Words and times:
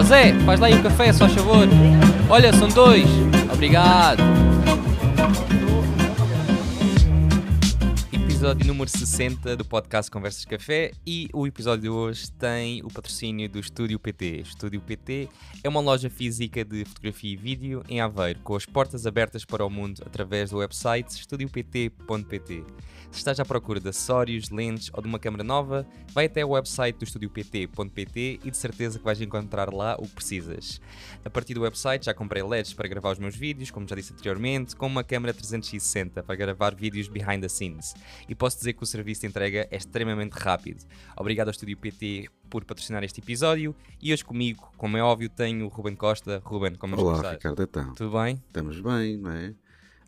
Ó 0.00 0.02
Zé, 0.02 0.32
faz 0.46 0.58
lá 0.58 0.68
aí 0.68 0.74
um 0.74 0.82
café, 0.82 1.12
só 1.12 1.28
favor. 1.28 1.68
Olha, 2.30 2.54
são 2.54 2.68
dois. 2.68 3.04
Obrigado. 3.52 4.22
Episódio 8.10 8.66
número 8.66 8.88
60 8.88 9.58
do 9.58 9.64
podcast 9.66 10.10
Conversas 10.10 10.46
Café 10.46 10.92
e 11.06 11.28
o 11.34 11.46
episódio 11.46 11.82
de 11.82 11.88
hoje 11.90 12.32
tem 12.32 12.82
o 12.82 12.88
patrocínio 12.88 13.46
do 13.46 13.58
Estúdio 13.58 14.00
PT. 14.00 14.40
Estúdio 14.40 14.80
PT 14.80 15.28
é 15.62 15.68
uma 15.68 15.82
loja 15.82 16.08
física 16.08 16.64
de 16.64 16.82
fotografia 16.86 17.34
e 17.34 17.36
vídeo 17.36 17.84
em 17.86 18.00
Aveiro, 18.00 18.40
com 18.40 18.56
as 18.56 18.64
portas 18.64 19.06
abertas 19.06 19.44
para 19.44 19.66
o 19.66 19.68
mundo 19.68 20.02
através 20.06 20.48
do 20.48 20.56
website 20.56 21.10
estudiopt.pt. 21.10 22.64
Se 23.10 23.18
estás 23.18 23.40
à 23.40 23.44
procura 23.44 23.80
de 23.80 23.88
acessórios, 23.88 24.50
lentes 24.50 24.88
ou 24.94 25.02
de 25.02 25.08
uma 25.08 25.18
câmera 25.18 25.42
nova, 25.42 25.84
vai 26.12 26.26
até 26.26 26.44
o 26.44 26.50
website 26.50 26.96
do 26.96 27.04
estudiopt.pt 27.04 28.40
e 28.44 28.50
de 28.50 28.56
certeza 28.56 28.98
que 28.98 29.04
vais 29.04 29.20
encontrar 29.20 29.74
lá 29.74 29.96
o 29.98 30.02
que 30.02 30.14
precisas. 30.14 30.80
A 31.24 31.28
partir 31.28 31.54
do 31.54 31.62
website 31.62 32.06
já 32.06 32.14
comprei 32.14 32.42
LEDs 32.42 32.72
para 32.72 32.88
gravar 32.88 33.10
os 33.10 33.18
meus 33.18 33.34
vídeos, 33.34 33.70
como 33.70 33.86
já 33.86 33.96
disse 33.96 34.12
anteriormente, 34.12 34.76
com 34.76 34.86
uma 34.86 35.02
câmera 35.02 35.34
360 35.34 36.22
para 36.22 36.36
gravar 36.36 36.74
vídeos 36.74 37.08
behind 37.08 37.42
the 37.42 37.48
scenes. 37.48 37.94
E 38.28 38.34
posso 38.34 38.58
dizer 38.58 38.74
que 38.74 38.82
o 38.82 38.86
serviço 38.86 39.22
de 39.22 39.26
entrega 39.26 39.66
é 39.70 39.76
extremamente 39.76 40.32
rápido. 40.32 40.84
Obrigado 41.16 41.48
ao 41.48 41.52
Estúdio 41.52 41.76
PT 41.76 42.28
por 42.48 42.64
patrocinar 42.64 43.02
este 43.02 43.20
episódio 43.20 43.74
e 44.00 44.12
hoje 44.12 44.24
comigo, 44.24 44.70
como 44.76 44.96
é 44.96 45.02
óbvio, 45.02 45.28
tenho 45.28 45.66
o 45.66 45.68
Ruben 45.68 45.96
Costa. 45.96 46.40
Ruben, 46.44 46.76
como 46.76 46.96
Olá, 46.96 47.16
estás? 47.16 47.34
Ricardo, 47.34 47.62
então. 47.62 47.94
Tudo 47.94 48.18
bem? 48.18 48.42
Estamos 48.46 48.80
bem, 48.80 49.16
não 49.18 49.32
é? 49.32 49.54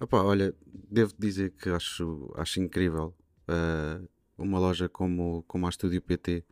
Opa, 0.02 0.20
olha, 0.20 0.52
devo 0.66 1.14
dizer 1.16 1.52
que 1.52 1.68
acho, 1.68 2.32
acho 2.34 2.60
incrível 2.60 3.14
uh, 3.48 4.08
uma 4.36 4.58
loja 4.58 4.88
como, 4.88 5.44
como 5.46 5.64
a 5.64 5.70
Estúdio 5.70 6.02
PT 6.02 6.44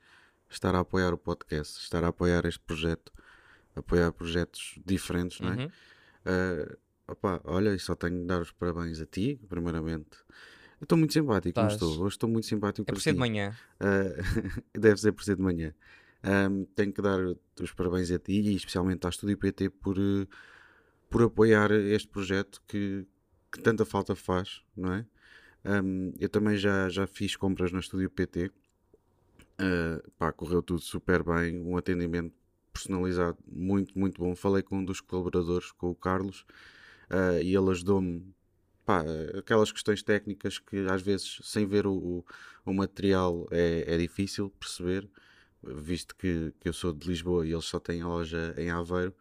estar 0.48 0.72
a 0.76 0.78
apoiar 0.78 1.12
o 1.12 1.18
podcast, 1.18 1.80
estar 1.80 2.04
a 2.04 2.08
apoiar 2.08 2.46
este 2.46 2.60
projeto, 2.60 3.12
apoiar 3.74 4.12
projetos 4.12 4.78
diferentes, 4.86 5.40
não 5.40 5.52
é? 5.52 5.56
Uhum. 5.56 5.66
Uh, 5.66 6.78
opa, 7.08 7.40
olha, 7.42 7.74
e 7.74 7.78
só 7.80 7.96
tenho 7.96 8.20
de 8.20 8.26
dar 8.26 8.40
os 8.40 8.52
parabéns 8.52 9.00
a 9.00 9.06
ti, 9.06 9.40
primeiramente. 9.48 10.16
Eu 10.80 10.84
estou 10.84 10.96
muito 10.96 11.12
simpático, 11.12 11.60
não 11.60 11.66
estou? 11.66 12.02
Hoje 12.02 12.14
estou 12.14 12.30
muito 12.30 12.46
simpático 12.46 12.88
É 12.88 12.94
por 12.94 13.00
ser 13.00 13.14
de 13.14 13.18
manhã. 13.18 13.52
Uh, 13.80 14.62
deve 14.78 15.00
ser 15.00 15.10
por 15.10 15.24
ser 15.24 15.34
de 15.34 15.42
manhã. 15.42 15.74
Um, 16.22 16.66
tenho 16.66 16.92
que 16.92 17.02
dar 17.02 17.18
os 17.18 17.72
parabéns 17.72 18.12
a 18.12 18.18
ti 18.20 18.42
e 18.42 18.54
especialmente 18.54 19.08
à 19.08 19.10
Estúdio 19.10 19.36
PT 19.36 19.70
por, 19.70 19.96
por 21.08 21.22
apoiar 21.24 21.72
este 21.72 22.06
projeto 22.06 22.62
que, 22.68 23.04
que 23.50 23.60
tanta 23.60 23.84
falta 23.84 24.14
faz, 24.14 24.62
não 24.76 24.92
é? 24.92 25.06
Um, 25.64 26.12
eu 26.18 26.28
também 26.28 26.56
já, 26.56 26.88
já 26.88 27.06
fiz 27.06 27.36
compras 27.36 27.72
na 27.72 27.80
Estúdio 27.80 28.10
PT. 28.10 28.50
Uh, 29.60 30.10
pá, 30.18 30.32
correu 30.32 30.62
tudo 30.62 30.80
super 30.80 31.22
bem, 31.22 31.60
um 31.60 31.76
atendimento 31.76 32.34
personalizado 32.72 33.36
muito, 33.46 33.98
muito 33.98 34.18
bom. 34.18 34.34
Falei 34.34 34.62
com 34.62 34.78
um 34.78 34.84
dos 34.84 35.00
colaboradores, 35.00 35.70
com 35.72 35.90
o 35.90 35.94
Carlos, 35.94 36.46
uh, 37.10 37.42
e 37.42 37.54
ele 37.54 37.70
ajudou-me 37.70 38.34
pá, 38.86 39.04
aquelas 39.38 39.70
questões 39.70 40.02
técnicas 40.02 40.58
que 40.58 40.86
às 40.88 41.02
vezes 41.02 41.40
sem 41.42 41.66
ver 41.66 41.86
o, 41.86 41.92
o, 41.92 42.24
o 42.64 42.72
material 42.72 43.46
é, 43.50 43.84
é 43.86 43.98
difícil 43.98 44.50
perceber, 44.58 45.08
visto 45.62 46.16
que, 46.16 46.54
que 46.58 46.68
eu 46.68 46.72
sou 46.72 46.92
de 46.92 47.06
Lisboa 47.06 47.46
e 47.46 47.52
eles 47.52 47.66
só 47.66 47.78
têm 47.78 48.00
a 48.00 48.08
loja 48.08 48.54
em 48.56 48.70
Aveiro. 48.70 49.14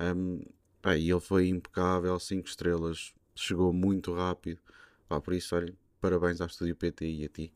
Um, 0.00 0.42
pá, 0.82 0.96
e 0.96 1.10
ele 1.10 1.20
foi 1.20 1.48
impecável, 1.48 2.18
5 2.18 2.48
estrelas, 2.48 3.14
chegou 3.36 3.72
muito 3.72 4.14
rápido. 4.14 4.60
Pá, 5.08 5.20
por 5.20 5.34
isso, 5.34 5.54
olha, 5.56 5.74
parabéns 6.00 6.40
ao 6.40 6.46
Estúdio 6.46 6.76
PT 6.76 7.06
e 7.06 7.24
a 7.24 7.28
ti. 7.28 7.52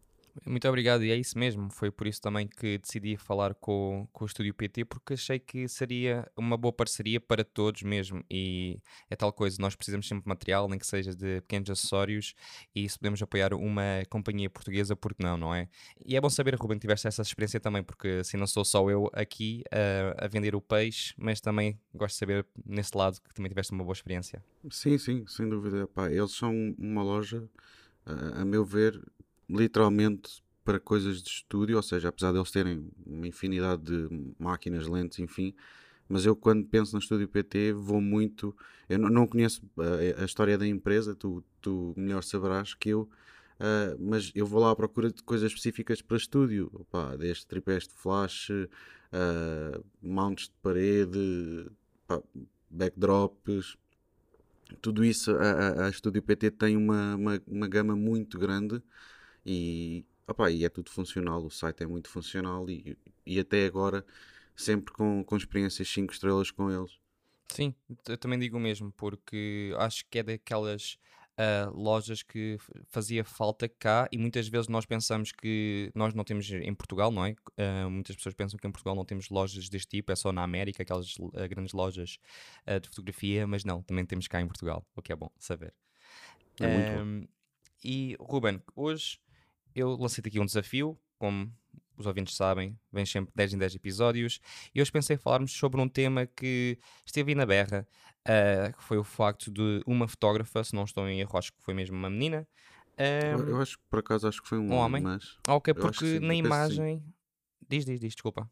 Muito 0.47 0.67
obrigado, 0.69 1.05
e 1.05 1.11
é 1.11 1.17
isso 1.17 1.39
mesmo. 1.39 1.71
Foi 1.71 1.91
por 1.91 2.07
isso 2.07 2.21
também 2.21 2.47
que 2.49 2.79
decidi 2.79 3.17
falar 3.17 3.55
com, 3.55 4.09
com 4.13 4.25
o 4.25 4.27
Estúdio 4.27 4.55
PT, 4.55 4.85
porque 4.85 5.15
achei 5.15 5.39
que 5.39 5.69
seria 5.69 6.27
uma 6.37 6.57
boa 6.57 6.73
parceria 6.73 7.21
para 7.21 7.45
todos 7.45 7.83
mesmo. 7.83 8.25
E 8.31 8.79
é 9.09 9.17
tal 9.17 9.33
coisa, 9.33 9.57
nós 9.61 9.75
precisamos 9.75 10.09
sempre 10.09 10.25
de 10.25 10.29
material, 10.29 10.69
nem 10.69 10.79
que 10.79 10.87
seja 10.87 11.15
de 11.15 11.41
pequenos 11.43 11.71
acessórios, 11.71 12.35
e 12.75 12.89
se 12.89 12.99
podemos 12.99 13.21
apoiar 13.23 13.53
uma 13.53 14.03
companhia 14.09 14.49
portuguesa, 14.49 14.97
por 14.97 15.15
que 15.15 15.23
não, 15.23 15.37
não 15.37 15.55
é? 15.55 15.69
E 16.05 16.17
é 16.17 16.21
bom 16.21 16.31
saber, 16.31 16.55
Ruben, 16.55 16.79
que 16.79 16.83
tiveste 16.83 17.07
essa 17.07 17.23
experiência 17.23 17.61
também, 17.61 17.83
porque 17.83 18.09
assim 18.21 18.37
não 18.37 18.47
sou 18.47 18.65
só 18.65 18.89
eu 18.91 19.11
aqui 19.13 19.63
a, 19.71 20.25
a 20.25 20.29
vender 20.29 20.55
o 20.55 20.61
peixe, 20.61 21.15
mas 21.19 21.41
também 21.41 21.79
gosto 21.95 22.15
de 22.15 22.19
saber 22.19 22.47
nesse 22.65 22.97
lado 22.97 23.21
que 23.21 23.35
também 23.35 23.51
tiveste 23.51 23.73
uma 23.73 23.85
boa 23.85 23.93
experiência. 23.93 24.43
Sim, 24.71 24.97
sim, 24.97 25.25
sem 25.27 25.49
dúvida. 25.49 25.87
Pá, 25.89 26.11
eles 26.11 26.33
são 26.33 26.75
uma 26.79 27.03
loja, 27.03 27.47
a 28.07 28.45
meu 28.45 28.65
ver, 28.65 29.01
literalmente 29.51 30.43
para 30.65 30.79
coisas 30.79 31.23
de 31.23 31.29
estúdio, 31.29 31.77
ou 31.77 31.83
seja, 31.83 32.09
apesar 32.09 32.33
de 32.33 32.39
eles 32.39 32.51
terem 32.51 32.91
uma 33.07 33.27
infinidade 33.27 33.83
de 33.83 34.35
máquinas, 34.39 34.87
lentes, 34.87 35.19
enfim, 35.19 35.55
mas 36.09 36.27
eu 36.27 36.35
quando 36.37 36.67
penso 36.67 36.93
no 36.93 36.99
Estúdio 37.01 37.29
PT 37.29 37.73
vou 37.73 38.01
muito. 38.01 38.55
Eu 38.89 38.99
não, 38.99 39.27
conheço 39.27 39.63
a, 39.79 40.23
a 40.23 40.25
história 40.25 40.59
da 40.59 40.67
empresa, 40.67 41.15
tu, 41.15 41.45
tu 41.61 41.95
melhor 41.97 42.23
saberás 42.23 42.75
que 42.75 42.91
eu, 42.91 43.09
ah, 43.61 43.97
mas 43.99 44.33
eu 44.35 44.47
vou 44.47 44.61
lá 44.61 44.71
à 44.71 44.77
procura 44.77 45.11
de 45.13 45.23
coisas 45.23 45.51
específicas 45.53 46.03
para 46.03 46.17
estúdio, 46.17 46.71
Pá, 46.91 47.15
desde 47.17 47.47
tripés 47.47 47.87
de 47.87 47.95
flash, 47.95 48.51
ah, 49.13 49.81
mounts 50.03 50.49
de 50.49 50.55
parede, 50.63 51.71
pá, 52.07 52.21
backdrops, 52.69 53.77
tudo 54.81 55.05
isso. 55.05 55.33
A, 55.33 55.51
a, 55.51 55.87
a 55.87 55.91
Estúdio 55.91 56.23
PT 56.23 56.51
tem 56.53 56.77
uma, 56.77 57.15
uma, 57.17 57.43
uma 57.47 57.69
gama 57.69 57.95
muito 57.97 58.39
grande 58.39 58.83
e, 59.45 60.05
opá, 60.27 60.51
e 60.51 60.65
é 60.65 60.69
tudo 60.69 60.91
funcional. 60.91 61.45
O 61.45 61.51
site 61.51 61.83
é 61.83 61.87
muito 61.87 62.09
funcional 62.09 62.69
e, 62.69 62.97
e 63.25 63.39
até 63.39 63.67
agora 63.67 64.05
sempre 64.57 64.93
com, 64.93 65.25
com 65.25 65.37
experiências 65.37 65.89
5 65.89 66.13
estrelas 66.13 66.51
com 66.51 66.71
eles. 66.71 66.99
Sim, 67.49 67.75
eu 68.09 68.17
também 68.17 68.39
digo 68.39 68.57
o 68.57 68.61
mesmo, 68.61 68.93
porque 68.93 69.75
acho 69.77 70.05
que 70.09 70.21
é 70.21 70.23
daquelas 70.23 70.99
ah, 71.43 71.71
lojas 71.73 72.23
que 72.23 72.59
fazia 72.89 73.25
falta 73.25 73.67
cá 73.67 74.07
e 74.13 74.19
muitas 74.19 74.47
vezes 74.47 74.69
nós 74.69 74.85
pensamos 74.85 75.33
que 75.33 75.91
nós 75.95 76.13
não 76.13 76.23
temos 76.23 76.51
em 76.51 76.75
Portugal, 76.75 77.11
não 77.11 77.25
é? 77.25 77.35
Ah, 77.57 77.89
muitas 77.89 78.15
pessoas 78.15 78.35
pensam 78.35 78.59
que 78.59 78.67
em 78.67 78.71
Portugal 78.71 78.95
não 78.95 79.07
temos 79.07 79.31
lojas 79.31 79.71
deste 79.71 79.89
tipo, 79.89 80.13
é 80.13 80.17
só 80.17 80.33
na 80.33 80.43
América, 80.43 80.83
aquelas 80.83 81.15
ah, 81.35 81.47
grandes 81.47 81.73
lojas 81.73 82.19
de 82.67 82.89
fotografia, 82.89 83.47
mas 83.47 83.65
não, 83.65 83.83
também 83.83 84.05
temos 84.05 84.29
cá 84.29 84.39
em 84.39 84.47
Portugal, 84.47 84.87
o 84.95 85.01
que 85.01 85.13
é 85.13 85.17
bom 85.17 85.31
saber. 85.39 85.73
É 86.61 86.67
muito 86.67 86.93
bom. 86.93 87.27
E 87.83 88.17
Ruben, 88.21 88.63
hoje 88.77 89.19
eu 89.75 89.97
lancei-te 89.97 90.29
aqui 90.29 90.41
um 90.41 90.47
desafio, 90.47 90.99
como 91.19 91.53
os 91.97 92.07
ouvintes 92.07 92.35
sabem, 92.35 92.79
vem 92.91 93.05
sempre 93.05 93.33
10 93.35 93.55
em 93.55 93.59
10 93.59 93.75
episódios, 93.75 94.41
e 94.75 94.81
hoje 94.81 94.91
pensei 94.91 95.17
falarmos 95.17 95.53
sobre 95.53 95.81
um 95.81 95.89
tema 95.89 96.27
que 96.27 96.79
esteve 97.05 97.33
aí 97.33 97.35
na 97.35 97.45
berra, 97.45 97.87
ah, 98.25 98.73
que 98.73 98.83
foi 98.83 98.99
o 98.99 99.05
facto 99.05 99.51
de 99.51 99.83
uma 99.87 100.09
fotógrafa, 100.09 100.65
se 100.65 100.75
não 100.75 100.85
estou 100.85 101.09
em 101.09 101.21
erro, 101.21 101.39
acho 101.39 101.53
que 101.53 101.63
foi 101.63 101.75
mesmo 101.75 101.97
uma 101.97 102.11
menina. 102.11 102.47
Eu, 102.97 103.39
ahm, 103.39 103.49
eu 103.49 103.61
acho 103.61 103.79
que 103.79 103.85
por 103.89 103.99
acaso 104.01 104.29
acho 104.29 104.43
que 104.43 104.49
foi 104.49 104.59
um, 104.59 104.73
um 104.73 104.75
homem? 104.75 105.03
mas 105.03 105.39
ah, 105.47 105.55
ok, 105.55 105.73
porque 105.75 106.19
sim, 106.19 106.19
na 106.21 106.35
eu 106.35 106.43
penso 106.43 106.69
que 106.69 106.75
sim. 106.75 106.83
imagem. 106.83 107.05
Diz, 107.69 107.85
diz, 107.85 108.01
diz, 108.01 108.15
desculpa. 108.15 108.51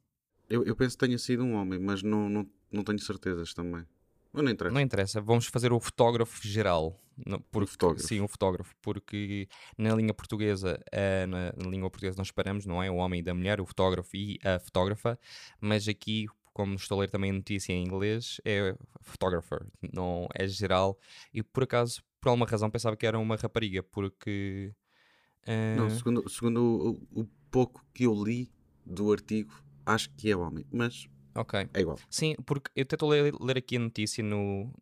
eu, 0.48 0.64
eu 0.64 0.76
penso 0.76 0.96
que 0.96 1.04
tenha 1.04 1.18
sido 1.18 1.42
um 1.42 1.54
homem, 1.54 1.78
mas 1.78 2.02
não, 2.02 2.28
não, 2.28 2.48
não 2.70 2.84
tenho 2.84 2.98
certezas 2.98 3.52
também. 3.52 3.84
Mas 4.32 4.44
não 4.44 4.50
interessa. 4.50 4.74
Não 4.74 4.80
interessa, 4.80 5.20
vamos 5.20 5.46
fazer 5.46 5.72
o 5.72 5.80
fotógrafo 5.80 6.46
geral. 6.46 7.00
Porque, 7.50 7.70
fotógrafo. 7.72 8.06
Sim, 8.06 8.20
o 8.20 8.28
fotógrafo, 8.28 8.74
porque 8.80 9.48
na 9.76 9.94
língua 9.94 10.14
portuguesa, 10.14 10.80
eh, 10.92 11.26
na, 11.26 11.52
na 11.56 11.68
língua 11.70 11.90
portuguesa 11.90 12.16
nós 12.18 12.28
separamos, 12.28 12.66
não 12.66 12.82
é? 12.82 12.90
O 12.90 12.96
homem 12.96 13.22
da 13.22 13.34
mulher, 13.34 13.60
o 13.60 13.66
fotógrafo 13.66 14.16
e 14.16 14.38
a 14.44 14.58
fotógrafa, 14.58 15.18
mas 15.60 15.88
aqui, 15.88 16.26
como 16.52 16.74
estou 16.74 16.98
a 16.98 17.00
ler 17.02 17.10
também 17.10 17.30
a 17.30 17.34
notícia 17.34 17.72
em 17.72 17.84
inglês, 17.84 18.40
é 18.44 18.74
photographer, 19.02 19.66
não 19.92 20.28
é 20.34 20.46
geral. 20.46 20.98
E 21.32 21.42
por 21.42 21.64
acaso, 21.64 22.02
por 22.20 22.30
alguma 22.30 22.46
razão, 22.46 22.70
pensava 22.70 22.96
que 22.96 23.06
era 23.06 23.18
uma 23.18 23.36
rapariga, 23.36 23.82
porque. 23.82 24.72
eh, 25.46 25.76
Não, 25.76 25.90
segundo, 25.90 26.28
segundo 26.28 26.98
o, 27.14 27.20
o 27.22 27.28
pouco 27.50 27.84
que 27.94 28.04
eu 28.04 28.14
li 28.24 28.50
do 28.84 29.12
artigo, 29.12 29.52
acho 29.84 30.10
que 30.16 30.30
é 30.30 30.36
homem, 30.36 30.64
mas 30.72 31.08
ok. 31.34 31.68
é 31.74 31.80
igual. 31.80 31.98
Sim, 32.10 32.34
porque 32.46 32.70
eu 32.74 32.84
tento 32.84 33.06
ler, 33.06 33.34
ler 33.40 33.58
aqui 33.58 33.76
a 33.76 33.80
notícia 33.80 34.22
no, 34.24 34.72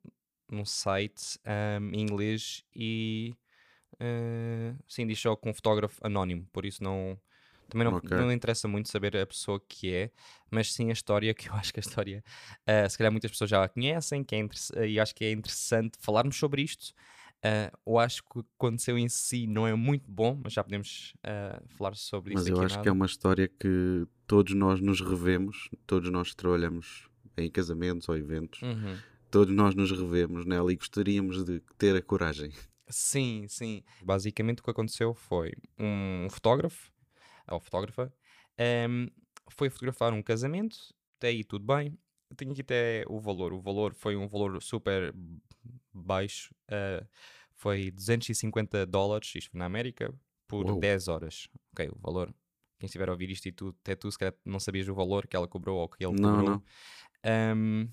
no 0.50 0.64
site 0.66 1.38
ahm, 1.44 1.92
em 1.94 2.00
inglês 2.02 2.64
e 2.74 3.34
eh, 4.00 4.74
sim, 4.88 5.06
diz 5.06 5.18
só 5.20 5.36
com 5.36 5.50
um 5.50 5.54
fotógrafo 5.54 5.98
anónimo, 6.06 6.46
por 6.52 6.64
isso 6.66 6.82
não 6.82 7.20
também 7.68 7.84
não, 7.84 7.96
Ok. 7.96 8.12
não 8.14 8.32
interessa 8.32 8.68
muito 8.68 8.88
saber 8.90 9.16
a 9.16 9.26
pessoa 9.26 9.60
que 9.68 9.92
é, 9.92 10.10
mas 10.50 10.72
sim 10.72 10.88
a 10.90 10.92
história, 10.92 11.34
que 11.34 11.48
eu 11.48 11.54
acho 11.54 11.72
que 11.72 11.80
a 11.80 11.82
história 11.82 12.22
ah, 12.66 12.88
se 12.88 12.96
calhar 12.98 13.10
muitas 13.12 13.30
pessoas 13.30 13.50
já 13.50 13.64
a 13.64 13.68
conhecem, 13.68 14.22
que 14.24 14.36
é 14.36 14.86
e 14.88 15.00
acho 15.00 15.14
que 15.14 15.24
é 15.24 15.32
interessante 15.32 15.98
falarmos 16.00 16.36
sobre 16.36 16.62
isto. 16.62 16.92
Ah, 17.42 17.72
eu 17.86 17.98
acho 17.98 18.22
que 18.24 18.38
o 18.40 18.44
que 18.44 18.50
aconteceu 18.58 18.96
em 18.98 19.08
si 19.08 19.46
não 19.46 19.66
é 19.66 19.74
muito 19.74 20.10
bom, 20.10 20.40
mas 20.42 20.52
já 20.52 20.62
podemos 20.64 21.12
ah, 21.24 21.60
falar 21.76 21.94
sobre 21.96 22.34
isso 22.34 22.44
Mas 22.44 22.48
eu 22.48 22.60
acho 22.60 22.78
que 22.78 22.88
é 22.88 22.92
uma 22.92 23.06
história 23.06 23.48
que 23.48 24.06
todos 24.26 24.54
nós 24.54 24.80
nos 24.80 25.00
revemos, 25.00 25.68
todos 25.86 26.10
nós 26.10 26.34
trabalhamos 26.34 27.08
em 27.36 27.50
casamentos 27.50 28.08
ou 28.08 28.16
eventos, 28.16 28.62
Uhum. 28.62 29.04
Todos 29.30 29.54
nós 29.54 29.74
nos 29.74 29.90
revemos 29.90 30.44
nela 30.46 30.72
e 30.72 30.76
gostaríamos 30.76 31.44
de 31.44 31.60
ter 31.78 31.96
a 31.96 32.02
coragem. 32.02 32.52
Sim, 32.88 33.46
sim. 33.48 33.82
Basicamente 34.02 34.60
o 34.60 34.62
que 34.62 34.70
aconteceu 34.70 35.12
foi 35.14 35.52
um 35.78 36.28
fotógrafo, 36.30 36.92
ou 37.48 37.60
fotógrafa, 37.60 38.12
ehm, 38.56 39.08
foi 39.50 39.68
fotografar 39.70 40.12
um 40.12 40.22
casamento, 40.22 40.76
até 41.18 41.28
aí 41.28 41.42
tudo 41.42 41.64
bem, 41.64 41.98
tenho 42.36 42.52
aqui 42.52 42.60
até 42.62 43.04
o 43.08 43.20
valor. 43.20 43.52
O 43.52 43.60
valor 43.60 43.94
foi 43.94 44.16
um 44.16 44.26
valor 44.26 44.60
super 44.62 45.14
baixo. 45.92 46.54
Uh, 46.68 47.06
foi 47.54 47.90
250 47.90 48.84
dólares, 48.86 49.32
isto 49.34 49.56
na 49.56 49.64
América, 49.64 50.12
por 50.46 50.66
Uou. 50.66 50.80
10 50.80 51.08
horas. 51.08 51.48
Ok, 51.72 51.88
o 51.88 51.98
valor. 51.98 52.34
Quem 52.78 52.86
estiver 52.86 53.08
a 53.08 53.12
ouvir 53.12 53.30
isto 53.30 53.46
e 53.46 53.52
tu, 53.52 53.74
até 53.80 53.94
tu, 53.94 54.10
se 54.10 54.18
calhar 54.18 54.34
não 54.44 54.60
sabias 54.60 54.88
o 54.88 54.94
valor 54.94 55.26
que 55.26 55.34
ela 55.34 55.48
cobrou 55.48 55.78
ou 55.78 55.88
que 55.88 56.04
ele 56.04 56.20
Não, 56.20 56.36
cobrou. 56.36 56.62
não. 57.24 57.56
Um, 57.56 57.88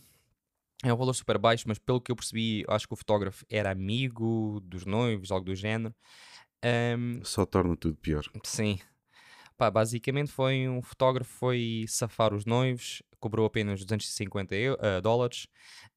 é 0.83 0.93
um 0.93 0.97
valor 0.97 1.13
super 1.13 1.37
baixo, 1.37 1.63
mas 1.67 1.79
pelo 1.79 2.01
que 2.01 2.11
eu 2.11 2.15
percebi, 2.15 2.63
acho 2.67 2.87
que 2.87 2.93
o 2.93 2.97
fotógrafo 2.97 3.45
era 3.49 3.71
amigo 3.71 4.59
dos 4.63 4.85
noivos, 4.85 5.31
algo 5.31 5.45
do 5.45 5.55
género. 5.55 5.95
Um, 6.97 7.23
Só 7.23 7.45
torna 7.45 7.75
tudo 7.75 7.95
pior. 7.97 8.23
sim. 8.43 8.79
Pá, 9.57 9.69
basicamente 9.69 10.31
foi 10.31 10.67
um 10.67 10.81
fotógrafo 10.81 11.31
foi 11.31 11.85
safar 11.87 12.33
os 12.33 12.45
noivos, 12.45 13.03
cobrou 13.19 13.45
apenas 13.45 13.79
250 13.81 14.55
eu- 14.55 14.77
ah, 14.81 14.99
dólares 14.99 15.47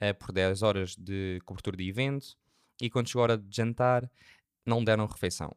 ah, 0.01 0.13
por 0.15 0.31
10 0.33 0.63
horas 0.63 0.95
de 0.97 1.41
cobertura 1.45 1.77
de 1.77 1.89
evento 1.89 2.37
e 2.81 2.91
quando 2.91 3.09
chegou 3.09 3.23
a 3.23 3.25
hora 3.25 3.39
de 3.39 3.57
jantar 3.57 4.11
não 4.65 4.85
deram 4.85 5.07
refeição. 5.07 5.57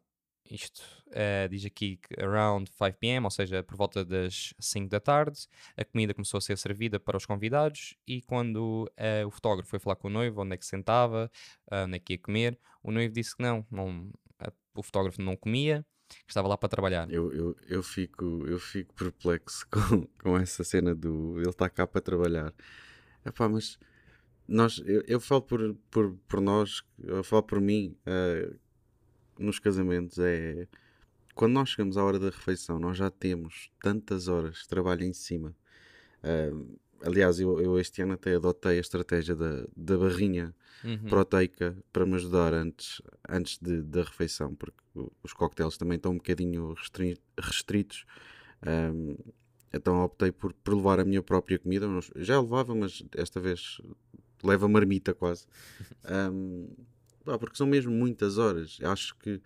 Isto 0.50 0.81
ah, 1.12 1.48
diz 1.48 1.66
aqui 1.66 1.98
que 1.98 2.22
around 2.22 2.69
5 2.72 2.98
pm, 3.00 3.25
ou 3.25 3.31
seja, 3.31 3.63
por 3.63 3.78
volta 3.78 4.04
das 4.04 4.54
5 4.60 4.90
da 4.90 5.00
tarde, 5.00 5.48
a 5.78 5.86
comida 5.86 6.13
começou 6.13 6.38
a 6.38 6.42
ser 6.42 6.57
servida 6.57 7.00
para 7.00 7.18
os 7.18 7.25
convidados 7.25 7.96
e 8.07 8.22
quando 8.22 8.92
ah, 8.98 9.25
o 9.25 9.31
fotógrafo 9.31 9.69
foi 9.69 9.80
falar 9.80 9.96
com 9.96 10.07
o 10.07 10.12
noivo 10.12 10.42
onde 10.42 10.54
é 10.54 10.57
que 10.57 10.66
se 10.66 10.72
sentava, 10.72 11.31
ah, 11.69 11.84
onde 11.86 11.96
é 11.96 12.00
que 12.00 12.13
ia 12.13 12.19
comer, 12.19 12.60
o 12.84 12.92
noivo 12.92 13.13
disse 13.13 13.36
que 13.36 13.44
não, 13.44 13.66
não 13.69 14.12
o 14.75 14.84
fotógrafo 14.84 15.22
não 15.22 15.36
comia, 15.36 15.86
que 16.07 16.31
estava 16.31 16.48
lá 16.48 16.57
para 16.57 16.69
trabalhar. 16.69 17.12
Eu, 17.12 17.31
eu, 17.31 17.56
eu, 17.68 17.84
fico, 17.84 18.45
eu 18.48 18.60
fico 18.60 18.94
perplexo 18.95 19.68
com, 19.69 20.07
com 20.22 20.38
essa 20.38 20.63
cena 20.63 20.95
do 20.95 21.38
ele 21.38 21.50
está 21.50 21.69
cá 21.69 21.86
para 21.86 22.02
trabalhar. 22.02 22.54
Epá, 23.25 23.48
mas 23.48 23.78
nós, 24.48 24.81
eu, 24.86 25.04
eu 25.07 25.19
falo 25.19 25.42
por, 25.42 25.75
por, 25.92 26.16
por 26.28 26.42
nós, 26.42 26.84
eu 27.04 27.24
falo 27.24 27.44
por 27.44 27.62
mim, 27.62 27.95
eh, 28.06 28.52
nos 29.39 29.59
casamentos, 29.59 30.18
é 30.19 30.68
quando 31.36 31.53
nós 31.53 31.69
chegamos 31.69 31.97
à 31.97 32.03
hora 32.03 32.19
da 32.19 32.27
refeição, 32.27 32.80
nós 32.80 32.97
já 32.97 33.09
temos 33.09 33.69
tantas 33.81 34.27
horas 34.27 34.57
de 34.57 34.68
trabalho 34.68 35.03
em 35.03 35.13
cima. 35.13 35.56
Eh, 36.24 36.51
aliás, 37.03 37.39
eu, 37.39 37.59
eu 37.62 37.80
este 37.80 38.01
ano 38.01 38.13
até 38.13 38.36
adotei 38.36 38.77
a 38.77 38.81
estratégia 38.81 39.36
da, 39.36 39.65
da 39.75 39.97
barrinha 39.97 40.53
Uhum. 40.83 41.09
proteica 41.09 41.77
para 41.94 42.06
me 42.06 42.15
ajudar 42.15 42.53
antes, 42.53 43.01
antes 43.27 43.57
de, 43.59 43.81
da 43.81 44.03
refeição, 44.03 44.53
porque 44.56 44.77
os 45.24 45.33
coquetéis 45.33 45.77
também 45.77 45.95
estão 45.97 46.12
um 46.13 46.18
bocadinho 46.18 46.74
restri- 46.74 47.19
restritos. 47.39 48.06
Ahm, 48.62 49.15
então 49.74 50.03
optei 50.03 50.31
por, 50.31 50.53
por 50.53 50.74
levar 50.75 51.00
a 51.00 51.06
minha 51.06 51.21
própria 51.21 51.59
comida. 51.59 51.88
Já 52.18 52.42
levava, 52.42 52.74
mas 52.75 53.01
desta 53.03 53.39
vez 53.39 53.80
leva 54.44 54.68
marmita 54.68 55.13
quase. 55.13 55.45
Ahm, 56.03 56.68
pá, 57.24 57.38
porque 57.38 57.57
são 57.57 57.68
mesmo 57.68 57.92
muitas 57.92 58.38
horas. 58.38 58.77
Acho 58.83 59.16
que 59.18 59.42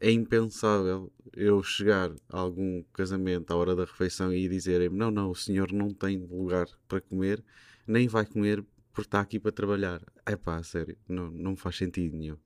é 0.00 0.10
impensável 0.10 1.12
eu 1.34 1.62
chegar 1.62 2.10
a 2.30 2.38
algum 2.38 2.82
casamento 2.92 3.52
à 3.52 3.56
hora 3.56 3.74
da 3.76 3.84
refeição 3.84 4.32
e 4.32 4.48
dizerem-me: 4.48 4.96
não, 4.98 5.10
não, 5.10 5.30
o 5.30 5.34
senhor 5.36 5.72
não 5.72 5.92
tem 5.94 6.18
lugar 6.18 6.66
para 6.88 7.00
comer, 7.00 7.44
nem 7.86 8.08
vai 8.08 8.26
comer 8.26 8.64
porque 8.92 9.08
está 9.08 9.20
aqui 9.20 9.38
para 9.40 9.52
trabalhar. 9.52 10.02
É 10.26 10.36
pá, 10.36 10.62
sério, 10.62 10.96
não, 11.08 11.30
não 11.30 11.56
faz 11.56 11.76
sentido 11.76 12.16
nenhum. 12.16 12.38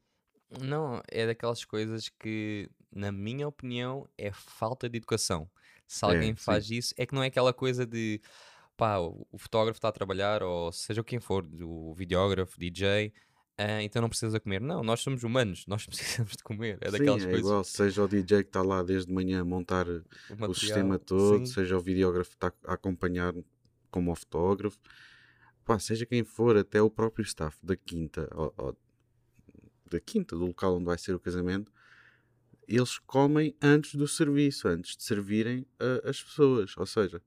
Não, 0.60 1.00
é 1.10 1.26
daquelas 1.26 1.64
coisas 1.64 2.08
que, 2.10 2.68
na 2.90 3.10
minha 3.10 3.48
opinião, 3.48 4.08
é 4.18 4.30
falta 4.32 4.88
de 4.88 4.98
educação. 4.98 5.50
Se 5.86 6.04
alguém 6.04 6.34
É, 6.34 6.34
faz 6.34 6.70
sim. 6.70 6.70
isso, 6.70 6.94
é 6.98 7.06
que 7.06 7.14
não 7.14 7.22
é 7.22 7.28
aquela 7.28 7.52
coisa 7.54 7.86
de 7.86 8.20
pá, 8.76 8.98
o 8.98 9.26
o 9.32 9.38
fotógrafo 9.38 9.78
está 9.78 9.88
a 9.88 9.92
trabalhar, 9.92 10.42
ou 10.42 10.72
seja 10.72 11.04
quem 11.04 11.20
for, 11.20 11.46
o 11.62 11.94
videógrafo, 11.94 12.58
DJ, 12.58 13.12
ah, 13.64 13.82
então 13.82 14.02
não 14.02 14.08
precisa 14.08 14.38
comer. 14.40 14.60
Não, 14.60 14.82
nós 14.82 15.00
somos 15.00 15.22
humanos, 15.24 15.64
nós 15.68 15.86
precisamos 15.86 16.32
de 16.36 16.42
comer. 16.42 16.78
É 16.80 16.90
Sim, 16.90 16.98
daquelas 16.98 17.22
é 17.22 17.24
coisas. 17.26 17.40
igual, 17.40 17.64
seja 17.64 18.02
o 18.02 18.08
DJ 18.08 18.42
que 18.42 18.48
está 18.48 18.62
lá 18.62 18.82
desde 18.82 19.06
de 19.08 19.12
manhã 19.14 19.40
a 19.40 19.44
montar 19.44 19.88
o 19.88 19.98
o 19.98 20.02
material, 20.30 20.54
sistema 20.54 20.98
todo, 20.98 21.46
sim. 21.46 21.52
seja 21.54 21.76
o 21.76 21.80
videógrafo 21.80 22.30
que 22.30 22.36
está 22.36 22.52
a 22.66 22.74
acompanhar 22.74 23.34
como 23.90 24.10
o 24.12 24.14
fotógrafo, 24.16 24.78
pá, 25.64 25.78
seja 25.78 26.06
quem 26.06 26.24
for, 26.24 26.56
até 26.56 26.80
o 26.82 26.90
próprio 26.90 27.22
staff 27.24 27.56
da 27.62 27.76
quinta, 27.76 28.28
ou- 28.34 28.52
ou 28.56 28.76
da 29.90 30.00
quinta, 30.00 30.34
do 30.36 30.46
local 30.46 30.76
onde 30.76 30.86
vai 30.86 30.96
ser 30.98 31.14
o 31.14 31.20
casamento, 31.20 31.70
eles 32.66 32.98
comem 32.98 33.54
antes 33.60 33.94
do 33.94 34.08
serviço, 34.08 34.66
antes 34.68 34.96
de 34.96 35.02
servirem 35.02 35.66
a- 35.78 36.08
as 36.08 36.22
pessoas. 36.22 36.74
Ou 36.78 36.86
seja, 36.86 37.20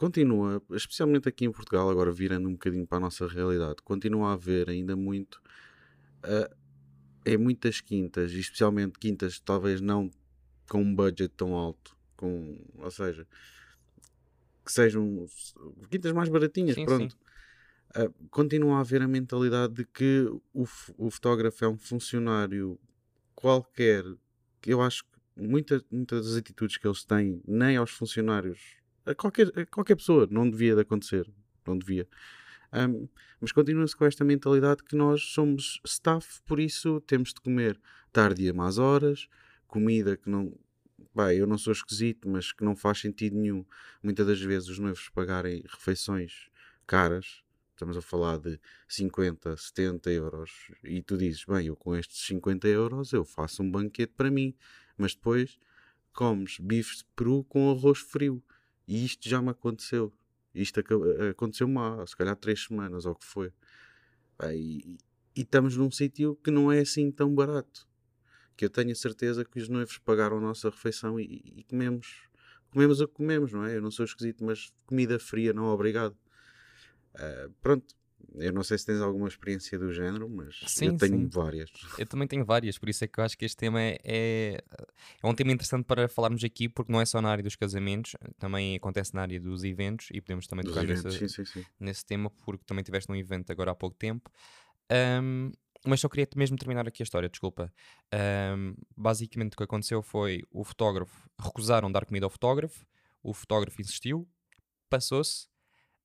continua, 0.00 0.62
especialmente 0.70 1.28
aqui 1.28 1.44
em 1.44 1.52
Portugal, 1.52 1.90
agora 1.90 2.10
virando 2.10 2.48
um 2.48 2.52
bocadinho 2.52 2.86
para 2.86 2.96
a 2.96 3.00
nossa 3.00 3.26
realidade, 3.28 3.82
continua 3.84 4.30
a 4.30 4.32
haver 4.32 4.70
ainda 4.70 4.96
muito 4.96 5.42
ah, 6.22 6.50
em 7.26 7.36
muitas 7.36 7.82
quintas, 7.82 8.32
e 8.32 8.40
especialmente 8.40 8.98
quintas 8.98 9.38
talvez 9.38 9.78
não 9.82 10.10
com 10.70 10.80
um 10.80 10.94
budget 10.94 11.28
tão 11.36 11.54
alto, 11.54 11.94
com, 12.16 12.64
ou 12.78 12.90
seja, 12.90 13.26
que 14.64 14.72
sejam 14.72 15.26
quintas 15.90 16.12
mais 16.12 16.30
baratinhas, 16.30 16.76
Sim, 16.76 16.80
sim. 16.80 16.86
pronto. 16.86 17.18
Ah, 17.94 18.10
continua 18.30 18.78
a 18.78 18.80
haver 18.80 19.02
a 19.02 19.08
mentalidade 19.08 19.74
de 19.74 19.84
que 19.84 20.26
o, 20.54 20.66
o 20.96 21.10
fotógrafo 21.10 21.62
é 21.62 21.68
um 21.68 21.76
funcionário 21.76 22.80
qualquer, 23.34 24.04
que 24.62 24.72
eu 24.72 24.80
acho 24.80 25.04
que 25.04 25.42
muita, 25.46 25.84
muitas 25.90 26.24
das 26.24 26.36
atitudes 26.36 26.78
que 26.78 26.86
eles 26.86 27.04
têm, 27.04 27.42
nem 27.46 27.76
aos 27.76 27.90
funcionários, 27.90 28.79
a 29.06 29.14
qualquer, 29.14 29.48
a 29.58 29.66
qualquer 29.66 29.96
pessoa, 29.96 30.26
não 30.30 30.48
devia 30.48 30.74
de 30.74 30.82
acontecer, 30.82 31.30
não 31.66 31.78
devia. 31.78 32.06
Ahm, 32.72 33.08
mas 33.40 33.52
continua-se 33.52 33.96
com 33.96 34.04
esta 34.04 34.24
mentalidade 34.24 34.82
que 34.84 34.94
nós 34.94 35.22
somos 35.22 35.80
staff, 35.84 36.40
por 36.46 36.60
isso 36.60 37.00
temos 37.02 37.30
de 37.34 37.40
comer 37.40 37.80
tarde 38.12 38.44
e 38.44 38.48
a 38.48 38.54
más 38.54 38.78
horas, 38.78 39.28
comida 39.66 40.16
que 40.16 40.28
não. 40.28 40.52
Bem, 41.14 41.38
eu 41.38 41.46
não 41.46 41.58
sou 41.58 41.72
esquisito, 41.72 42.28
mas 42.28 42.52
que 42.52 42.62
não 42.62 42.76
faz 42.76 43.00
sentido 43.00 43.36
nenhum. 43.36 43.64
Muitas 44.02 44.26
das 44.26 44.40
vezes 44.40 44.68
os 44.68 44.78
noivos 44.78 45.08
pagarem 45.08 45.64
refeições 45.66 46.48
caras, 46.86 47.42
estamos 47.70 47.96
a 47.96 48.02
falar 48.02 48.38
de 48.38 48.60
50, 48.86 49.56
70 49.56 50.10
euros, 50.10 50.70
e 50.84 51.02
tu 51.02 51.16
dizes, 51.16 51.44
bem, 51.44 51.66
eu 51.66 51.76
com 51.76 51.96
estes 51.96 52.26
50 52.26 52.68
euros 52.68 53.12
eu 53.12 53.24
faço 53.24 53.62
um 53.62 53.70
banquete 53.70 54.12
para 54.16 54.30
mim, 54.30 54.54
mas 54.96 55.14
depois 55.14 55.58
comes 56.12 56.58
bifes 56.60 56.98
de 56.98 57.04
peru 57.16 57.44
com 57.44 57.70
arroz 57.70 57.98
frio. 57.98 58.42
E 58.90 59.04
isto 59.04 59.28
já 59.28 59.40
me 59.40 59.50
aconteceu. 59.50 60.12
Isto 60.52 60.80
aconteceu-me 61.30 61.78
há, 61.78 62.04
se 62.04 62.16
calhar, 62.16 62.34
três 62.34 62.64
semanas, 62.64 63.06
ou 63.06 63.12
o 63.12 63.14
que 63.14 63.24
foi. 63.24 63.52
E, 64.52 64.98
e 65.36 65.42
estamos 65.42 65.76
num 65.76 65.92
sítio 65.92 66.34
que 66.42 66.50
não 66.50 66.72
é 66.72 66.80
assim 66.80 67.08
tão 67.12 67.32
barato. 67.32 67.88
Que 68.56 68.64
eu 68.64 68.68
tenho 68.68 68.90
a 68.90 68.94
certeza 68.96 69.44
que 69.44 69.60
os 69.60 69.68
noivos 69.68 69.96
pagaram 69.98 70.38
a 70.38 70.40
nossa 70.40 70.68
refeição 70.70 71.20
e, 71.20 71.40
e 71.58 71.62
comemos. 71.62 72.28
Comemos 72.72 73.00
o 73.00 73.06
que 73.06 73.14
comemos, 73.14 73.52
não 73.52 73.64
é? 73.64 73.76
Eu 73.76 73.80
não 73.80 73.92
sou 73.92 74.04
esquisito, 74.04 74.44
mas 74.44 74.72
comida 74.84 75.20
fria, 75.20 75.52
não, 75.52 75.66
obrigado. 75.66 76.16
Ah, 77.14 77.48
pronto. 77.60 77.94
Eu 78.34 78.52
não 78.52 78.62
sei 78.62 78.78
se 78.78 78.86
tens 78.86 79.00
alguma 79.00 79.28
experiência 79.28 79.78
do 79.78 79.92
género, 79.92 80.28
mas 80.28 80.60
Sim, 80.66 80.86
eu 80.86 80.96
tenho 80.96 81.18
sim. 81.18 81.28
várias. 81.28 81.70
Eu 81.98 82.06
também 82.06 82.28
tenho 82.28 82.44
várias, 82.44 82.78
por 82.78 82.88
isso 82.88 83.04
é 83.04 83.08
que 83.08 83.18
eu 83.18 83.24
acho 83.24 83.36
que 83.36 83.44
este 83.44 83.56
tema 83.56 83.80
é, 83.80 83.98
é, 84.04 84.58
é 85.22 85.26
um 85.26 85.34
tema 85.34 85.52
interessante 85.52 85.84
para 85.84 86.08
falarmos 86.08 86.42
aqui, 86.44 86.68
porque 86.68 86.92
não 86.92 87.00
é 87.00 87.04
só 87.04 87.20
na 87.20 87.30
área 87.30 87.42
dos 87.42 87.56
casamentos, 87.56 88.14
também 88.38 88.76
acontece 88.76 89.14
na 89.14 89.22
área 89.22 89.40
dos 89.40 89.64
eventos 89.64 90.08
e 90.12 90.20
podemos 90.20 90.46
também 90.46 90.64
tocar 90.64 90.86
sim, 90.86 91.28
sim, 91.28 91.44
sim. 91.44 91.64
nesse 91.78 92.04
tema, 92.04 92.30
porque 92.44 92.64
também 92.64 92.84
tiveste 92.84 93.10
um 93.10 93.16
evento 93.16 93.50
agora 93.50 93.72
há 93.72 93.74
pouco 93.74 93.96
tempo. 93.96 94.30
Ahm, 94.90 95.50
mas 95.86 96.00
só 96.00 96.08
queria 96.08 96.28
mesmo 96.36 96.56
terminar 96.56 96.86
aqui 96.86 97.02
a 97.02 97.04
história, 97.04 97.28
desculpa. 97.28 97.72
Ahm, 98.12 98.74
basicamente 98.96 99.54
o 99.54 99.56
que 99.56 99.64
aconteceu 99.64 100.02
foi 100.02 100.42
o 100.50 100.64
fotógrafo 100.64 101.28
recusaram 101.40 101.90
dar 101.90 102.04
comida 102.04 102.26
ao 102.26 102.30
fotógrafo, 102.30 102.84
o 103.22 103.32
fotógrafo 103.32 103.80
insistiu, 103.80 104.28
passou-se 104.88 105.48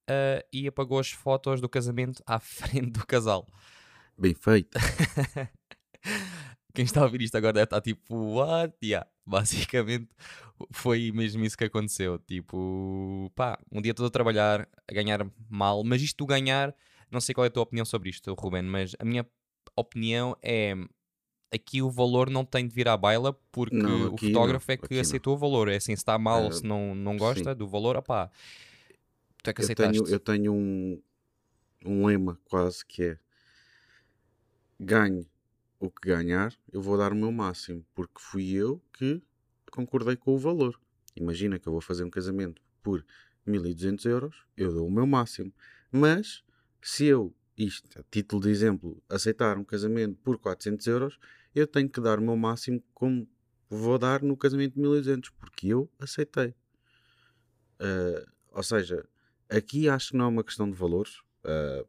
ah, 0.09 0.43
e 0.51 0.67
apagou 0.67 0.99
as 0.99 1.09
fotos 1.11 1.61
do 1.61 1.69
casamento 1.69 2.21
à 2.25 2.39
frente 2.39 2.91
do 2.91 3.05
casal. 3.05 3.47
Bem 4.17 4.33
feito. 4.33 4.77
Quem 6.73 6.83
está 6.85 7.01
a 7.01 7.03
ouvir 7.05 7.21
isto 7.21 7.35
agora 7.37 7.53
deve 7.53 7.63
estar 7.65 7.81
tipo, 7.81 8.15
what? 8.35 8.73
Yeah. 8.83 9.07
Basicamente 9.25 10.09
foi 10.71 11.11
mesmo 11.13 11.43
isso 11.45 11.57
que 11.57 11.63
aconteceu. 11.63 12.19
Tipo, 12.19 13.31
pá, 13.35 13.57
um 13.71 13.81
dia 13.81 13.93
todo 13.93 14.07
a 14.07 14.11
trabalhar, 14.11 14.67
a 14.87 14.93
ganhar 14.93 15.25
mal, 15.49 15.83
mas 15.83 16.01
isto 16.01 16.17
do 16.17 16.25
ganhar, 16.25 16.75
não 17.09 17.19
sei 17.21 17.33
qual 17.33 17.45
é 17.45 17.47
a 17.47 17.51
tua 17.51 17.63
opinião 17.63 17.85
sobre 17.85 18.09
isto, 18.09 18.33
Ruben, 18.33 18.63
mas 18.63 18.93
a 18.99 19.05
minha 19.05 19.25
opinião 19.75 20.35
é 20.43 20.73
aqui 21.53 21.81
o 21.81 21.89
valor 21.89 22.29
não 22.29 22.43
tem 22.43 22.67
de 22.67 22.75
vir 22.75 22.87
à 22.89 22.97
baila 22.97 23.33
porque 23.51 23.75
Não, 23.75 24.13
o 24.13 24.17
fotógrafo 24.17 24.65
não, 24.67 24.73
é 24.73 24.77
que 24.77 24.85
aqui 24.85 24.95
não. 24.95 25.01
aceitou 25.01 25.33
o 25.35 25.37
valor. 25.37 25.69
É 25.69 25.77
assim, 25.77 25.95
se 25.95 26.01
está 26.01 26.17
mal, 26.19 26.47
Ah, 26.47 26.51
se 26.51 26.63
não, 26.65 26.93
não 26.93 27.15
gosta 27.17 27.51
sim. 27.51 27.57
do 27.57 27.67
valor, 27.67 27.95
opá, 27.95 28.29
tu 29.45 29.49
é 29.51 29.53
que 29.53 29.61
Eu 29.61 29.65
aceitaste. 29.65 30.03
tenho, 30.03 30.13
eu 30.13 30.19
tenho 30.19 30.53
um, 30.53 31.01
um 31.85 32.05
lema 32.05 32.39
quase 32.45 32.85
que 32.85 33.03
é 33.03 33.19
ganhe 34.79 35.29
o 35.79 35.89
que 35.89 36.09
ganhar, 36.09 36.53
eu 36.71 36.81
vou 36.81 36.97
dar 36.97 37.11
o 37.11 37.15
meu 37.15 37.31
máximo, 37.31 37.85
porque 37.93 38.19
fui 38.19 38.51
eu 38.51 38.81
que 38.93 39.21
concordei 39.71 40.15
com 40.15 40.33
o 40.33 40.37
valor. 40.37 40.79
Imagina 41.15 41.59
que 41.59 41.67
eu 41.67 41.71
vou 41.71 41.81
fazer 41.81 42.03
um 42.03 42.09
casamento 42.09 42.61
por 42.81 43.05
1200 43.45 44.05
euros, 44.05 44.45
eu 44.57 44.73
dou 44.73 44.87
o 44.87 44.91
meu 44.91 45.05
máximo. 45.05 45.53
Mas 45.91 46.43
se 46.81 47.05
eu, 47.05 47.33
isto 47.57 47.99
a 47.99 48.03
título 48.09 48.41
de 48.41 48.49
exemplo, 48.49 49.01
aceitar 49.09 49.57
um 49.57 49.63
casamento 49.63 50.17
por 50.23 50.37
400 50.37 50.85
euros, 50.87 51.19
eu 51.53 51.67
tenho 51.67 51.89
que 51.89 52.01
dar 52.01 52.19
o 52.19 52.21
meu 52.21 52.35
máximo 52.35 52.83
como 52.93 53.27
vou 53.69 53.97
dar 53.97 54.21
no 54.21 54.35
casamento 54.35 54.73
de 54.73 54.81
1200, 54.81 55.29
porque 55.31 55.67
eu 55.67 55.89
aceitei. 55.99 56.55
Uh, 57.79 58.25
ou 58.51 58.63
seja, 58.63 59.05
aqui 59.49 59.89
acho 59.89 60.11
que 60.11 60.17
não 60.17 60.25
é 60.25 60.27
uma 60.27 60.43
questão 60.43 60.69
de 60.69 60.75
valores. 60.75 61.19
Uh, 61.43 61.87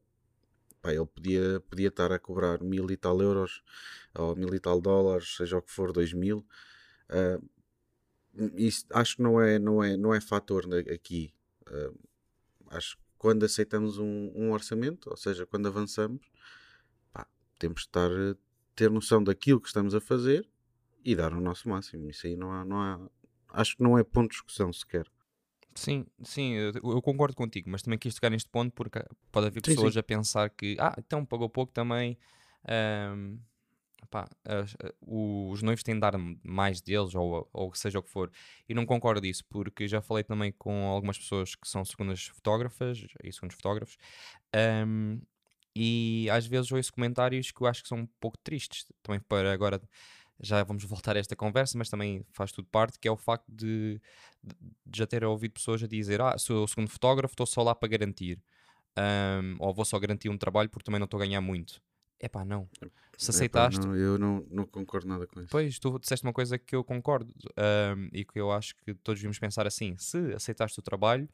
pá, 0.81 0.93
ele 0.93 1.07
podia, 1.07 1.61
podia 1.69 1.89
estar 1.89 2.13
a 2.13 2.19
cobrar 2.19 2.63
mil 2.63 2.91
e 2.91 2.97
tal 2.97 3.21
euros 3.21 3.63
ou 4.15 4.37
mil 4.37 4.55
e 4.55 4.61
tal 4.61 4.81
dólares, 4.81 5.37
seja 5.37 5.59
o 5.59 5.63
que 5.63 5.71
for, 5.71 5.93
dois 5.93 6.13
mil. 6.13 6.47
Uh, 7.11 7.49
isso 8.57 8.87
acho 8.91 9.17
que 9.17 9.23
não 9.23 9.41
é, 9.41 9.59
não 9.59 9.83
é, 9.83 9.97
não 9.97 10.15
é 10.15 10.21
fator 10.21 10.67
aqui. 10.93 11.33
Uh, 11.69 11.99
acho 12.69 12.97
que 12.97 13.03
quando 13.19 13.45
aceitamos 13.45 13.99
um, 13.99 14.33
um, 14.35 14.53
orçamento, 14.53 15.11
ou 15.11 15.17
seja, 15.17 15.47
quando 15.47 15.67
avançamos, 15.67 16.31
pá, 17.13 17.27
temos 17.59 17.83
de 17.83 17.87
estar, 17.89 18.11
ter 18.75 18.91
noção 18.91 19.25
daquilo 19.25 19.61
que 19.61 19.69
estamos 19.69 19.95
a 19.95 20.01
fazer 20.01 20.49
e 21.05 21.17
dar 21.17 21.33
o 21.33 21.41
nosso 21.41 21.69
máximo. 21.69 22.11
Isso 22.11 22.27
aí 22.27 22.37
não 22.37 22.53
há, 22.53 22.65
não 22.65 22.81
há 22.81 23.01
acho 23.49 23.77
que 23.77 23.83
não 23.83 23.99
é 23.99 24.05
ponto 24.05 24.31
de 24.31 24.35
discussão 24.35 24.73
sequer. 24.73 25.07
Sim, 25.77 26.07
sim, 26.25 26.53
eu, 26.55 26.73
eu 26.75 27.03
concordo 27.03 27.37
contigo, 27.37 27.69
mas 27.71 27.83
também 27.83 27.99
quis 27.99 28.15
tocar 28.15 28.31
neste 28.31 28.49
ponto 28.49 28.73
porque 28.73 28.99
pode 29.31 29.47
haver 29.47 29.61
pessoas 29.61 29.95
sim. 29.95 30.01
a 30.01 30.03
pensar 30.03 30.49
que, 30.51 30.77
ah, 30.81 30.95
então 30.99 31.25
pagou 31.25 31.49
pouco 31.51 31.71
também. 31.71 32.19
Um, 33.15 33.39
pá, 34.11 34.27
os 35.07 35.63
noivos 35.63 35.83
têm 35.83 35.95
de 35.95 36.01
dar 36.01 36.15
mais 36.43 36.81
deles, 36.81 37.15
ou, 37.15 37.49
ou 37.53 37.75
seja 37.75 37.99
o 37.99 38.03
que 38.03 38.11
for. 38.11 38.31
E 38.67 38.75
não 38.75 38.87
concordo 38.87 39.21
disso, 39.21 39.45
porque 39.51 39.87
já 39.87 40.01
falei 40.01 40.25
também 40.25 40.51
com 40.53 40.87
algumas 40.87 41.19
pessoas 41.19 41.55
que 41.55 41.69
são 41.69 41.85
segundas 41.85 42.25
fotógrafas 42.27 43.05
e 43.23 43.33
segundos 43.33 43.57
fotógrafos, 43.57 43.99
um, 44.87 45.21
e 45.75 46.27
às 46.31 46.47
vezes 46.47 46.73
ouço 46.73 46.91
comentários 46.91 47.51
que 47.51 47.61
eu 47.61 47.67
acho 47.67 47.83
que 47.83 47.89
são 47.89 47.99
um 47.99 48.07
pouco 48.19 48.39
tristes, 48.39 48.87
também 49.03 49.21
para 49.21 49.53
agora 49.53 49.79
já 50.41 50.63
vamos 50.65 50.85
voltar 50.85 51.17
a 51.17 51.21
esta 51.21 51.37
conversa, 51.37 51.79
mas 51.79 51.89
também 51.89 52.25
faz 52.33 52.53
tudo 52.53 52.69
parte, 52.71 52.99
que 52.99 53.09
é 53.09 53.11
o 53.11 53.17
facto 53.17 53.47
de, 53.49 54.01
de 54.85 54.99
já 54.99 55.07
ter 55.07 55.25
ouvido 55.25 55.53
pessoas 55.53 55.83
a 55.83 55.87
dizer 55.87 56.21
ah, 56.21 56.37
sou 56.39 56.65
o 56.65 56.69
segundo 56.69 56.89
fotógrafo, 56.89 57.33
estou 57.33 57.47
só 57.47 57.63
lá 57.63 57.75
para 57.75 57.89
garantir. 57.89 58.43
Um, 58.99 59.57
ou 59.59 59.75
vou 59.75 59.85
só 59.85 59.99
garantir 59.99 60.31
um 60.31 60.39
trabalho 60.39 60.71
porque 60.71 60.85
também 60.85 60.99
não 60.99 61.05
estou 61.05 61.21
a 61.21 61.25
ganhar 61.27 61.41
muito. 61.41 61.83
É 62.19 62.29
pá, 62.29 62.45
não. 62.45 62.69
Se 63.19 63.31
aceitaste. 63.31 63.81
Epá, 63.81 63.89
não, 63.89 63.97
eu 63.97 64.19
não, 64.19 64.47
não 64.51 64.67
concordo 64.67 65.07
nada 65.07 65.27
com 65.27 65.41
isso. 65.41 65.49
Pois, 65.51 65.79
tu 65.79 65.99
disseste 65.99 66.25
uma 66.25 66.33
coisa 66.33 66.59
que 66.59 66.75
eu 66.75 66.85
concordo 66.85 67.33
um, 67.59 68.09
e 68.13 68.25
que 68.25 68.39
eu 68.39 68.51
acho 68.51 68.75
que 68.77 68.95
todos 68.95 69.21
devíamos 69.21 69.39
pensar 69.39 69.67
assim: 69.67 69.97
se 69.99 70.35
aceitaste 70.35 70.79
o 70.79 70.83
trabalho, 70.83 71.29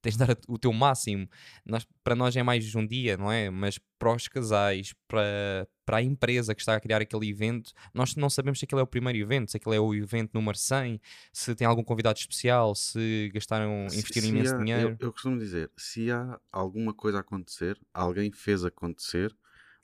tens 0.00 0.16
de 0.16 0.24
dar 0.24 0.36
o 0.48 0.58
teu 0.58 0.72
máximo. 0.72 1.28
Nós, 1.64 1.86
para 2.02 2.14
nós 2.14 2.36
é 2.36 2.42
mais 2.42 2.74
um 2.74 2.86
dia, 2.86 3.16
não 3.16 3.30
é? 3.30 3.50
Mas 3.50 3.78
para 3.98 4.14
os 4.14 4.28
casais, 4.28 4.94
para, 5.08 5.68
para 5.84 5.98
a 5.98 6.02
empresa 6.02 6.54
que 6.54 6.60
está 6.60 6.76
a 6.76 6.80
criar 6.80 7.02
aquele 7.02 7.28
evento, 7.28 7.72
nós 7.92 8.14
não 8.14 8.30
sabemos 8.30 8.60
se 8.60 8.64
aquele 8.64 8.80
é 8.80 8.84
o 8.84 8.86
primeiro 8.86 9.18
evento, 9.18 9.50
se 9.50 9.56
aquele 9.56 9.76
é 9.76 9.80
o 9.80 9.94
evento 9.94 10.30
número 10.34 10.56
100, 10.56 11.00
se 11.32 11.54
tem 11.54 11.66
algum 11.66 11.82
convidado 11.82 12.18
especial, 12.18 12.74
se 12.74 13.30
gastaram, 13.34 13.86
investiram 13.86 14.28
imenso 14.28 14.54
há, 14.54 14.58
dinheiro. 14.58 14.96
Eu, 15.00 15.06
eu 15.06 15.12
costumo 15.12 15.38
dizer: 15.38 15.70
se 15.76 16.10
há 16.10 16.38
alguma 16.52 16.94
coisa 16.94 17.18
a 17.18 17.20
acontecer, 17.20 17.78
alguém 17.92 18.30
fez 18.32 18.64
acontecer 18.64 19.34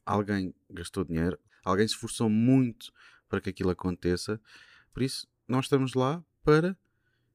alguém 0.05 0.55
gastou 0.71 1.05
dinheiro, 1.05 1.39
alguém 1.65 1.87
se 1.87 1.95
esforçou 1.95 2.29
muito 2.29 2.93
para 3.29 3.41
que 3.41 3.51
aquilo 3.51 3.71
aconteça. 3.71 4.41
Por 4.93 5.03
isso, 5.03 5.27
nós 5.49 5.67
estamos 5.67 5.95
lá 5.95 6.25
para 6.43 6.77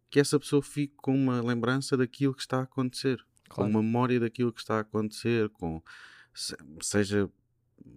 que 0.10 0.20
essa 0.20 0.40
pessoa 0.40 0.62
fique 0.62 0.96
com 0.98 1.16
uma 1.16 1.42
lembrança 1.42 1.96
daquilo 1.96 2.34
que 2.34 2.42
está 2.42 2.60
a 2.60 2.64
acontecer, 2.64 3.18
claro. 3.48 3.72
com 3.72 3.78
uma 3.78 3.84
memória 3.84 4.20
daquilo 4.20 4.52
que 4.52 4.62
está 4.62 4.78
a 4.78 4.82
acontecer, 4.82 5.50
com 5.50 5.82
seja 6.82 7.30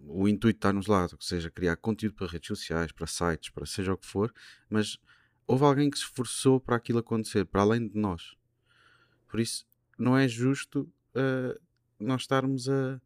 o 0.07 0.29
intuito 0.29 0.59
está-nos 0.59 0.87
lá, 0.87 1.09
seja 1.21 1.51
criar 1.51 1.77
conteúdo 1.77 2.15
para 2.15 2.27
redes 2.27 2.49
sociais, 2.49 2.93
para 2.93 3.07
sites, 3.07 3.51
para 3.51 3.67
seja 3.67 3.93
o 3.93 3.99
que 3.99 4.07
for, 4.07 4.33
mas 4.69 4.99
houve 5.47 5.65
alguém 5.65 5.91
que 5.91 5.99
se 5.99 6.05
esforçou 6.05 6.61
para 6.61 6.77
aquilo 6.77 6.99
acontecer, 6.99 7.45
para 7.45 7.63
além 7.63 7.89
de 7.89 7.99
nós. 7.99 8.37
Por 9.29 9.41
isso, 9.41 9.67
não 9.99 10.17
é 10.17 10.29
justo 10.29 10.83
uh, 11.15 11.61
nós 11.99 12.23
estarmos 12.23 12.69
a, 12.69 13.01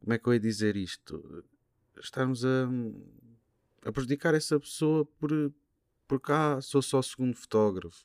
como 0.00 0.12
é 0.12 0.18
que 0.18 0.28
eu 0.28 0.34
ia 0.34 0.40
dizer 0.40 0.76
isto? 0.76 1.44
Estarmos 2.00 2.44
a, 2.44 2.68
a 3.84 3.92
prejudicar 3.92 4.34
essa 4.34 4.58
pessoa 4.58 5.04
por, 5.04 5.30
por 6.06 6.20
cá 6.20 6.60
sou 6.60 6.82
só 6.82 7.02
segundo 7.02 7.36
fotógrafo. 7.36 8.04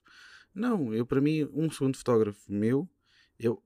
Não, 0.53 0.93
eu 0.93 1.05
para 1.05 1.21
mim, 1.21 1.47
um 1.53 1.69
segundo 1.69 1.97
fotógrafo 1.97 2.51
meu, 2.51 2.89
eu, 3.39 3.63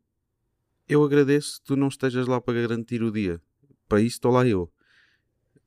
eu 0.88 1.04
agradeço 1.04 1.60
que 1.60 1.68
tu 1.68 1.76
não 1.76 1.88
estejas 1.88 2.28
lá 2.28 2.40
para 2.40 2.62
garantir 2.62 3.04
o 3.04 3.12
dia. 3.12 3.42
Para 3.88 4.02
isso 4.02 4.16
estou 4.16 4.32
lá 4.32 4.46
eu. 4.46 4.72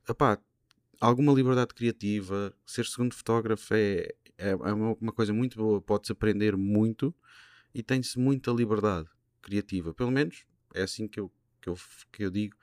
Epá, 0.07 0.39
alguma 0.99 1.33
liberdade 1.33 1.73
criativa, 1.73 2.53
ser 2.65 2.85
segundo 2.85 3.13
fotógrafo 3.13 3.73
é, 3.73 4.07
é, 4.37 4.49
é 4.49 4.55
uma, 4.55 5.11
coisa 5.11 5.33
muito 5.33 5.57
boa, 5.57 5.81
pode-se 5.81 6.11
aprender 6.11 6.55
muito 6.55 7.13
e 7.73 7.83
tem-se 7.83 8.19
muita 8.19 8.51
liberdade 8.51 9.09
criativa. 9.41 9.93
Pelo 9.93 10.11
menos 10.11 10.45
é 10.73 10.83
assim 10.83 11.07
que 11.07 11.19
eu, 11.19 11.31
que 11.61 11.69
eu, 11.69 11.77
que 12.11 12.23
eu 12.23 12.31
digo 12.31 12.57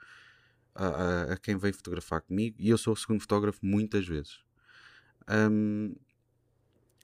a, 0.75 0.85
a, 0.85 1.33
a, 1.33 1.37
quem 1.37 1.57
vem 1.57 1.71
fotografar 1.71 2.21
comigo 2.21 2.55
e 2.59 2.69
eu 2.69 2.77
sou 2.77 2.93
o 2.93 2.97
segundo 2.97 3.21
fotógrafo 3.21 3.59
muitas 3.63 4.07
vezes. 4.07 4.39
Um, 5.29 5.95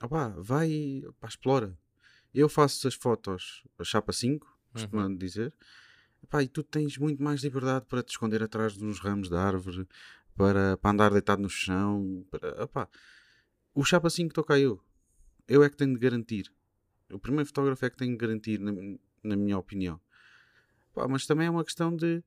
opá, 0.02 0.30
vai, 0.38 1.04
opá, 1.08 1.28
explora. 1.28 1.78
Eu 2.34 2.50
faço 2.50 2.88
as 2.88 2.96
fotos, 2.96 3.64
a 3.80 3.84
chapa 3.84 4.12
5, 4.12 4.46
costumando 4.74 5.12
uhum. 5.12 5.18
dizer, 5.18 5.54
opá, 6.22 6.44
e 6.44 6.48
tu 6.48 6.64
tens 6.64 6.98
muito 6.98 7.24
mais 7.24 7.42
liberdade 7.42 7.86
para 7.86 8.04
te 8.04 8.10
esconder 8.10 8.44
atrás 8.44 8.74
de 8.74 8.84
uns 8.84 9.00
ramos 9.00 9.30
de 9.30 9.36
árvore, 9.36 9.88
para, 10.36 10.78
para 10.78 10.92
andar 10.92 11.12
deitado 11.12 11.42
no 11.42 11.50
chão. 11.50 12.26
Para, 12.30 12.64
opá. 12.64 12.90
O 13.74 13.84
chapa 13.84 14.10
5 14.10 14.34
toca 14.34 14.60
eu. 14.60 14.82
Eu 15.48 15.64
é 15.64 15.70
que 15.70 15.78
tenho 15.78 15.94
de 15.94 16.00
garantir. 16.00 16.52
O 17.12 17.20
primeiro 17.20 17.46
fotógrafo 17.46 17.86
é 17.86 17.90
que 17.90 17.98
tem 17.98 18.12
de 18.12 18.18
garantir, 18.18 18.60
na, 18.60 18.72
na 19.24 19.36
minha 19.36 19.58
opinião. 19.58 20.00
Pá, 20.96 21.10
mas 21.10 21.26
também 21.26 21.48
é 21.48 21.50
uma 21.50 21.66
questão 21.66 21.94
de 21.94 22.24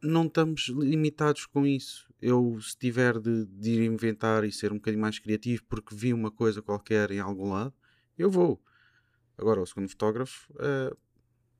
não 0.00 0.26
estamos 0.26 0.68
limitados 0.68 1.44
com 1.44 1.66
isso. 1.66 2.08
Eu, 2.22 2.58
se 2.60 2.78
tiver 2.78 3.18
de, 3.18 3.46
de, 3.46 3.72
ir 3.72 3.84
inventar 3.84 4.44
e 4.44 4.52
ser 4.52 4.72
um 4.72 4.76
bocadinho 4.76 5.02
mais 5.02 5.18
criativo 5.18 5.64
porque 5.68 5.94
vi 5.94 6.12
uma 6.14 6.30
coisa 6.30 6.62
qualquer 6.62 7.10
em 7.10 7.18
algum 7.18 7.50
lado, 7.52 7.74
eu 8.16 8.30
vou. 8.30 8.62
Agora, 9.36 9.60
o 9.60 9.66
segundo 9.66 9.88
fotógrafo 9.88 10.52
uh, 10.52 10.96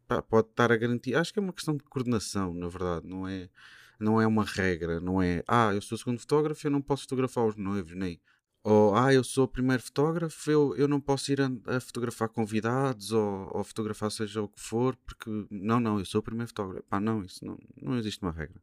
pá, 0.07 0.23
pode 0.23 0.49
estar 0.51 0.71
a 0.71 0.77
garantir. 0.77 1.17
Acho 1.17 1.33
que 1.33 1.41
é 1.41 1.43
uma 1.43 1.53
questão 1.53 1.77
de 1.77 1.83
coordenação, 1.83 2.55
na 2.55 2.69
verdade, 2.69 3.09
não 3.09 3.27
é, 3.27 3.51
não 3.99 4.21
é 4.21 4.27
uma 4.27 4.45
regra. 4.45 5.01
Não 5.01 5.21
é, 5.21 5.43
ah, 5.49 5.75
eu 5.75 5.83
sou 5.83 5.97
o 5.97 5.99
segundo 5.99 6.21
fotógrafo, 6.21 6.65
eu 6.65 6.71
não 6.71 6.81
posso 6.81 7.03
fotografar 7.03 7.45
os 7.45 7.57
noivos, 7.57 7.97
nem 7.97 8.21
ou 8.65 8.97
ah, 8.97 9.13
eu 9.13 9.23
sou 9.23 9.45
o 9.45 9.49
primeiro 9.49 9.83
fotógrafo, 9.83 10.51
eu, 10.51 10.75
eu 10.77 10.89
não 10.89 10.99
posso 10.99 11.31
ir 11.31 11.39
a, 11.39 11.51
a 11.77 11.81
fotografar 11.81 12.31
convidados 12.31 13.13
ou, 13.13 13.51
ou, 13.55 13.63
fotografar 13.63 14.11
seja 14.11 14.41
o 14.41 14.49
que 14.49 14.59
for, 14.59 14.97
porque 14.97 15.31
não, 15.51 15.79
não, 15.79 15.99
eu 15.99 16.05
sou 16.07 16.21
o 16.21 16.23
primeiro 16.23 16.49
fotógrafo. 16.49 16.83
Pá, 16.89 16.99
não, 16.99 17.23
isso 17.23 17.45
não, 17.45 17.59
não 17.77 17.99
existe 17.99 18.23
uma 18.23 18.33
regra. 18.33 18.59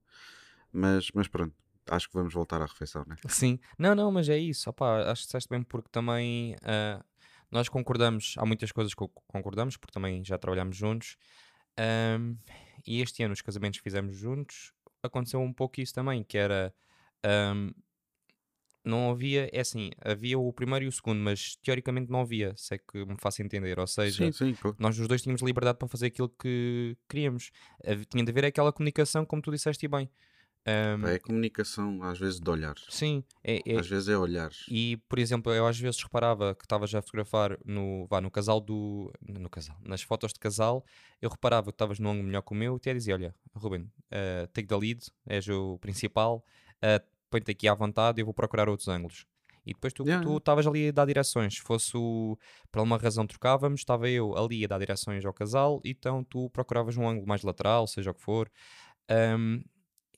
Mas, 0.74 1.12
mas 1.14 1.28
pronto, 1.28 1.54
acho 1.88 2.10
que 2.10 2.16
vamos 2.16 2.34
voltar 2.34 2.64
à 2.64 2.66
refeição, 2.66 3.06
né? 3.08 3.16
Sim, 3.30 3.60
não, 3.78 3.94
não, 3.94 4.12
mas 4.12 4.28
é 4.28 4.40
isso, 4.40 4.72
opá, 4.72 5.04
acho 5.12 5.22
que 5.22 5.28
disseste 5.28 5.50
bem 5.50 5.62
porque 5.62 5.90
também 5.92 6.56
uh, 6.56 7.04
nós 7.52 7.70
concordamos, 7.70 8.34
há 8.40 8.46
muitas 8.46 8.72
coisas 8.72 8.96
que 8.96 9.06
concordamos, 9.28 9.78
porque 9.78 9.94
também 9.94 10.26
já 10.26 10.36
trabalhamos 10.36 10.76
juntos, 10.76 11.16
um, 12.20 12.36
e 12.88 13.02
este 13.02 13.22
ano 13.22 13.34
os 13.34 13.42
casamentos 13.42 13.80
que 13.80 13.84
fizemos 13.84 14.16
juntos 14.16 14.74
aconteceu 15.04 15.40
um 15.40 15.54
pouco 15.54 15.80
isso 15.80 15.94
também, 15.94 16.24
que 16.24 16.38
era. 16.40 16.74
Um, 17.24 17.72
não 18.84 19.12
havia, 19.12 19.50
é 19.54 19.60
assim, 19.60 19.92
havia 20.04 20.38
o 20.40 20.52
primeiro 20.52 20.86
e 20.86 20.88
o 20.88 20.92
segundo, 20.92 21.20
mas 21.20 21.56
teoricamente 21.58 22.12
não 22.12 22.22
havia, 22.22 22.54
se 22.56 22.76
é 22.76 22.78
que 22.78 23.06
me 23.06 23.16
faço 23.20 23.42
entender. 23.42 23.80
Ou 23.80 23.88
seja, 23.88 24.32
sim, 24.32 24.32
sim, 24.32 24.58
nós 24.80 24.98
os 24.98 25.08
dois 25.08 25.22
tínhamos 25.22 25.42
liberdade 25.42 25.78
para 25.78 25.88
fazer 25.88 26.08
aquilo 26.08 26.30
que 26.30 26.96
queríamos. 27.08 27.52
Tinha 28.10 28.24
de 28.24 28.32
haver 28.32 28.46
aquela 28.46 28.72
comunicação, 28.74 29.26
como 29.26 29.42
tu 29.42 29.52
disseste 29.52 29.88
bem. 29.88 30.10
Um, 30.68 31.08
é 31.08 31.18
comunicação, 31.18 32.04
às 32.04 32.20
vezes, 32.20 32.40
de 32.40 32.48
olhar. 32.48 32.76
Sim, 32.88 33.24
é, 33.44 33.62
é, 33.66 33.80
às 33.80 33.88
vezes 33.88 34.08
é 34.08 34.18
olhar. 34.18 34.52
E, 34.70 34.98
por 35.10 35.18
exemplo, 35.18 35.52
eu 35.52 35.66
às 35.66 35.80
vezes 35.80 36.02
reparava 36.04 36.54
que 36.54 36.64
estavas 36.64 36.94
a 36.94 37.02
fotografar 37.02 37.58
no, 37.66 38.06
vá, 38.08 38.22
no 38.22 38.30
casal 38.30 38.62
do. 38.62 39.12
No 39.28 39.50
casal, 39.50 39.76
nas 39.84 40.04
fotos 40.04 40.32
de 40.32 40.40
casal, 40.40 40.86
eu 41.20 41.30
reparava 41.30 41.72
que 41.72 41.76
estavas 41.76 41.98
num 41.98 42.12
ângulo 42.12 42.28
melhor 42.28 42.44
que 42.44 42.52
o 42.52 42.56
meu 42.56 42.76
e 42.76 42.78
até 42.78 42.94
dizia: 42.94 43.16
Olha, 43.16 43.34
Ruben, 43.56 43.82
uh, 43.82 44.48
take 44.54 44.68
the 44.68 44.78
lead, 44.78 45.04
és 45.26 45.48
o 45.50 45.80
principal. 45.80 46.46
Uh, 46.78 47.04
põe-te 47.32 47.52
aqui 47.52 47.68
à 47.68 47.74
vontade, 47.74 48.22
eu 48.22 48.26
vou 48.26 48.34
procurar 48.34 48.70
outros 48.70 48.88
ângulos. 48.90 49.26
E 49.66 49.74
depois 49.74 49.94
tu 49.94 50.04
estavas 50.38 50.66
ali 50.66 50.90
a 50.90 50.92
dar 50.92 51.06
direções. 51.06 51.56
Se 51.56 51.62
fosse 51.62 51.96
o, 51.96 52.38
por 52.72 52.80
alguma 52.80 52.98
razão 52.98 53.28
trocávamos, 53.28 53.82
estava 53.82 54.10
eu 54.10 54.36
ali 54.38 54.66
a 54.66 54.68
dar 54.68 54.80
direções 54.80 55.24
ao 55.26 55.34
casal, 55.34 55.80
então 55.86 56.24
tu 56.24 56.50
procuravas 56.50 56.98
um 56.98 57.08
ângulo 57.08 57.28
mais 57.28 57.44
lateral, 57.44 57.86
seja 57.88 58.12
o 58.12 58.14
que 58.16 58.22
for. 58.22 58.50
Um, 59.10 59.64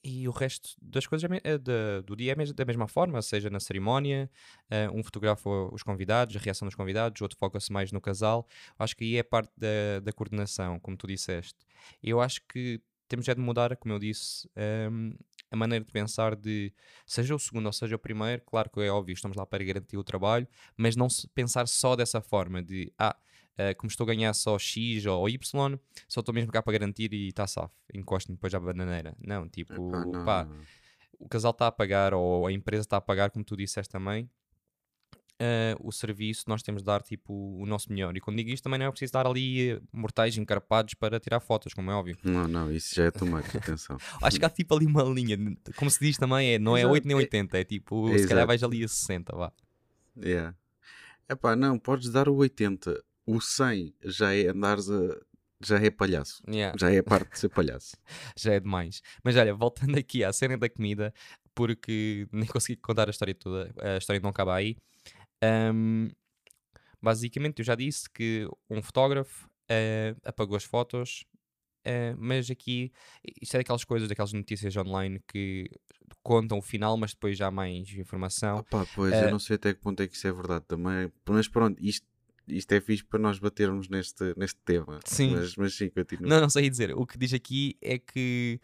e 0.03 0.27
o 0.27 0.31
resto 0.31 0.71
das 0.81 1.07
coisas 1.07 1.29
é 1.31 1.39
é 1.53 1.57
da- 1.57 2.01
do 2.01 2.15
dia 2.15 2.33
é 2.33 2.53
da 2.53 2.65
mesma 2.65 2.87
forma, 2.89 3.21
seja 3.21 3.49
na 3.49 3.59
cerimónia, 3.59 4.29
eh, 4.69 4.89
um 4.91 5.01
fotografa 5.03 5.49
os 5.71 5.81
convidados, 5.83 6.35
a 6.35 6.39
reação 6.39 6.67
dos 6.67 6.75
convidados, 6.75 7.21
outro 7.21 7.37
foca-se 7.39 7.71
mais 7.71 7.91
no 7.91 8.01
casal. 8.01 8.45
Acho 8.77 8.95
que 8.97 9.05
aí 9.05 9.17
é 9.17 9.23
parte 9.23 9.51
da, 9.57 10.01
da 10.03 10.11
coordenação, 10.13 10.79
como 10.79 10.97
tu 10.97 11.07
disseste. 11.07 11.55
Eu 12.01 12.19
acho 12.21 12.41
que 12.47 12.81
temos 13.07 13.27
é 13.29 13.35
de 13.35 13.41
mudar, 13.41 13.75
como 13.77 13.93
eu 13.93 13.99
disse, 13.99 14.49
ehm, 14.57 15.13
a 15.53 15.55
maneira 15.55 15.85
de 15.85 15.91
pensar 15.91 16.35
de 16.35 16.73
seja 17.05 17.35
o 17.35 17.39
segundo 17.39 17.67
ou 17.67 17.71
seja 17.71 17.95
o 17.95 17.99
primeiro, 17.99 18.41
claro 18.43 18.71
que 18.71 18.81
é 18.81 18.89
óbvio, 18.89 19.13
estamos 19.13 19.37
lá 19.37 19.45
para 19.45 19.63
garantir 19.63 19.95
o 19.97 20.03
trabalho, 20.03 20.47
mas 20.75 20.95
não 20.95 21.07
pensar 21.35 21.67
só 21.67 21.95
dessa 21.95 22.19
forma 22.21 22.59
de 22.63 22.91
ah, 22.97 23.15
eh, 23.55 23.75
como 23.75 23.87
estou 23.87 24.03
a 24.03 24.07
ganhar 24.07 24.33
só 24.33 24.57
X 24.57 25.05
ou 25.05 25.29
Y, 25.29 25.79
só 26.07 26.21
estou 26.21 26.33
mesmo 26.33 26.51
cá 26.51 26.63
para 26.63 26.73
garantir 26.73 27.13
e 27.13 27.27
está 27.27 27.45
safo, 27.45 27.71
encosto-me 27.93 28.35
depois 28.35 28.51
à 28.55 28.59
bananeira. 28.59 29.15
Não, 29.19 29.47
tipo, 29.47 29.73
Epá, 29.73 30.05
não, 30.05 30.25
pá, 30.25 30.47
o 31.19 31.29
casal 31.29 31.51
está 31.51 31.67
a 31.67 31.71
pagar 31.71 32.15
ou 32.15 32.47
a 32.47 32.51
empresa 32.51 32.81
está 32.81 32.97
a 32.97 33.01
pagar, 33.01 33.29
como 33.29 33.45
tu 33.45 33.55
disseste 33.55 33.91
também, 33.91 34.27
eh, 35.45 35.75
o 35.81 35.91
serviço, 35.91 36.45
nós 36.47 36.63
temos 36.63 36.81
de 36.81 36.85
dar 36.85 37.01
tipo 37.03 37.33
o 37.33 37.65
nosso 37.65 37.91
melhor. 37.91 38.15
E 38.15 38.21
quando 38.21 38.37
digo 38.37 38.49
isto, 38.49 38.63
também 38.63 38.79
não 38.79 38.85
é 38.85 38.89
preciso 38.89 39.11
dar 39.11 39.27
ali 39.27 39.71
eh, 39.71 39.81
mortais 39.91 40.37
encarpados 40.37 40.93
para 40.93 41.19
tirar 41.19 41.41
fotos, 41.41 41.73
como 41.73 41.91
é 41.91 41.93
óbvio. 41.93 42.17
Não, 42.23 42.47
não, 42.47 42.71
isso 42.71 42.95
já 42.95 43.03
é 43.03 43.11
much, 43.25 43.53
atenção. 43.53 43.97
Acho 44.23 44.39
que 44.39 44.45
há 44.45 44.49
tipo 44.49 44.73
ali 44.73 44.85
uma 44.85 45.03
linha, 45.03 45.37
como 45.75 45.91
se 45.91 45.99
diz 45.99 46.17
também, 46.17 46.53
é, 46.53 46.59
não 46.59 46.77
é 46.77 46.81
Exato, 46.81 46.93
8 46.93 47.07
nem 47.07 47.17
é- 47.17 47.19
80, 47.19 47.57
é 47.57 47.63
tipo, 47.65 48.09
é 48.09 48.17
se 48.19 48.27
calhar 48.27 48.47
vais 48.47 48.63
ali 48.63 48.85
a 48.85 48.87
60, 48.87 49.35
vá. 49.35 49.51
Yeah. 50.17 50.55
Epá, 51.27 51.57
não, 51.57 51.77
podes 51.77 52.09
dar 52.09 52.29
o 52.29 52.35
80. 52.35 53.03
O 53.25 53.41
100 53.41 53.93
já 54.05 54.33
é 54.33 54.47
andares 54.47 54.89
a. 54.89 55.17
Já 55.65 55.77
é 55.77 55.89
palhaço. 55.89 56.41
Yeah. 56.47 56.77
Já 56.77 56.91
é 56.91 56.99
a 56.99 57.03
parte 57.03 57.31
de 57.31 57.39
ser 57.39 57.49
palhaço. 57.49 57.95
já 58.37 58.53
é 58.53 58.59
demais. 58.59 59.01
Mas 59.23 59.35
olha, 59.35 59.53
voltando 59.53 59.97
aqui 59.97 60.23
à 60.23 60.31
cena 60.33 60.57
da 60.57 60.69
comida, 60.69 61.13
porque 61.55 62.27
nem 62.31 62.45
consegui 62.45 62.75
contar 62.75 63.07
a 63.07 63.11
história 63.11 63.33
toda, 63.33 63.73
a 63.81 63.97
história 63.97 64.21
não 64.21 64.29
acaba 64.29 64.55
aí. 64.55 64.77
Ahm, 65.43 66.09
basicamente, 67.01 67.59
eu 67.59 67.65
já 67.65 67.75
disse 67.75 68.09
que 68.09 68.47
um 68.69 68.81
fotógrafo 68.81 69.49
eh, 69.69 70.15
apagou 70.23 70.55
as 70.55 70.63
fotos, 70.63 71.25
eh, 71.83 72.15
mas 72.17 72.49
aqui 72.49 72.91
isto 73.41 73.55
é 73.55 73.57
daquelas 73.59 73.83
coisas, 73.83 74.07
daquelas 74.07 74.31
notícias 74.33 74.75
online 74.77 75.19
que 75.27 75.69
contam 76.21 76.57
o 76.59 76.61
final, 76.61 76.95
mas 76.95 77.11
depois 77.13 77.37
já 77.37 77.47
há 77.47 77.51
mais 77.51 77.89
informação. 77.93 78.59
Opa, 78.59 78.85
pois, 78.95 79.13
Eh, 79.13 79.25
eu 79.25 79.31
não 79.31 79.39
sei 79.39 79.55
até 79.57 79.73
que 79.73 79.81
ponto 79.81 80.01
é 80.01 80.07
que 80.07 80.15
isso 80.15 80.27
é 80.27 80.31
verdade 80.31 80.63
também. 80.67 81.11
Mas 81.27 81.47
pronto, 81.49 81.77
isto, 81.83 82.07
isto 82.47 82.71
é 82.71 82.79
fixe 82.79 83.03
para 83.03 83.19
nós 83.19 83.37
batermos 83.39 83.89
neste, 83.89 84.33
neste 84.37 84.59
tema. 84.63 84.99
Sim. 85.05 85.35
Mas, 85.35 85.55
mas 85.57 85.73
sim, 85.75 85.89
continua. 85.89 86.29
Não, 86.29 86.41
não 86.41 86.49
sei 86.49 86.69
dizer. 86.69 86.93
O 86.95 87.05
que 87.05 87.17
diz 87.17 87.33
aqui 87.33 87.77
é 87.81 87.97
que 87.99 88.61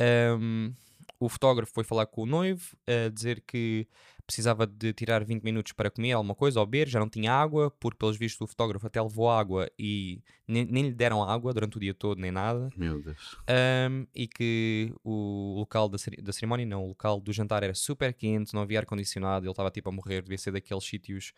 ahm, 0.00 0.72
o 1.20 1.28
fotógrafo 1.28 1.72
foi 1.72 1.84
falar 1.84 2.06
com 2.06 2.22
o 2.22 2.26
noivo, 2.26 2.76
a 2.86 3.08
dizer 3.08 3.42
que 3.46 3.86
precisava 4.26 4.66
de 4.66 4.92
tirar 4.92 5.24
20 5.24 5.42
minutos 5.42 5.72
para 5.72 5.90
comer 5.90 6.12
alguma 6.12 6.34
coisa 6.34 6.58
ou 6.58 6.66
beber, 6.66 6.88
já 6.88 6.98
não 6.98 7.08
tinha 7.08 7.32
água, 7.32 7.70
porque 7.70 7.98
pelos 7.98 8.16
vistos 8.16 8.40
o 8.40 8.46
fotógrafo 8.46 8.86
até 8.86 9.00
levou 9.00 9.30
água 9.30 9.70
e 9.78 10.20
nem, 10.46 10.64
nem 10.64 10.84
lhe 10.84 10.92
deram 10.92 11.22
água 11.22 11.54
durante 11.54 11.76
o 11.76 11.80
dia 11.80 11.94
todo, 11.94 12.20
nem 12.20 12.30
nada. 12.30 12.68
Meu 12.76 13.00
Deus. 13.00 13.36
Ahm, 13.46 14.06
e 14.14 14.26
que 14.26 14.92
o 15.04 15.54
local 15.58 15.88
da, 15.88 15.96
da 16.22 16.32
cerimónia, 16.32 16.66
não, 16.66 16.84
o 16.84 16.88
local 16.88 17.20
do 17.20 17.32
jantar 17.32 17.62
era 17.62 17.74
super 17.74 18.12
quente, 18.12 18.52
não 18.52 18.62
havia 18.62 18.80
ar-condicionado, 18.80 19.46
ele 19.46 19.50
estava 19.50 19.70
tipo 19.70 19.88
a 19.88 19.92
morrer, 19.92 20.22
devia 20.22 20.38
ser 20.38 20.50
daqueles 20.50 20.84
sítios 20.84 21.32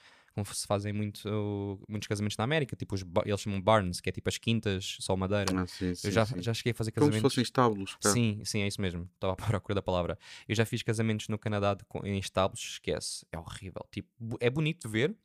como 0.45 0.55
se 0.55 0.67
fazem 0.67 0.93
muito, 0.93 1.81
muitos 1.89 2.07
casamentos 2.07 2.37
na 2.37 2.45
América, 2.45 2.77
tipo 2.77 2.95
os, 2.95 3.05
eles 3.25 3.41
chamam 3.41 3.61
barns, 3.61 4.01
que 4.01 4.09
é 4.09 4.13
tipo 4.13 4.29
as 4.29 4.39
quintas, 4.39 4.97
só 5.01 5.17
madeira. 5.17 5.63
Ah, 5.63 5.67
sim, 5.67 5.95
sim, 5.95 6.09
Eu 6.09 6.13
já, 6.13 6.27
sim. 6.27 6.41
já 6.41 6.55
cheguei 6.55 6.73
a 6.73 6.75
fazer 6.75 6.93
Como 6.93 7.07
se 7.07 7.11
casamentos. 7.11 7.33
fossem 7.33 7.43
estábulos. 7.43 7.97
cá. 8.01 8.11
Sim, 8.13 8.41
sim, 8.45 8.61
é 8.63 8.67
isso 8.69 8.81
mesmo. 8.81 9.09
Estava 9.15 9.33
à 9.33 9.37
procura 9.47 9.75
da 9.75 9.83
palavra. 9.83 10.19
Eu 10.49 10.55
já 10.55 10.65
fiz 10.65 10.83
casamentos 10.83 11.29
no 11.29 11.39
Canadá 11.39 11.75
de 11.75 11.85
em 12.05 12.19
estábulos, 12.19 12.61
esquece. 12.61 13.27
É 13.33 13.39
horrível. 13.39 13.85
Tipo, 13.91 14.09
é 14.41 14.49
bonito 14.51 14.87
de 14.87 14.93
ver. 14.93 15.17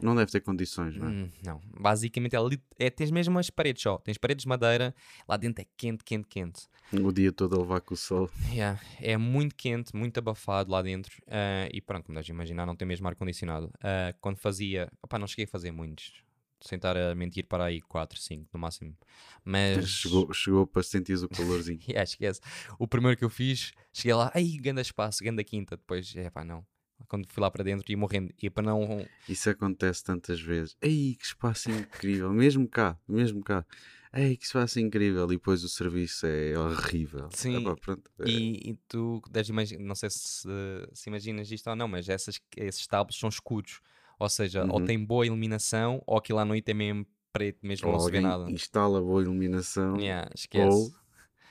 Não 0.00 0.16
deve 0.16 0.32
ter 0.32 0.40
condições, 0.40 0.96
não 0.96 1.06
é? 1.06 1.10
Hum, 1.10 1.30
não. 1.44 1.60
Basicamente, 1.80 2.34
é, 2.34 2.40
lit- 2.40 2.62
é, 2.78 2.90
tens 2.90 3.10
mesmo 3.12 3.38
as 3.38 3.48
paredes 3.50 3.82
só. 3.82 3.98
Tens 3.98 4.18
paredes 4.18 4.42
de 4.42 4.48
madeira. 4.48 4.92
Lá 5.28 5.36
dentro 5.36 5.62
é 5.62 5.66
quente, 5.76 6.02
quente, 6.02 6.26
quente. 6.26 6.62
O 6.92 7.12
dia 7.12 7.30
todo 7.32 7.54
a 7.54 7.58
levar 7.60 7.80
com 7.80 7.94
o 7.94 7.96
sol. 7.96 8.28
Yeah, 8.50 8.80
é 9.00 9.16
muito 9.16 9.54
quente, 9.54 9.94
muito 9.94 10.18
abafado 10.18 10.70
lá 10.72 10.82
dentro. 10.82 11.22
ah, 11.28 11.68
e 11.72 11.80
pronto, 11.80 12.06
como 12.06 12.16
deves 12.16 12.28
imaginar, 12.28 12.66
não 12.66 12.74
tem 12.74 12.86
mesmo 12.86 13.06
ar-condicionado. 13.06 13.72
Ah, 13.80 14.12
quando 14.20 14.38
fazia. 14.38 14.90
Opá, 15.02 15.18
não 15.18 15.26
cheguei 15.28 15.44
a 15.44 15.48
fazer 15.48 15.70
muitos. 15.70 16.12
Sem 16.60 16.76
estar 16.76 16.96
a 16.96 17.14
mentir 17.14 17.46
para 17.46 17.64
aí 17.64 17.80
4, 17.80 18.20
5 18.20 18.48
no 18.52 18.58
máximo. 18.60 18.96
Mas. 19.44 19.84
Chegou, 19.88 20.32
chegou 20.32 20.66
para 20.66 20.82
sentir 20.82 21.14
o 21.14 21.28
calorzinho. 21.28 21.80
Yeah, 21.88 22.02
esquece. 22.04 22.40
O 22.78 22.86
primeiro 22.88 23.16
que 23.16 23.24
eu 23.24 23.30
fiz, 23.30 23.72
cheguei 23.92 24.14
lá, 24.14 24.30
ai, 24.34 24.44
ganda 24.60 24.80
espaço, 24.80 25.22
ganda 25.24 25.42
quinta. 25.44 25.76
Depois, 25.76 26.14
é 26.16 26.28
pá, 26.30 26.44
não. 26.44 26.64
Quando 27.08 27.26
fui 27.28 27.40
lá 27.42 27.50
para 27.50 27.64
dentro 27.64 27.90
ia 27.90 27.96
morrendo. 27.96 28.32
E 28.42 28.48
para 28.50 28.62
não. 28.64 29.06
Isso 29.28 29.50
acontece 29.50 30.02
tantas 30.04 30.40
vezes. 30.40 30.76
Ei, 30.80 31.16
que 31.18 31.24
espaço 31.24 31.70
incrível. 31.70 32.30
Mesmo 32.32 32.68
cá, 32.68 32.98
mesmo 33.08 33.42
cá. 33.42 33.64
Ei, 34.12 34.36
que 34.36 34.44
espaço 34.44 34.78
incrível. 34.80 35.24
E 35.24 35.36
depois 35.36 35.64
o 35.64 35.68
serviço 35.68 36.26
é 36.26 36.58
horrível. 36.58 37.28
Sim, 37.32 37.56
Epá, 37.58 37.76
pronto. 37.76 38.10
é- 38.20 38.28
E, 38.28 38.70
e 38.70 38.74
tu 38.88 39.22
deves 39.30 39.48
imaginar, 39.48 39.82
não 39.84 39.94
sei 39.94 40.10
se, 40.10 40.46
se 40.92 41.08
imaginas 41.08 41.50
isto 41.50 41.68
ou 41.70 41.76
não, 41.76 41.88
mas 41.88 42.08
essas, 42.08 42.38
esses 42.56 42.86
tábulos 42.86 43.18
são 43.18 43.28
escuros. 43.28 43.80
Ou 44.18 44.28
seja, 44.28 44.64
ou 44.70 44.78
Uhum. 44.78 44.84
tem 44.84 45.04
boa 45.04 45.26
iluminação, 45.26 46.02
ou 46.06 46.16
aquilo 46.18 46.38
à 46.38 46.44
noite 46.44 46.70
é 46.70 46.74
mesmo 46.74 47.06
preto, 47.32 47.66
mesmo 47.66 47.88
ou 47.88 47.94
não 47.94 48.00
se 48.00 48.10
vê 48.10 48.20
nada. 48.20 48.46
instala 48.50 49.00
boa 49.00 49.22
iluminação 49.22 49.96
Yeah, 49.98 50.30
ou 50.54 50.92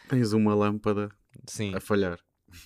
tens 0.07 0.31
uma 0.31 0.53
lâmpada 0.53 1.09
Sim. 1.47 1.73
a 1.75 1.79
falhar. 1.81 2.19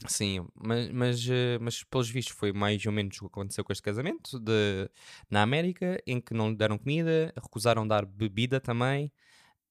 Sim, 0.08 0.48
mas, 0.56 0.90
mas, 0.92 1.30
eh, 1.30 1.58
mas 1.60 1.84
pelos 1.84 2.10
vistos 2.10 2.36
foi 2.36 2.52
mais 2.52 2.86
ou 2.86 2.92
menos 2.92 3.18
o 3.18 3.22
que 3.22 3.26
aconteceu 3.28 3.64
com 3.64 3.72
este 3.72 3.82
casamento 3.84 4.40
de, 4.40 4.90
na 5.30 5.42
América, 5.42 6.02
em 6.08 6.20
que 6.20 6.34
não 6.34 6.50
lhe 6.50 6.56
deram 6.56 6.78
comida, 6.78 7.34
recusaram 7.36 7.88
dar 7.88 8.06
bebida 8.06 8.60
também, 8.60 9.12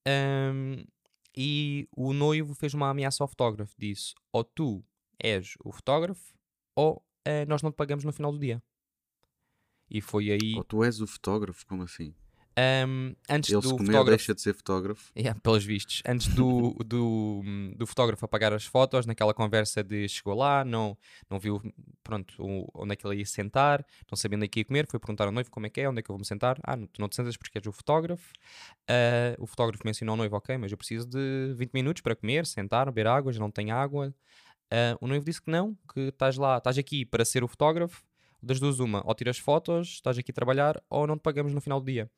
ahm, 0.07 0.83
e 1.37 1.87
o 1.95 2.13
noivo 2.13 2.55
fez 2.55 2.73
uma 2.73 2.89
ameaça 2.89 3.23
ao 3.23 3.27
fotógrafo, 3.27 3.75
disse, 3.77 4.13
ou 4.31 4.43
tu 4.43 4.85
és 5.19 5.55
o 5.63 5.71
fotógrafo, 5.71 6.33
ou 6.75 7.05
eh, 7.25 7.45
nós 7.45 7.61
não 7.61 7.71
te 7.71 7.75
pagamos 7.75 8.03
no 8.05 8.13
final 8.13 8.31
do 8.31 8.39
dia. 8.39 8.61
E 9.89 10.01
foi 10.01 10.31
aí, 10.31 10.55
Ou 10.55 10.63
tu 10.63 10.83
és 10.83 11.01
o 11.01 11.07
fotógrafo, 11.07 11.65
como 11.65 11.83
assim? 11.83 12.13
Ahm, 12.57 13.13
antes 13.29 13.51
Ele 13.51 13.61
do 13.61 13.69
se 13.69 13.75
comer 13.75 13.85
fotógrafo... 13.87 14.17
deixa 14.17 14.35
de 14.35 14.41
ser 14.41 14.53
fotógrafo. 14.53 15.11
Yeah, 15.17 15.39
pelos 15.41 15.63
vistos. 15.63 16.01
Antes 16.07 16.27
do, 16.27 16.73
do, 16.85 17.41
do 17.75 17.85
fotógrafo 17.87 18.25
apagar 18.25 18.53
as 18.53 18.65
fotos, 18.65 19.05
naquela 19.05 19.33
conversa 19.33 19.83
de 19.83 20.07
chegou 20.07 20.35
lá, 20.35 20.63
não, 20.63 20.97
não 21.29 21.39
viu 21.39 21.61
pronto, 22.03 22.35
onde 22.73 22.93
é 22.93 22.95
que 22.95 23.05
ele 23.05 23.17
ia 23.17 23.25
sentar, 23.25 23.85
não 24.11 24.17
onde 24.35 24.45
é 24.45 24.47
que 24.47 24.59
ia 24.59 24.65
comer, 24.65 24.87
foi 24.89 24.99
perguntar 24.99 25.25
ao 25.25 25.31
noivo 25.31 25.49
como 25.51 25.65
é 25.65 25.69
que 25.69 25.81
é, 25.81 25.89
onde 25.89 25.99
é 25.99 26.01
que 26.01 26.09
eu 26.09 26.13
vou 26.13 26.19
me 26.19 26.25
sentar. 26.25 26.57
Ah, 26.63 26.75
não- 26.75 26.87
tu 26.87 27.01
não 27.01 27.09
te 27.09 27.15
sentas 27.15 27.35
porque 27.37 27.57
és 27.57 27.65
o 27.67 27.71
fotógrafo. 27.71 28.31
Ah, 28.87 29.35
o 29.39 29.45
fotógrafo 29.47 29.83
mencionou 29.85 30.13
ao 30.13 30.17
noivo, 30.17 30.35
ok, 30.35 30.57
mas 30.57 30.71
eu 30.71 30.77
preciso 30.77 31.07
de 31.07 31.53
20 31.55 31.73
minutos 31.73 32.01
para 32.01 32.15
comer, 32.15 32.45
sentar, 32.45 32.85
beber 32.87 33.07
água, 33.07 33.31
já 33.33 33.39
não 33.39 33.51
tenho 33.51 33.75
água. 33.75 34.13
Ah, 34.71 34.97
o 35.01 35.07
noivo 35.07 35.25
disse 35.25 35.41
que 35.41 35.51
não, 35.51 35.77
que 35.93 36.01
estás 36.01 36.37
lá, 36.37 36.57
estás 36.57 36.77
aqui 36.77 37.05
para 37.05 37.23
ser 37.25 37.43
o 37.43 37.47
fotógrafo, 37.47 38.03
das 38.45 38.59
duas 38.59 38.79
uma, 38.79 39.01
ou 39.05 39.15
tiras 39.15 39.39
fotos, 39.39 39.87
estás 39.89 40.17
aqui 40.17 40.31
a 40.31 40.33
trabalhar, 40.33 40.81
ou 40.89 41.07
não 41.07 41.17
te 41.17 41.21
pagamos 41.21 41.53
no 41.53 41.59
final 41.59 41.79
do 41.79 41.85
dia. 41.85 42.09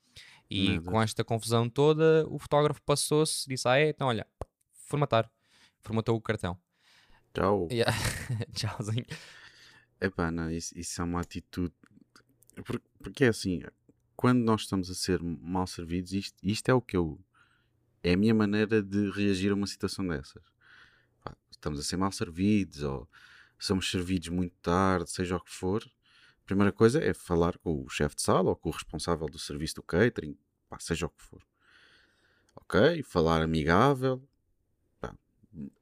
E 0.50 0.72
Meu 0.72 0.84
com 0.84 0.92
Deus. 0.92 1.04
esta 1.04 1.24
confusão 1.24 1.70
toda, 1.70 2.26
o 2.30 2.38
fotógrafo 2.38 2.82
passou-se, 2.82 3.48
disse, 3.48 3.68
ah 3.68 3.78
é, 3.80 3.90
então 3.90 4.08
olha, 4.08 4.28
formatar. 4.74 5.32
Formatou 5.82 6.16
o 6.16 6.22
cartão. 6.22 6.58
Tchau. 7.34 7.68
Yeah. 7.72 7.96
Tchauzinho. 8.54 9.06
Epá, 10.02 10.32
não, 10.32 10.52
isso, 10.52 10.78
isso 10.78 11.02
é 11.02 11.04
uma 11.04 11.22
atitude. 11.22 11.74
Porque, 12.66 12.88
porque 13.00 13.24
é 13.26 13.28
assim, 13.30 13.62
quando 14.16 14.40
nós 14.40 14.62
estamos 14.62 14.90
a 14.90 14.96
ser 14.96 15.22
mal 15.22 15.68
servidos, 15.68 16.12
isto, 16.12 16.38
isto 16.44 16.70
é 16.70 16.74
o 16.74 16.82
que 16.82 16.98
eu. 16.98 17.20
É 18.04 18.14
a 18.14 18.18
minha 18.18 18.34
maneira 18.34 18.82
de 18.82 19.10
reagir 19.12 19.52
a 19.52 19.56
uma 19.56 19.68
situação 19.68 20.08
dessas. 20.08 20.44
Estamos 21.52 21.80
a 21.80 21.84
ser 21.84 21.98
mal 21.98 22.12
servidos, 22.12 22.84
ou 22.84 23.10
somos 23.58 23.90
servidos 23.90 24.30
muito 24.30 24.56
tarde, 24.62 25.10
seja 25.10 25.36
o 25.36 25.40
que 25.40 25.52
for. 25.52 25.84
Primeira 26.48 26.72
coisa 26.72 27.04
é 27.04 27.14
falar 27.14 27.58
com 27.58 27.84
o 27.84 27.90
chefe 27.90 28.16
de 28.16 28.22
sala 28.22 28.52
ou 28.52 28.56
com 28.56 28.70
o 28.70 28.72
responsável 28.72 29.28
do 29.28 29.38
serviço 29.38 29.76
do 29.76 29.84
catering, 29.84 30.38
pá, 30.70 30.80
seja 30.80 31.06
o 31.06 31.10
que 31.10 31.22
for. 31.22 31.42
Ok? 32.56 33.04
Falar 33.04 33.42
amigável, 33.42 34.24
pá, 35.02 35.14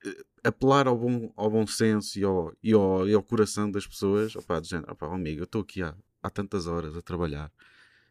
eh, 0.04 0.25
apelar 0.43 0.88
ao 0.88 0.97
bom, 0.97 1.32
ao 1.36 1.51
bom 1.51 1.67
senso 1.67 2.17
e 2.17 2.23
ao, 2.23 2.51
e 2.63 2.73
ao, 2.73 3.08
e 3.08 3.13
ao 3.13 3.21
coração 3.21 3.69
das 3.69 3.86
pessoas, 3.86 4.36
opá, 4.36 4.60
do 4.60 4.67
opá, 4.91 5.08
oh, 5.08 5.13
amigo, 5.13 5.41
eu 5.41 5.43
estou 5.43 5.62
aqui 5.62 5.84
há, 5.84 5.95
há 6.23 6.32
tantas 6.32 6.65
horas 6.65 6.97
a 6.97 7.01
trabalhar, 7.01 7.51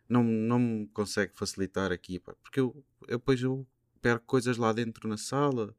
não, 0.09 0.23
não 0.23 0.61
me 0.61 0.87
consegue 0.89 1.33
facilitar 1.35 1.91
aqui, 1.91 2.21
pá, 2.21 2.37
porque 2.41 2.61
eu, 2.61 2.85
eu 3.09 3.19
depois 3.19 3.43
eu 3.43 3.67
perco 4.01 4.27
coisas 4.27 4.57
lá 4.57 4.73
dentro 4.73 5.09
na 5.09 5.17
sala, 5.17 5.75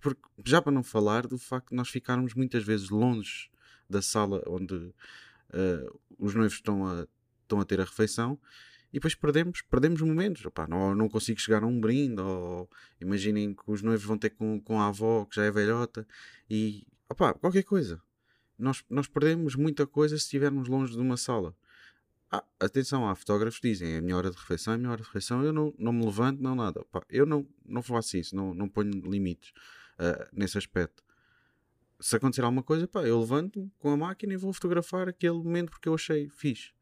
porque, 0.00 0.22
já 0.44 0.62
para 0.62 0.70
não 0.70 0.84
falar 0.84 1.26
do 1.26 1.36
facto 1.36 1.70
de 1.70 1.76
nós 1.76 1.88
ficarmos 1.88 2.32
muitas 2.34 2.62
vezes 2.62 2.90
longe 2.90 3.50
da 3.90 4.00
sala 4.00 4.40
onde 4.46 4.94
eh, 5.52 5.86
os 6.18 6.34
noivos 6.34 6.54
estão 6.54 6.86
a, 6.86 7.06
estão 7.42 7.60
a 7.60 7.64
ter 7.64 7.80
a 7.80 7.84
refeição 7.84 8.38
e 8.92 8.94
depois 8.94 9.14
perdemos, 9.14 9.62
perdemos 9.62 10.00
momentos. 10.02 10.42
Não, 10.68 10.94
não 10.94 11.08
consigo 11.08 11.40
chegar 11.40 11.62
a 11.62 11.66
um 11.66 11.80
brinde, 11.80 12.20
ou 12.20 12.68
imaginem 13.00 13.54
que 13.54 13.62
os 13.66 13.82
noivos 13.82 14.04
vão 14.04 14.18
ter 14.18 14.30
com, 14.30 14.60
com 14.60 14.80
a 14.80 14.88
avó 14.88 15.24
que 15.24 15.36
já 15.36 15.44
é 15.44 15.50
velhota 15.50 16.06
e 16.48 16.86
qualquer 17.40 17.62
coisa. 17.62 18.00
Nós, 18.58 18.84
nós 18.88 19.08
perdemos 19.08 19.56
muita 19.56 19.86
coisa 19.86 20.16
se 20.18 20.24
estivermos 20.24 20.68
longe 20.68 20.92
de 20.92 21.00
uma 21.00 21.16
sala. 21.16 21.56
Ah, 22.30 22.44
atenção, 22.60 23.08
há 23.08 23.14
fotógrafos 23.14 23.58
que 23.58 23.68
dizem 23.68 23.94
é 23.94 23.98
a 23.98 24.00
minha 24.02 24.16
hora 24.16 24.30
de 24.30 24.36
refeição, 24.36 24.72
é 24.72 24.76
a 24.76 24.78
minha 24.78 24.90
hora 24.90 25.00
de 25.00 25.06
refeição, 25.06 25.42
eu 25.42 25.52
não, 25.52 25.74
não 25.78 25.92
me 25.92 26.04
levanto, 26.04 26.42
não 26.42 26.54
nada. 26.54 26.84
Eu 27.08 27.26
não, 27.26 27.46
não 27.64 27.82
faço 27.82 28.16
isso, 28.16 28.36
não, 28.36 28.54
não 28.54 28.68
ponho 28.68 28.90
limites 28.90 29.52
uh, 29.98 30.28
nesse 30.32 30.56
aspecto. 30.58 31.02
Se 32.02 32.16
acontecer 32.16 32.42
alguma 32.42 32.62
coisa, 32.62 32.86
pá, 32.88 33.02
eu 33.02 33.20
levanto 33.20 33.70
com 33.78 33.90
a 33.90 33.96
máquina 33.96 34.34
e 34.34 34.36
vou 34.36 34.52
fotografar 34.52 35.08
aquele 35.08 35.34
momento 35.34 35.70
porque 35.70 35.88
eu 35.88 35.94
achei 35.94 36.28
fixe. 36.28 36.72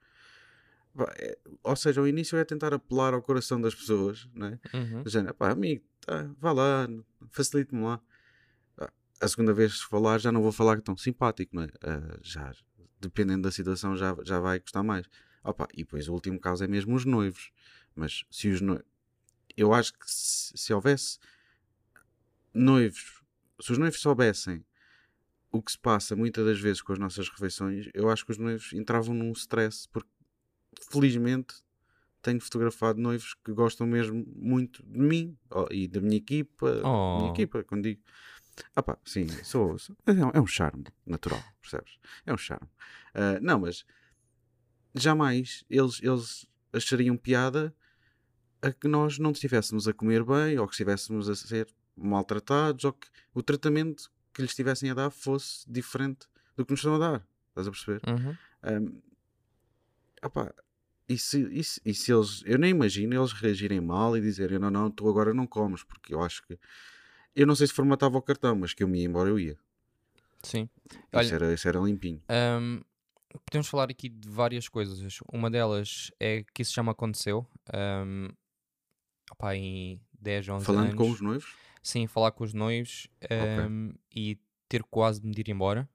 Pá, 0.96 1.12
é, 1.16 1.38
ou 1.62 1.76
seja, 1.76 2.00
o 2.00 2.08
início 2.08 2.38
é 2.38 2.44
tentar 2.44 2.72
apelar 2.72 3.12
ao 3.14 3.22
coração 3.22 3.60
das 3.60 3.74
pessoas, 3.74 4.28
né? 4.34 4.58
Uhum. 4.72 5.02
Dizendo, 5.02 5.32
pá, 5.34 5.50
amigo, 5.50 5.84
tá, 6.00 6.28
vá 6.38 6.52
lá, 6.52 6.88
facilite-me 7.28 7.82
lá. 7.82 8.00
A 9.20 9.28
segunda 9.28 9.52
vez 9.52 9.82
que 9.82 9.90
falar, 9.90 10.18
já 10.18 10.32
não 10.32 10.40
vou 10.40 10.50
falar 10.50 10.80
tão 10.80 10.96
simpático, 10.96 11.54
não 11.54 11.64
é? 11.64 11.66
Uh, 11.66 12.18
já, 12.22 12.54
dependendo 12.98 13.42
da 13.42 13.50
situação, 13.50 13.94
já, 13.94 14.16
já 14.24 14.40
vai 14.40 14.58
custar 14.58 14.82
mais. 14.82 15.06
Opa, 15.44 15.68
e 15.74 15.78
depois 15.78 16.08
o 16.08 16.14
último 16.14 16.40
caso 16.40 16.64
é 16.64 16.66
mesmo 16.66 16.94
os 16.94 17.04
noivos. 17.04 17.52
Mas 17.94 18.24
se 18.30 18.48
os 18.48 18.62
noivos. 18.62 18.86
Eu 19.54 19.74
acho 19.74 19.92
que 19.92 20.10
se, 20.10 20.56
se 20.56 20.72
houvesse 20.72 21.18
noivos, 22.54 23.22
se 23.60 23.72
os 23.72 23.78
noivos 23.78 24.00
soubessem 24.00 24.64
o 25.50 25.62
que 25.62 25.72
se 25.72 25.78
passa 25.78 26.14
muitas 26.14 26.44
das 26.44 26.60
vezes 26.60 26.80
com 26.80 26.92
as 26.92 26.98
nossas 26.98 27.28
refeições, 27.28 27.88
eu 27.92 28.08
acho 28.08 28.24
que 28.24 28.32
os 28.32 28.38
noivos 28.38 28.72
entravam 28.72 29.14
num 29.14 29.32
stress, 29.32 29.88
porque 29.88 30.08
felizmente 30.90 31.54
tenho 32.22 32.40
fotografado 32.40 33.00
noivos 33.00 33.34
que 33.44 33.52
gostam 33.52 33.86
mesmo 33.86 34.24
muito 34.36 34.82
de 34.84 34.98
mim 34.98 35.36
oh, 35.50 35.66
e 35.70 35.88
da 35.88 36.00
minha 36.00 36.16
equipa. 36.16 36.80
Oh. 36.84 37.18
Minha 37.18 37.32
equipa, 37.32 37.64
quando 37.64 37.84
digo. 37.84 38.02
Ah 38.76 38.82
pá, 38.82 38.98
sim, 39.04 39.26
sou, 39.42 39.78
sou 39.78 39.96
é, 40.06 40.12
um, 40.12 40.30
é, 40.34 40.40
um 40.40 40.46
charme 40.46 40.84
natural, 41.06 41.42
percebes? 41.62 41.98
É 42.26 42.32
um 42.32 42.36
charme. 42.36 42.68
Uh, 43.14 43.40
não, 43.40 43.60
mas 43.60 43.86
jamais 44.94 45.64
eles, 45.70 46.00
eles 46.02 46.46
achariam 46.72 47.16
piada 47.16 47.74
a 48.60 48.70
que 48.70 48.86
nós 48.86 49.18
não 49.18 49.30
estivéssemos 49.30 49.88
a 49.88 49.94
comer 49.94 50.24
bem 50.24 50.58
ou 50.58 50.66
que 50.66 50.74
estivéssemos 50.74 51.28
a 51.28 51.34
ser 51.34 51.68
maltratados 51.96 52.84
ou 52.84 52.92
que 52.92 53.08
o 53.32 53.42
tratamento 53.42 54.10
que 54.32 54.42
lhes 54.42 54.50
estivessem 54.50 54.90
a 54.90 54.94
dar 54.94 55.10
fosse 55.10 55.70
diferente 55.70 56.26
do 56.56 56.64
que 56.64 56.72
nos 56.72 56.80
estão 56.80 56.94
a 56.94 56.98
dar. 56.98 57.26
Estás 57.48 57.66
a 57.66 57.70
perceber? 57.70 58.00
Uhum. 58.08 58.36
Um, 58.64 59.00
e, 61.08 61.18
se, 61.18 61.40
e, 61.50 61.64
se, 61.64 61.80
e 61.84 61.92
se 61.92 62.12
eles. 62.12 62.42
Eu 62.46 62.58
nem 62.58 62.70
imagino 62.70 63.18
eles 63.18 63.32
reagirem 63.32 63.80
mal 63.80 64.16
e 64.16 64.20
dizerem: 64.20 64.58
Não, 64.58 64.70
não, 64.70 64.90
tu 64.90 65.08
agora 65.08 65.34
não 65.34 65.46
comes, 65.46 65.82
porque 65.82 66.14
eu 66.14 66.22
acho 66.22 66.46
que. 66.46 66.58
Eu 67.34 67.46
não 67.46 67.56
sei 67.56 67.66
se 67.66 67.72
formatava 67.72 68.16
o 68.16 68.22
cartão, 68.22 68.54
mas 68.54 68.72
que 68.72 68.82
eu 68.82 68.88
me 68.88 69.00
ia 69.00 69.06
embora, 69.06 69.28
eu 69.28 69.38
ia. 69.38 69.58
Sim. 70.42 70.68
Olha, 71.12 71.24
isso, 71.24 71.34
era, 71.34 71.54
isso 71.54 71.68
era 71.68 71.80
limpinho. 71.80 72.22
Um, 72.30 72.80
podemos 73.44 73.68
falar 73.68 73.90
aqui 73.90 74.08
de 74.08 74.28
várias 74.28 74.68
coisas. 74.68 75.18
Uma 75.32 75.50
delas 75.50 76.10
é 76.20 76.44
que 76.54 76.62
isso 76.62 76.72
já 76.72 76.82
me 76.82 76.90
aconteceu. 76.90 77.46
Um, 77.74 78.28
opa, 79.32 79.56
em 79.56 80.00
10, 80.20 80.48
11 80.48 80.64
Falando 80.64 80.84
anos. 80.84 80.96
com 80.96 81.10
os 81.10 81.20
noivos? 81.20 81.54
Sim, 81.82 82.06
falar 82.06 82.32
com 82.32 82.44
os 82.44 82.52
noivos 82.52 83.08
um, 83.22 83.88
okay. 83.88 83.98
e 84.14 84.38
ter 84.68 84.82
quase 84.84 85.20
de 85.20 85.26
me 85.26 85.34
ir 85.36 85.48
embora. 85.48 85.88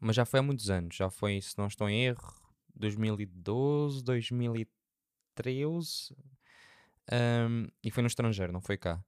Mas 0.00 0.16
já 0.16 0.24
foi 0.24 0.40
há 0.40 0.42
muitos 0.42 0.68
anos. 0.68 0.96
Já 0.96 1.10
foi, 1.10 1.40
se 1.40 1.56
não 1.56 1.66
estou 1.66 1.88
em 1.88 2.04
erro, 2.04 2.34
2012, 2.74 4.04
2013. 4.04 6.14
Um, 7.12 7.68
e 7.82 7.90
foi 7.90 8.02
no 8.02 8.08
estrangeiro, 8.08 8.52
não 8.52 8.60
foi 8.60 8.76
cá. 8.76 9.02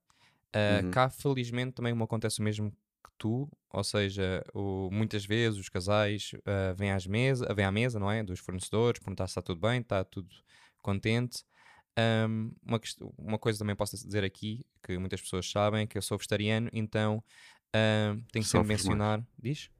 Uh, 0.54 0.84
uhum. 0.84 0.90
Cá, 0.90 1.10
felizmente, 1.10 1.72
também 1.72 1.94
me 1.94 2.02
acontece 2.02 2.40
o 2.40 2.42
mesmo 2.42 2.70
que 2.70 3.10
tu, 3.18 3.48
ou 3.70 3.84
seja, 3.84 4.44
o, 4.54 4.88
muitas 4.90 5.26
vezes 5.26 5.58
os 5.58 5.68
casais 5.68 6.32
uh, 6.34 6.74
vêm, 6.74 6.92
às 6.92 7.06
mesa, 7.06 7.52
vêm 7.54 7.64
à 7.64 7.72
mesa, 7.72 7.98
não 7.98 8.10
é? 8.10 8.22
Dos 8.22 8.40
fornecedores, 8.40 9.00
perguntar 9.00 9.26
se 9.26 9.32
está 9.32 9.42
tudo 9.42 9.60
bem, 9.60 9.80
está 9.80 10.04
tudo 10.04 10.28
contente. 10.82 11.44
Um, 11.98 12.52
uma, 12.64 12.80
uma 13.18 13.38
coisa 13.38 13.58
também 13.58 13.74
posso 13.74 13.96
dizer 13.96 14.22
aqui, 14.22 14.64
que 14.82 14.96
muitas 14.98 15.20
pessoas 15.20 15.50
sabem, 15.50 15.86
que 15.86 15.98
eu 15.98 16.02
sou 16.02 16.16
vegetariano, 16.16 16.70
então 16.72 17.22
uh, 17.68 18.22
tenho 18.30 18.44
que 18.44 18.50
sempre 18.50 18.68
mencionar. 18.68 19.18
Mais. 19.18 19.28
Diz? 19.38 19.70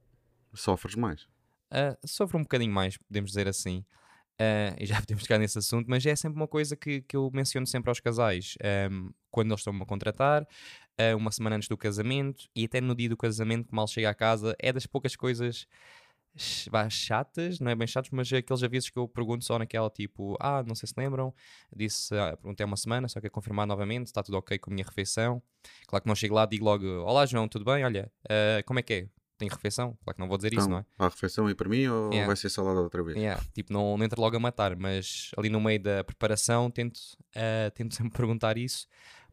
Sofres 0.53 0.95
mais? 0.95 1.23
Uh, 1.71 1.95
sofro 2.05 2.37
um 2.37 2.41
bocadinho 2.41 2.73
mais, 2.73 2.97
podemos 2.97 3.31
dizer 3.31 3.47
assim. 3.47 3.85
Uh, 4.39 4.75
e 4.79 4.85
já 4.85 4.99
podemos 5.01 5.23
ficar 5.23 5.37
nesse 5.37 5.57
assunto, 5.57 5.87
mas 5.87 6.05
é 6.05 6.15
sempre 6.15 6.37
uma 6.37 6.47
coisa 6.47 6.75
que, 6.75 7.01
que 7.01 7.15
eu 7.15 7.29
menciono 7.33 7.65
sempre 7.65 7.89
aos 7.89 7.99
casais. 8.01 8.55
Um, 8.91 9.11
quando 9.31 9.51
eles 9.51 9.61
estão-me 9.61 9.81
a 9.81 9.85
contratar, 9.85 10.43
uh, 10.43 11.15
uma 11.15 11.31
semana 11.31 11.55
antes 11.55 11.69
do 11.69 11.77
casamento 11.77 12.49
e 12.53 12.65
até 12.65 12.81
no 12.81 12.95
dia 12.95 13.07
do 13.07 13.15
casamento, 13.15 13.67
que 13.67 13.75
mal 13.75 13.87
chega 13.87 14.09
à 14.09 14.13
casa, 14.13 14.55
é 14.59 14.73
das 14.73 14.85
poucas 14.85 15.15
coisas 15.15 15.67
chatas, 16.89 17.59
não 17.59 17.71
é 17.71 17.75
bem 17.75 17.87
chatas, 17.87 18.09
mas 18.11 18.31
é 18.31 18.37
aqueles 18.37 18.63
avisos 18.63 18.89
que 18.89 18.97
eu 18.97 19.07
pergunto 19.07 19.43
só 19.43 19.59
naquela 19.59 19.89
tipo, 19.89 20.37
ah, 20.39 20.63
não 20.65 20.75
sei 20.75 20.87
se 20.87 20.93
lembram, 20.97 21.33
disse, 21.75 22.15
ah, 22.15 22.37
perguntei 22.37 22.63
há 22.63 22.67
uma 22.67 22.77
semana, 22.77 23.07
só 23.07 23.19
que 23.19 23.27
é 23.27 23.29
confirmar 23.29 23.67
novamente, 23.67 24.07
está 24.07 24.23
tudo 24.23 24.37
ok 24.37 24.57
com 24.57 24.69
a 24.69 24.73
minha 24.73 24.85
refeição. 24.85 25.41
Claro 25.87 26.03
que 26.03 26.07
não 26.07 26.15
chego 26.15 26.35
lá, 26.35 26.45
digo 26.45 26.63
logo, 26.63 26.85
olá 26.85 27.25
João, 27.25 27.47
tudo 27.47 27.65
bem? 27.65 27.83
Olha, 27.83 28.11
uh, 28.25 28.63
como 28.65 28.79
é 28.79 28.83
que 28.83 28.93
é? 28.93 29.09
tem 29.39 29.47
refeição? 29.47 29.97
Claro 30.03 30.15
que 30.15 30.19
não 30.19 30.27
vou 30.27 30.37
dizer 30.37 30.49
então, 30.49 30.59
isso, 30.59 30.69
não 30.69 30.79
é? 30.79 30.85
Há 30.99 31.05
refeição 31.05 31.47
aí 31.47 31.55
para 31.55 31.69
mim 31.69 31.87
ou 31.87 32.09
yeah. 32.09 32.27
vai 32.27 32.35
ser 32.35 32.49
salada 32.49 32.81
outra 32.81 33.01
vez? 33.01 33.17
Yeah. 33.17 33.41
Tipo, 33.53 33.71
não, 33.71 33.97
não 33.97 34.05
entra 34.05 34.19
logo 34.19 34.35
a 34.35 34.39
matar, 34.39 34.75
mas 34.75 35.31
ali 35.37 35.49
no 35.49 35.61
meio 35.61 35.81
da 35.81 36.03
preparação 36.03 36.69
tento, 36.69 36.97
uh, 36.97 37.71
tento 37.73 37.95
sempre 37.95 38.17
perguntar 38.17 38.57
isso, 38.57 38.85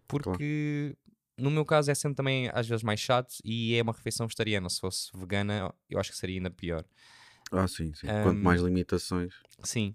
porque 0.06 0.94
claro. 0.94 1.05
No 1.38 1.50
meu 1.50 1.64
caso 1.64 1.90
é 1.90 1.94
sempre 1.94 2.16
também 2.16 2.50
às 2.52 2.66
vezes 2.66 2.82
mais 2.82 3.00
chato 3.00 3.34
e 3.44 3.74
é 3.74 3.82
uma 3.82 3.92
refeição 3.92 4.26
vegetariana. 4.26 4.68
Se 4.70 4.80
fosse 4.80 5.10
vegana, 5.14 5.72
eu 5.88 5.98
acho 5.98 6.10
que 6.10 6.16
seria 6.16 6.36
ainda 6.36 6.50
pior. 6.50 6.84
Ah, 7.50 7.68
sim, 7.68 7.92
sim. 7.94 8.06
Um, 8.06 8.22
Quanto 8.22 8.40
mais 8.40 8.60
limitações. 8.60 9.34
Sim. 9.62 9.94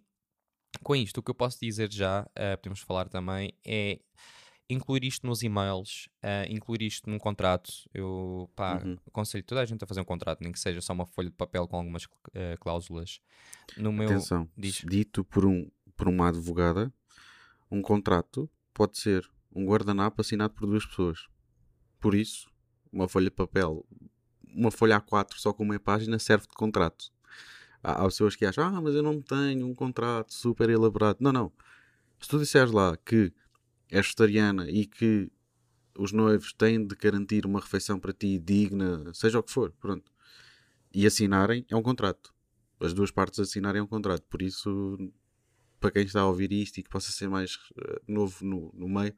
Com 0.84 0.96
isto, 0.96 1.18
o 1.18 1.24
que 1.24 1.32
eu 1.32 1.36
posso 1.36 1.60
dizer 1.60 1.92
já, 1.92 2.22
uh, 2.24 2.58
podemos 2.58 2.80
falar 2.80 3.10
também, 3.10 3.54
é 3.66 4.00
incluir 4.70 5.04
isto 5.04 5.28
nos 5.28 5.44
e-mails, 5.44 6.08
uh, 6.24 6.50
incluir 6.50 6.82
isto 6.84 7.10
num 7.10 7.20
contrato. 7.20 7.72
Eu 7.94 8.50
pá, 8.56 8.82
uhum. 8.82 8.98
aconselho 9.06 9.44
toda 9.44 9.62
a 9.62 9.66
gente 9.66 9.84
a 9.84 9.88
fazer 9.88 10.00
um 10.00 10.06
contrato, 10.06 10.42
nem 10.42 10.52
que 10.52 10.60
seja 10.60 10.80
só 10.80 10.94
uma 10.94 11.06
folha 11.06 11.30
de 11.30 11.36
papel 11.36 11.68
com 11.68 11.76
algumas 11.76 12.06
uh, 12.06 12.58
cláusulas. 12.60 13.20
No 13.76 13.92
meu, 13.92 14.06
Atenção, 14.08 14.50
diz... 14.58 14.82
dito 14.88 15.26
por, 15.26 15.46
um, 15.46 15.70
por 15.96 16.08
uma 16.08 16.30
advogada, 16.30 16.92
um 17.70 17.82
contrato 17.82 18.50
pode 18.74 18.98
ser 18.98 19.30
um 19.54 19.66
guardanapo 19.66 20.22
assinado 20.22 20.54
por 20.54 20.66
duas 20.66 20.86
pessoas. 20.86 21.28
Por 22.00 22.16
isso, 22.16 22.50
uma 22.92 23.08
folha 23.08 23.26
de 23.26 23.36
papel, 23.36 23.86
uma 24.54 24.72
folha 24.72 25.00
A4 25.00 25.34
só 25.36 25.54
com 25.54 25.64
uma 25.64 25.80
página 25.80 26.20
serve 26.20 26.48
de 26.48 26.54
contrato. 26.54 27.12
Há, 27.84 28.04
há 28.04 28.06
pessoas 28.06 28.36
que 28.36 28.46
acham, 28.46 28.64
ah, 28.64 28.82
mas 28.82 28.96
eu 28.96 29.04
não 29.04 29.22
tenho 29.22 29.68
um 29.68 29.74
contrato 29.74 30.34
super 30.34 30.70
elaborado. 30.70 31.18
Não, 31.22 31.32
não. 31.32 31.52
Se 32.20 32.30
tu 32.30 32.40
disseres 32.40 32.72
lá 32.72 32.96
que 32.98 33.34
és 33.90 34.06
vegetariana 34.06 34.70
e 34.70 34.86
que 34.86 35.32
os 35.98 36.12
noivos 36.12 36.54
têm 36.54 36.86
de 36.86 36.96
garantir 36.96 37.46
uma 37.46 37.60
refeição 37.60 38.00
para 38.00 38.14
ti 38.14 38.40
digna, 38.40 39.12
seja 39.14 39.40
o 39.40 39.44
que 39.44 39.52
for, 39.52 39.72
pronto. 39.80 40.12
E 40.94 41.06
assinarem 41.06 41.66
é 41.70 41.76
um 41.76 41.82
contrato. 41.82 42.34
As 42.80 42.94
duas 42.94 43.12
partes 43.12 43.40
assinarem 43.40 43.80
é 43.80 43.84
um 43.84 43.88
contrato. 43.88 44.24
Por 44.28 44.42
isso, 44.42 44.98
para 45.80 45.92
quem 45.92 46.04
está 46.04 46.22
a 46.22 46.28
ouvir 46.28 46.52
isto 46.52 46.80
e 46.80 46.84
que 46.84 46.90
possa 46.90 47.12
ser 47.12 47.30
mais 47.30 47.56
uh, 47.56 48.02
novo 48.08 48.44
no, 48.46 48.72
no 48.74 48.88
meio, 48.88 49.16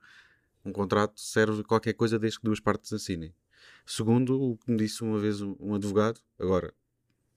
um 0.65 0.71
contrato 0.71 1.19
serve 1.19 1.63
qualquer 1.63 1.93
coisa 1.93 2.17
desde 2.19 2.39
que 2.39 2.45
duas 2.45 2.59
partes 2.59 2.91
assinem. 2.93 3.33
Segundo 3.85 4.41
o 4.41 4.57
que 4.57 4.71
me 4.71 4.77
disse 4.77 5.03
uma 5.03 5.19
vez 5.19 5.41
um, 5.41 5.55
um 5.59 5.75
advogado, 5.75 6.19
agora 6.39 6.73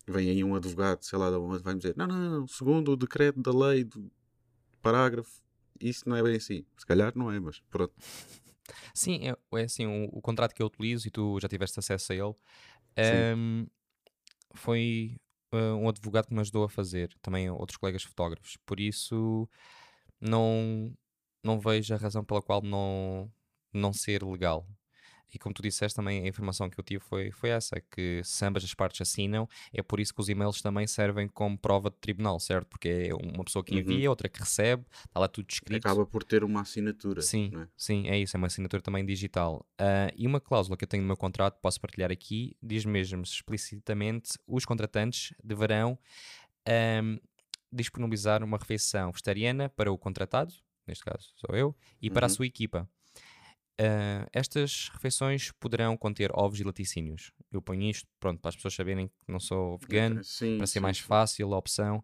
vem 0.07 0.31
aí 0.31 0.45
um 0.45 0.55
advogado, 0.55 1.03
sei 1.03 1.19
lá 1.19 1.31
de 1.31 1.37
onde, 1.37 1.63
vai-me 1.63 1.81
dizer: 1.81 1.97
não, 1.97 2.07
não, 2.07 2.41
não, 2.41 2.47
segundo 2.47 2.93
o 2.93 2.97
decreto 2.97 3.41
da 3.41 3.53
lei 3.53 3.85
do 3.85 4.11
parágrafo 4.81 5.47
isso 5.81 6.09
não 6.09 6.17
é 6.17 6.23
bem 6.23 6.37
assim. 6.37 6.65
Se 6.77 6.87
calhar 6.87 7.13
não 7.15 7.31
é, 7.31 7.39
mas 7.39 7.61
pronto. 7.71 7.95
Sim, 8.95 9.29
é, 9.29 9.37
é 9.59 9.63
assim, 9.63 9.87
o, 9.87 10.09
o, 10.13 10.21
contrato 10.21 10.53
que 10.53 10.63
eu 10.63 10.67
utilizo 10.67 11.07
e 11.07 11.11
tu 11.11 11.39
já 11.41 11.49
tiveste 11.49 11.79
acesso 11.79 12.13
a 12.13 12.17
ele 12.17 12.35
um, 13.37 13.67
foi 14.55 15.17
uh, 15.53 15.77
um 15.77 15.89
advogado 15.89 16.27
que 16.27 16.35
me 16.35 16.41
ajudou 16.41 16.65
a 16.65 16.69
fazer, 16.69 17.17
também 17.23 17.49
outros 17.49 17.77
colegas 17.77 18.03
fotógrafos. 18.03 18.57
Por 18.67 18.81
isso 18.81 19.49
não, 20.21 20.93
não 21.47 21.61
vejo 21.61 21.95
a 21.95 21.97
razão 21.97 22.25
pela 22.25 22.43
qual 22.43 22.61
não, 22.61 23.31
não 23.73 23.93
ser 23.93 24.23
legal. 24.23 24.67
E 25.33 25.39
como 25.39 25.53
tu 25.53 25.61
disseste 25.61 25.97
também, 25.97 26.25
a 26.25 26.29
informação 26.29 26.71
que 26.71 26.79
eu 26.79 26.85
tive 26.85 27.01
foi, 27.01 27.31
foi 27.33 27.51
essa, 27.51 27.81
que 27.81 28.23
se 28.25 28.45
ambas 28.45 28.65
as 28.65 28.73
partes 28.75 29.01
assinam, 29.01 29.49
é 29.73 29.83
por 29.83 29.99
isso 29.99 30.15
que 30.15 30.21
os 30.21 30.29
e-mails 30.29 30.63
também 30.63 30.87
servem 30.87 31.29
como 31.29 31.59
prova 31.59 31.91
de 31.91 31.97
tribunal, 31.97 32.39
certo? 32.39 32.69
Porque 32.69 32.89
é 33.11 33.15
uma 33.15 33.45
pessoa 33.45 33.65
que 33.65 33.75
envia, 33.75 34.07
uhum. 34.07 34.11
outra 34.11 34.29
que 34.29 34.39
recebe, 34.39 34.85
está 35.05 35.21
lá 35.21 35.29
tudo 35.29 35.51
escrito. 35.51 35.85
Acaba 35.85 36.07
por 36.07 36.23
ter 36.23 36.45
uma 36.45 36.61
assinatura. 36.61 37.23
Sim, 37.23 37.51
é? 37.55 37.69
sim, 37.77 38.09
é 38.09 38.19
isso, 38.19 38.37
é 38.37 38.39
uma 38.39 38.47
assinatura 38.47 38.81
também 38.81 39.05
digital. 39.05 39.67
Uh, 39.81 40.15
e 40.17 40.27
uma 40.27 40.41
cláusula 40.41 40.77
que 40.77 40.85
eu 40.85 40.89
tenho 40.89 41.03
no 41.03 41.09
meu 41.09 41.17
contrato, 41.17 41.59
posso 41.61 41.81
partilhar 41.81 42.13
aqui, 42.13 42.57
diz 42.63 42.85
mesmo 42.85 43.23
explicitamente, 43.23 44.39
os 44.47 44.65
contratantes 44.65 45.35
deverão 45.43 45.99
um, 47.03 47.19
disponibilizar 47.73 48.43
uma 48.43 48.59
refeição 48.59 49.11
vegetariana 49.11 49.69
para 49.69 49.93
o 49.93 49.99
contratado, 49.99 50.55
neste 50.87 51.05
caso 51.05 51.33
sou 51.37 51.55
eu, 51.57 51.77
e 52.01 52.11
para 52.11 52.27
a 52.27 52.29
uhum. 52.29 52.35
sua 52.35 52.47
equipa. 52.47 52.89
Uh, 53.79 54.25
estas 54.33 54.89
refeições 54.89 55.53
poderão 55.61 55.97
conter 55.99 56.31
ovos 56.33 56.59
e 56.59 56.65
laticínios. 56.65 57.31
Eu 57.53 57.61
ponho 57.61 57.83
isto, 57.91 58.09
pronto, 58.19 58.41
para 58.41 58.49
as 58.49 58.57
pessoas 58.57 58.75
saberem 58.75 59.09
que 59.09 59.15
não 59.29 59.39
sou 59.39 59.77
vegano, 59.79 60.23
Sim, 60.25 60.57
para 60.57 60.67
ser 60.67 60.79
sim, 60.79 60.81
mais 60.81 60.99
sim. 60.99 61.05
fácil 61.05 61.53
a 61.53 61.59
opção. 61.59 62.03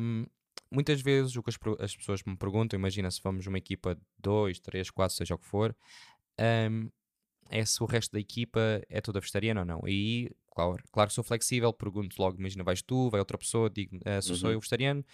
Um, 0.00 0.24
muitas 0.70 1.02
vezes 1.02 1.36
o 1.36 1.42
que 1.42 1.50
as, 1.50 1.58
as 1.78 1.94
pessoas 1.96 2.22
me 2.24 2.36
perguntam, 2.36 2.78
imagina 2.78 3.10
se 3.10 3.20
vamos 3.22 3.46
uma 3.46 3.58
equipa 3.58 3.94
de 3.94 4.00
2, 4.18 4.58
3, 4.60 4.90
4, 4.90 5.14
seja 5.16 5.34
o 5.34 5.38
que 5.38 5.46
for, 5.46 5.76
um, 6.70 6.90
é 7.50 7.64
se 7.64 7.82
o 7.82 7.86
resto 7.86 8.12
da 8.12 8.20
equipa 8.20 8.60
é 8.88 9.00
toda 9.00 9.20
vegetariana 9.20 9.60
ou 9.60 9.66
não. 9.66 9.82
E 9.86 10.30
claro, 10.50 10.82
claro 10.90 11.08
que 11.08 11.14
sou 11.14 11.24
flexível, 11.24 11.72
pergunto 11.72 12.16
logo, 12.20 12.38
imagina, 12.38 12.64
vais 12.64 12.82
tu, 12.82 13.10
vai 13.10 13.20
outra 13.20 13.36
pessoa, 13.38 13.68
digo, 13.70 13.98
"Ah, 14.06 14.20
se 14.22 14.34
sou 14.36 14.48
Uhum. 14.48 14.54
eu 14.54 14.60
vegetariano, 14.60 15.04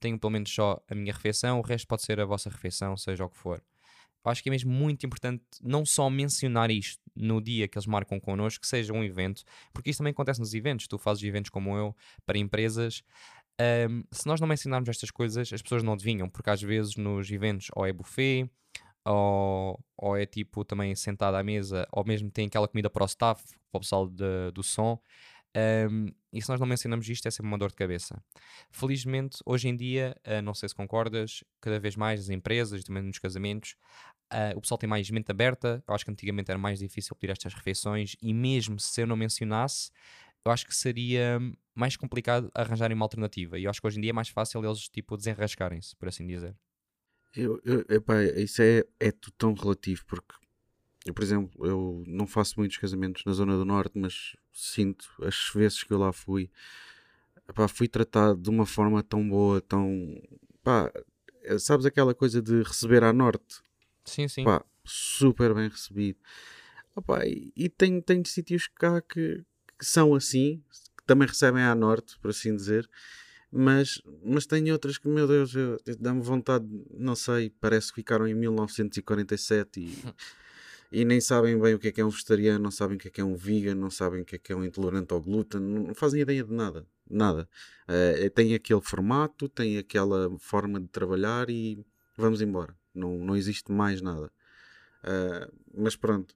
tenho 0.00 0.18
pelo 0.18 0.30
menos 0.30 0.52
só 0.52 0.80
a 0.88 0.94
minha 0.94 1.12
refeição, 1.12 1.58
o 1.58 1.62
resto 1.62 1.86
pode 1.88 2.02
ser 2.02 2.20
a 2.20 2.24
vossa 2.24 2.50
refeição, 2.50 2.96
seja 2.96 3.24
o 3.24 3.28
que 3.28 3.36
for. 3.36 3.62
Acho 4.24 4.42
que 4.42 4.50
é 4.50 4.52
mesmo 4.52 4.70
muito 4.70 5.06
importante 5.06 5.42
não 5.62 5.86
só 5.86 6.10
mencionar 6.10 6.70
isto 6.70 7.00
no 7.16 7.40
dia 7.40 7.66
que 7.66 7.78
eles 7.78 7.86
marcam 7.86 8.20
connosco, 8.20 8.60
que 8.60 8.68
seja 8.68 8.92
um 8.92 9.02
evento, 9.02 9.42
porque 9.72 9.88
isto 9.90 9.98
também 10.00 10.10
acontece 10.10 10.38
nos 10.38 10.52
eventos. 10.52 10.86
Tu 10.86 10.98
fazes 10.98 11.22
eventos 11.24 11.50
como 11.50 11.74
eu 11.76 11.96
para 12.26 12.36
empresas. 12.36 13.02
ahm, 13.60 14.02
se 14.12 14.26
nós 14.26 14.40
não 14.40 14.46
mencionarmos 14.48 14.88
estas 14.88 15.10
coisas, 15.10 15.52
as 15.52 15.62
pessoas 15.62 15.82
não 15.82 15.94
adivinham, 15.94 16.28
porque 16.28 16.50
às 16.50 16.60
vezes 16.62 16.96
nos 16.96 17.30
eventos 17.30 17.68
ou 17.74 17.86
é 17.86 17.92
buffet, 17.92 18.50
ou, 19.04 19.80
ou 19.96 20.16
é 20.16 20.26
tipo 20.26 20.64
também 20.64 20.94
sentado 20.94 21.36
à 21.36 21.42
mesa, 21.42 21.86
ou 21.92 22.04
mesmo 22.04 22.30
tem 22.30 22.46
aquela 22.46 22.68
comida 22.68 22.90
para 22.90 23.04
o 23.04 23.06
staff, 23.06 23.42
para 23.70 23.78
o 23.78 23.80
pessoal 23.80 24.06
de- 24.08 24.50
do 24.52 24.62
som. 24.62 25.00
Ahm, 25.58 26.08
e 26.32 26.42
se 26.42 26.48
nós 26.48 26.60
não 26.60 26.66
mencionamos 26.66 27.08
isto, 27.08 27.26
é 27.26 27.30
sempre 27.30 27.48
uma 27.48 27.58
dor 27.58 27.70
de 27.70 27.76
cabeça. 27.76 28.22
Felizmente, 28.70 29.38
hoje 29.46 29.68
em 29.68 29.76
dia, 29.76 30.16
ah, 30.24 30.42
não 30.42 30.54
sei 30.54 30.68
se 30.68 30.74
concordas, 30.74 31.42
cada 31.60 31.80
vez 31.80 31.96
mais 31.96 32.20
as 32.20 32.28
empresas, 32.28 32.84
também 32.84 33.02
nos 33.02 33.18
casamentos, 33.18 33.76
ah, 34.30 34.52
o 34.56 34.60
pessoal 34.60 34.78
tem 34.78 34.88
mais 34.88 35.08
mente 35.10 35.30
aberta. 35.30 35.82
Eu 35.86 35.94
acho 35.94 36.04
que 36.04 36.10
antigamente 36.10 36.50
era 36.50 36.58
mais 36.58 36.78
difícil 36.78 37.16
pedir 37.16 37.32
estas 37.32 37.54
refeições, 37.54 38.16
e 38.20 38.32
mesmo 38.34 38.78
se 38.78 39.00
eu 39.00 39.06
não 39.06 39.16
mencionasse, 39.16 39.90
eu 40.44 40.52
acho 40.52 40.66
que 40.66 40.74
seria 40.74 41.38
mais 41.74 41.96
complicado 41.96 42.50
arranjarem 42.54 42.94
uma 42.94 43.04
alternativa. 43.04 43.58
E 43.58 43.64
eu 43.64 43.70
acho 43.70 43.80
que 43.80 43.86
hoje 43.86 43.98
em 43.98 44.02
dia 44.02 44.10
é 44.10 44.12
mais 44.12 44.28
fácil 44.28 44.64
eles 44.64 44.88
tipo 44.88 45.16
desenrascarem-se, 45.16 45.96
por 45.96 46.08
assim 46.08 46.26
dizer. 46.26 46.56
Eu, 47.36 47.60
eu, 47.64 47.84
epá, 47.88 48.22
isso 48.22 48.62
é, 48.62 48.84
é 48.98 49.12
tão 49.36 49.52
relativo 49.52 50.04
porque, 50.06 50.34
eu, 51.08 51.14
por 51.14 51.22
exemplo, 51.22 51.66
eu 51.66 52.04
não 52.06 52.26
faço 52.26 52.54
muitos 52.58 52.76
casamentos 52.76 53.22
na 53.24 53.32
Zona 53.32 53.56
do 53.56 53.64
Norte, 53.64 53.98
mas 53.98 54.36
sinto 54.52 55.06
as 55.22 55.50
vezes 55.54 55.82
que 55.82 55.92
eu 55.92 55.98
lá 55.98 56.12
fui, 56.12 56.50
epá, 57.48 57.66
fui 57.68 57.88
tratado 57.88 58.40
de 58.40 58.50
uma 58.50 58.66
forma 58.66 59.02
tão 59.02 59.26
boa, 59.28 59.60
tão. 59.60 60.20
Pá, 60.62 60.92
eh, 61.42 61.58
sabes 61.58 61.86
aquela 61.86 62.14
coisa 62.14 62.42
de 62.42 62.62
receber 62.62 63.02
à 63.04 63.12
Norte? 63.12 63.60
Sim, 64.04 64.28
sim. 64.28 64.44
Pá, 64.44 64.64
super 64.84 65.54
bem 65.54 65.68
recebido. 65.68 66.18
Opá, 66.94 67.24
e 67.26 67.52
e 67.56 67.68
tem, 67.68 68.00
tem 68.00 68.24
sítios 68.24 68.66
cá 68.68 69.00
que, 69.00 69.44
que 69.78 69.84
são 69.84 70.14
assim, 70.14 70.62
que 70.98 71.04
também 71.06 71.26
recebem 71.28 71.62
à 71.62 71.74
Norte, 71.74 72.18
por 72.20 72.30
assim 72.30 72.54
dizer. 72.54 72.88
Mas, 73.50 74.02
mas 74.22 74.44
tem 74.44 74.70
outras 74.72 74.98
que, 74.98 75.08
meu 75.08 75.26
Deus, 75.26 75.54
eu- 75.54 75.78
eu- 75.86 75.96
dá-me 75.98 76.20
vontade, 76.20 76.66
não 76.92 77.14
sei, 77.16 77.48
parece 77.48 77.88
que 77.88 77.94
ficaram 77.94 78.26
em 78.28 78.34
1947 78.34 79.80
e, 79.80 79.86
e 80.90 81.04
nem 81.04 81.20
sabem 81.20 81.58
bem 81.60 81.74
o 81.74 81.78
que 81.78 81.88
é 81.88 81.92
que 81.92 82.00
é 82.00 82.04
um 82.04 82.10
vegetariano, 82.10 82.64
não 82.64 82.70
sabem 82.70 82.96
o 82.96 83.00
que 83.00 83.08
é 83.08 83.10
que 83.10 83.20
é 83.20 83.24
um 83.24 83.34
vegan, 83.34 83.74
não 83.74 83.90
sabem 83.90 84.22
o 84.22 84.24
que 84.24 84.36
é 84.36 84.38
que 84.38 84.52
é 84.52 84.56
um 84.56 84.64
intolerante 84.64 85.12
ao 85.12 85.20
glúten, 85.20 85.60
não 85.60 85.94
fazem 85.94 86.22
ideia 86.22 86.42
de 86.44 86.52
nada, 86.52 86.86
nada. 87.10 87.48
Eh, 87.88 88.30
tem 88.30 88.54
aquele 88.54 88.80
formato, 88.80 89.48
tem 89.48 89.78
aquela 89.78 90.30
forma 90.38 90.80
de 90.80 90.88
trabalhar 90.88 91.50
e 91.50 91.84
vamos 92.16 92.40
embora. 92.42 92.74
Não, 92.94 93.18
não 93.18 93.36
existe 93.36 93.70
mais 93.72 94.00
nada. 94.02 94.30
Eh, 95.04 95.50
mas 95.74 95.96
pronto. 95.96 96.34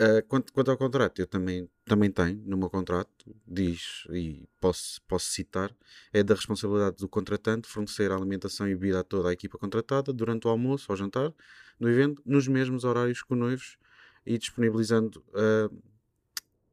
Uh, 0.00 0.26
quanto, 0.26 0.50
quanto 0.54 0.70
ao 0.70 0.78
contrato, 0.78 1.20
eu 1.20 1.26
também, 1.26 1.68
também 1.84 2.10
tenho 2.10 2.42
no 2.46 2.56
meu 2.56 2.70
contrato, 2.70 3.36
diz, 3.46 4.06
e 4.10 4.48
posso, 4.58 4.98
posso 5.02 5.26
citar, 5.26 5.76
é 6.10 6.22
da 6.22 6.34
responsabilidade 6.34 6.96
do 6.96 7.06
contratante 7.06 7.68
fornecer 7.68 8.10
alimentação 8.10 8.66
e 8.66 8.74
bebida 8.74 9.00
a 9.00 9.04
toda 9.04 9.28
a 9.28 9.32
equipa 9.34 9.58
contratada 9.58 10.10
durante 10.10 10.46
o 10.46 10.50
almoço 10.50 10.86
ou 10.90 10.96
jantar 10.96 11.34
no 11.78 11.86
evento, 11.86 12.22
nos 12.24 12.48
mesmos 12.48 12.84
horários 12.84 13.22
que 13.22 13.30
os 13.30 13.38
noivos 13.38 13.76
e 14.24 14.38
disponibilizando, 14.38 15.22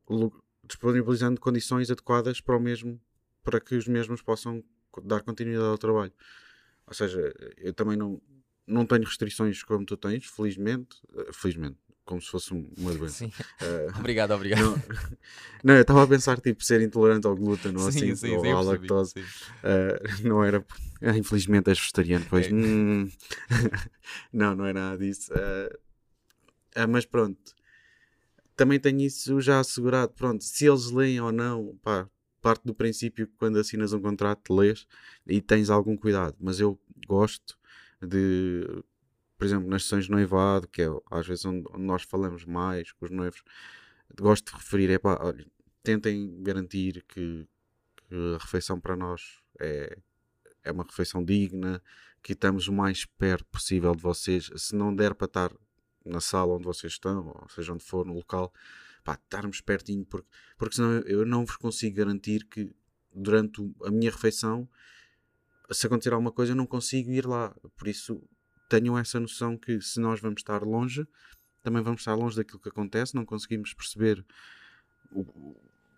uh, 0.09 0.33
disponibilizando 0.65 1.41
condições 1.41 1.91
adequadas 1.91 2.39
para 2.39 2.55
o 2.55 2.61
mesmo, 2.61 2.97
para 3.43 3.59
que 3.59 3.75
os 3.75 3.89
mesmos 3.89 4.21
possam 4.21 4.63
dar 5.03 5.21
continuidade 5.21 5.67
ao 5.67 5.77
trabalho. 5.77 6.13
Ou 6.85 6.93
seja, 6.93 7.33
eu 7.57 7.73
também 7.73 7.97
não, 7.97 8.21
não 8.65 8.85
tenho 8.85 9.03
restrições 9.03 9.63
como 9.63 9.85
tu 9.85 9.97
tens, 9.97 10.25
felizmente, 10.27 10.97
uh, 11.09 11.33
felizmente, 11.33 11.77
como 12.07 12.21
se 12.21 12.29
fosse 12.29 12.53
um- 12.53 12.67
uma 12.77 12.93
doença. 12.93 13.17
Sim. 13.25 13.27
Uh, 13.61 13.91
Obrigado, 13.99 14.31
obrigado. 14.31 14.61
não, 14.61 14.81
não, 15.63 15.73
eu 15.75 15.81
estava 15.81 16.03
a 16.03 16.07
pensar 16.07 16.39
tipo 16.39 16.63
ser 16.63 16.81
intolerante 16.81 17.27
ao 17.27 17.35
glúten 17.35 17.73
ou 17.75 17.91
sim, 17.91 18.11
assim, 18.11 18.15
sim, 18.15 18.35
ou 18.35 18.41
sim, 18.41 18.51
à 18.51 18.59
lactose. 18.61 19.11
sim. 19.11 19.21
Uh, 19.21 20.27
não 20.27 20.43
era. 20.43 20.65
Ah, 21.01 21.15
infelizmente 21.17 21.69
és 21.69 21.77
vegetariano, 21.77 22.25
pois. 22.29 22.47
É. 22.47 22.51
Hum. 22.53 23.07
não, 24.33 24.55
não 24.55 24.65
é 24.65 24.73
nada 24.73 24.97
disso. 24.97 25.31
Uh, 25.33 25.77
mas 26.89 27.05
pronto, 27.05 27.53
também 28.55 28.79
tenho 28.79 29.01
isso 29.01 29.39
já 29.41 29.59
assegurado. 29.59 30.13
Pronto, 30.13 30.43
se 30.43 30.65
eles 30.65 30.89
leem 30.91 31.19
ou 31.21 31.31
não, 31.31 31.77
pá, 31.83 32.09
parte 32.41 32.63
do 32.65 32.73
princípio 32.73 33.27
que 33.27 33.33
quando 33.37 33.57
assinas 33.59 33.93
um 33.93 34.01
contrato, 34.01 34.53
lês 34.55 34.87
e 35.25 35.41
tens 35.41 35.69
algum 35.69 35.95
cuidado. 35.97 36.35
Mas 36.39 36.59
eu 36.59 36.79
gosto 37.07 37.57
de, 38.01 38.65
por 39.37 39.45
exemplo, 39.45 39.69
nas 39.69 39.83
sessões 39.83 40.05
de 40.05 40.11
noivado, 40.11 40.67
que 40.67 40.81
é 40.81 40.87
às 41.11 41.27
vezes 41.27 41.45
onde, 41.45 41.65
onde 41.71 41.83
nós 41.83 42.03
falamos 42.03 42.45
mais 42.45 42.91
com 42.91 43.05
os 43.05 43.11
noivos, 43.11 43.43
gosto 44.19 44.51
de 44.51 44.57
referir: 44.57 44.89
é 44.89 44.97
pá, 44.97 45.17
olha, 45.21 45.45
tentem 45.83 46.41
garantir 46.41 47.03
que, 47.07 47.47
que 47.95 48.15
a 48.35 48.37
refeição 48.39 48.79
para 48.79 48.95
nós 48.95 49.41
é, 49.59 49.97
é 50.63 50.71
uma 50.71 50.83
refeição 50.83 51.23
digna, 51.23 51.81
que 52.21 52.33
estamos 52.33 52.67
o 52.67 52.73
mais 52.73 53.05
perto 53.05 53.45
possível 53.45 53.95
de 53.95 54.01
vocês. 54.01 54.49
Se 54.55 54.75
não 54.75 54.93
der 54.93 55.13
para 55.13 55.25
estar 55.25 55.51
na 56.03 56.19
sala 56.19 56.55
onde 56.55 56.65
vocês 56.65 56.93
estão, 56.93 57.27
ou 57.27 57.49
seja 57.49 57.73
onde 57.73 57.83
for, 57.83 58.05
no 58.05 58.13
local, 58.13 58.53
pá, 59.03 59.13
estarmos 59.13 59.61
pertinho, 59.61 60.05
porque, 60.05 60.27
porque 60.57 60.75
senão 60.75 60.99
eu, 61.01 61.25
não 61.25 61.45
vos 61.45 61.57
consigo 61.57 61.95
garantir 61.95 62.45
que 62.45 62.73
durante 63.13 63.61
a 63.83 63.91
minha 63.91 64.11
refeição, 64.11 64.67
se 65.71 65.85
acontecer 65.85 66.13
alguma 66.13 66.31
coisa, 66.31 66.53
eu 66.53 66.55
não 66.55 66.65
consigo 66.65 67.11
ir 67.11 67.25
lá. 67.25 67.55
Por 67.75 67.87
isso, 67.87 68.21
tenham 68.67 68.97
essa 68.97 69.19
noção 69.19 69.57
que 69.57 69.81
se 69.81 69.99
nós 69.99 70.19
vamos 70.19 70.41
estar 70.41 70.63
longe, 70.63 71.07
também 71.63 71.81
vamos 71.81 72.01
estar 72.01 72.15
longe 72.15 72.35
daquilo 72.35 72.59
que 72.59 72.69
acontece, 72.69 73.15
não 73.15 73.25
conseguimos 73.25 73.73
perceber 73.73 74.25
o- 75.11 75.55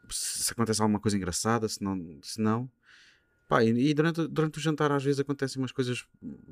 se 0.10 0.52
acontece 0.52 0.82
alguma 0.82 1.00
coisa 1.00 1.18
engraçada, 1.18 1.68
se 1.68 1.84
não. 1.84 2.20
Se 2.24 2.42
não 2.42 2.70
Pá, 3.50 3.64
e, 3.64 3.70
e 3.70 3.94
durante, 3.96 4.28
durante 4.28 4.60
o 4.60 4.62
jantar 4.62 4.92
às 4.92 5.04
vezes 5.04 5.20
acontecem 5.20 5.60
umas 5.60 5.72
coisas 5.72 6.06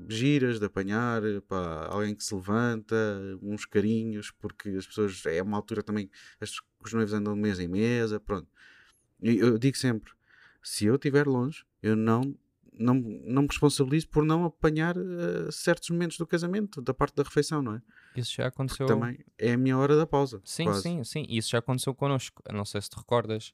giras 0.10 0.60
de 0.60 0.66
apanhar, 0.66 1.22
pá, 1.48 1.86
alguém 1.92 2.16
que 2.16 2.24
se 2.24 2.34
levanta, 2.34 2.96
uns 3.40 3.66
carinhos, 3.66 4.32
porque 4.32 4.70
as 4.70 4.88
pessoas, 4.88 5.24
é 5.28 5.44
uma 5.44 5.56
altura 5.58 5.84
também, 5.84 6.10
as, 6.42 6.54
os 6.84 6.94
noivos 6.94 7.14
andam 7.14 7.36
de 7.36 7.40
mesa 7.40 7.64
em 7.64 7.68
mesa, 7.68 8.20
pronto. 8.20 8.48
E 9.22 9.38
eu 9.38 9.60
digo 9.60 9.78
sempre, 9.78 10.12
se 10.64 10.86
eu 10.86 10.96
estiver 10.96 11.28
longe, 11.28 11.64
eu 11.84 11.96
não, 11.96 12.36
não, 12.78 12.96
não 12.96 13.42
me 13.44 13.48
responsabilizo 13.48 14.08
por 14.10 14.24
não 14.24 14.46
apanhar 14.46 14.96
eh, 14.98 15.52
certos 15.52 15.90
momentos 15.90 16.18
do 16.18 16.26
casamento, 16.28 16.82
da 16.82 16.94
parte 16.94 17.16
da 17.16 17.24
refeição, 17.24 17.62
não 17.62 17.76
é? 17.76 17.82
Isso 18.16 18.34
já 18.36 18.50
Porque 18.52 18.56
aconteceu. 18.56 18.88
também 18.88 19.20
é 19.38 19.54
a 19.54 19.58
minha 19.58 19.78
hora 19.78 19.96
da 19.96 20.08
pausa. 20.08 20.42
Sim, 20.44 20.64
quase. 20.66 20.82
sim, 20.82 21.04
sim. 21.04 21.26
Isso 21.30 21.50
já 21.50 21.60
aconteceu 21.60 21.94
connosco. 21.94 22.42
Não 22.52 22.66
sei 22.66 22.82
se 22.82 22.90
te 22.90 22.98
recordas. 22.98 23.54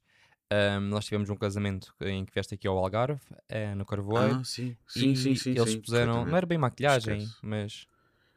ahm, 0.49 0.89
nós 0.89 1.05
tivemos 1.05 1.29
um 1.29 1.35
casamento 1.35 1.93
em 2.01 2.23
que 2.25 2.33
vieste 2.33 2.53
aqui 2.55 2.67
ao 2.67 2.77
Algarve, 2.77 3.21
eh, 3.49 3.73
no 3.75 3.85
Carvoeiro. 3.85 4.35
Ah, 4.39 4.43
sim, 4.43 4.77
sim, 4.87 5.11
e 5.11 5.15
sim, 5.15 5.35
sim. 5.35 5.49
eles 5.51 5.71
sim, 5.71 5.81
puseram. 5.81 6.25
Não 6.25 6.37
era 6.37 6.45
bem 6.45 6.57
maquilhagem, 6.57 7.27
mas. 7.41 7.87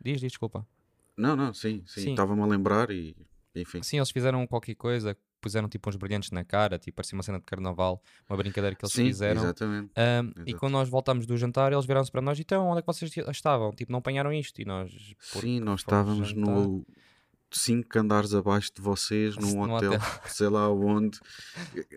Diz, 0.00 0.20
diz, 0.20 0.32
desculpa. 0.32 0.66
Não, 1.16 1.34
não, 1.36 1.52
sim. 1.52 1.82
Sim. 1.86 2.10
Estava-me 2.10 2.42
a 2.42 2.46
lembrar 2.46 2.90
e, 2.90 3.14
enfim. 3.54 3.82
Sim, 3.82 3.96
eles 3.96 4.10
fizeram 4.10 4.46
qualquer 4.46 4.74
coisa, 4.74 5.16
puseram 5.46 5.68
tipo 5.68 5.88
uns 5.88 5.96
brilhantes 5.96 6.30
na 6.30 6.44
cara, 6.44 6.78
tipo 6.78 6.96
parecia 6.96 7.16
uma 7.16 7.22
cena 7.22 7.38
de 7.38 7.44
carnaval, 7.44 8.02
uma 8.28 8.36
brincadeira 8.36 8.74
que 8.74 8.84
eles 8.84 8.92
sim, 8.92 9.04
fizeram. 9.06 9.40
exatamente. 9.42 9.90
Ahm, 9.96 10.32
e 10.46 10.52
quando 10.54 10.72
nós 10.72 10.88
voltámos 10.88 11.24
do 11.26 11.36
jantar, 11.36 11.72
eles 11.72 11.86
viraram-se 11.86 12.10
para 12.10 12.20
nós, 12.20 12.38
então 12.38 12.66
onde 12.66 12.78
é 12.78 12.82
que 12.82 12.86
vocês 12.86 13.12
estavam? 13.30 13.72
Tipo, 13.72 13.92
não 13.92 14.00
apanharam 14.00 14.32
isto? 14.32 14.60
E 14.60 14.64
nós. 14.64 14.90
"Porque 15.32 15.46
Sim, 15.46 15.60
nós 15.60 15.80
estávamos 15.80 16.28
jantar." 16.28 16.54
no 16.54 16.86
cinco 17.50 17.98
andares 17.98 18.34
abaixo 18.34 18.70
de 18.74 18.82
vocês, 18.82 19.36
num 19.36 19.52
Num 19.66 19.72
hotel, 19.72 19.92
sei 20.26 20.48
lá 20.48 20.68
onde, 20.68 21.18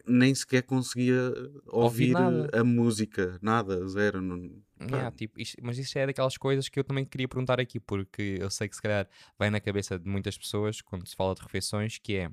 nem 0.07 0.33
sequer 0.33 0.61
conseguia 0.63 1.33
Ouvir 1.65 2.15
a 2.53 2.63
música, 2.63 3.37
nada, 3.41 3.85
zero. 3.87 4.21
não- 4.21 4.49
Yeah, 4.81 5.11
tipo, 5.11 5.39
isto- 5.41 5.57
mas 5.61 5.77
isso 5.77 5.97
é 5.99 6.05
daquelas 6.05 6.37
coisas 6.37 6.69
que 6.69 6.79
eu 6.79 6.83
também 6.85 7.03
queria 7.03 7.27
perguntar 7.27 7.59
aqui, 7.59 7.79
porque 7.81 8.37
eu 8.39 8.49
sei 8.49 8.69
que 8.69 8.75
se 8.75 8.81
calhar 8.81 9.09
vai 9.37 9.49
na 9.49 9.59
cabeça 9.59 9.99
de 9.99 10.07
muitas 10.09 10.37
pessoas 10.37 10.81
quando 10.81 11.05
se 11.05 11.15
fala 11.15 11.35
de 11.35 11.41
refeições, 11.41 11.97
que 11.97 12.15
é 12.15 12.29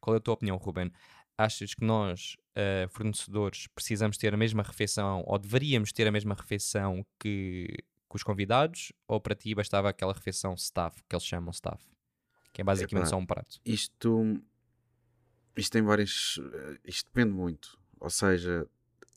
qual 0.00 0.14
é 0.14 0.18
a 0.18 0.20
tua 0.20 0.34
opinião, 0.34 0.56
Ruben? 0.56 0.90
Achas 1.36 1.74
que 1.74 1.84
nós, 1.84 2.36
eh, 2.54 2.86
fornecedores, 2.90 3.66
precisamos 3.68 4.16
ter 4.18 4.34
a 4.34 4.36
mesma 4.36 4.62
refeição 4.62 5.22
ou 5.26 5.38
deveríamos 5.38 5.92
ter 5.92 6.06
a 6.06 6.12
mesma 6.12 6.34
refeição 6.34 7.04
que, 7.18 7.68
com 8.08 8.16
os 8.16 8.22
convidados 8.22 8.92
ou 9.08 9.20
para 9.20 9.34
ti 9.34 9.54
bastava 9.54 9.88
aquela 9.88 10.12
refeição 10.12 10.54
staff, 10.54 11.02
que 11.08 11.14
eles 11.14 11.24
chamam 11.24 11.50
staff? 11.50 11.82
Que 12.52 12.60
é 12.60 12.64
basicamente 12.64 13.04
Epá, 13.04 13.10
só 13.10 13.16
um 13.16 13.24
prato. 13.26 13.60
Isto, 13.64 14.42
isto 15.56 15.72
tem 15.72 15.82
várias. 15.82 16.38
eh, 16.52 16.78
Isto 16.84 17.06
depende 17.06 17.32
muito. 17.32 17.78
Ou 17.98 18.10
seja, 18.10 18.66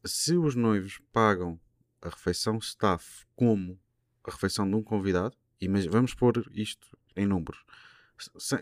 se 0.06 0.38
os 0.38 0.56
noivos 0.56 1.00
pagam 1.12 1.60
a 2.02 2.10
refeição 2.10 2.58
staff 2.58 3.26
como 3.36 3.80
a 4.24 4.32
refeição 4.32 4.69
de 4.69 4.76
um 4.76 4.84
convidado, 4.84 5.36
e 5.60 5.67
vamos 5.88 6.13
pôr 6.13 6.46
isto 6.52 6.98
em 7.15 7.26
números. 7.26 7.63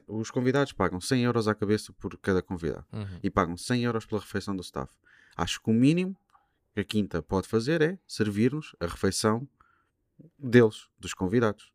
Os 0.07 0.31
convidados 0.31 0.73
pagam 0.73 0.99
100 1.01 1.23
euros 1.23 1.47
à 1.47 1.55
cabeça 1.55 1.91
por 1.93 2.17
cada 2.17 2.41
convidado 2.41 2.85
Uhum. 2.91 3.19
e 3.23 3.29
pagam 3.29 3.57
100 3.57 3.83
euros 3.83 4.05
pela 4.05 4.21
refeição 4.21 4.55
do 4.55 4.61
staff. 4.61 4.93
Acho 5.35 5.61
que 5.61 5.69
o 5.69 5.73
mínimo 5.73 6.15
que 6.73 6.81
a 6.81 6.83
Quinta 6.83 7.21
pode 7.21 7.47
fazer 7.47 7.81
é 7.81 7.97
servir-nos 8.07 8.75
a 8.79 8.85
refeição 8.85 9.47
deles, 10.37 10.87
dos 10.99 11.13
convidados. 11.13 11.71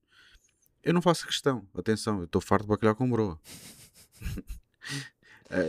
Eu 0.83 0.95
não 0.95 1.03
faço 1.03 1.27
questão, 1.27 1.67
atenção, 1.77 2.19
eu 2.19 2.25
estou 2.25 2.41
farto 2.41 2.63
de 2.63 2.69
bacalhau 2.69 2.95
com 2.95 3.11
broa. 3.11 3.41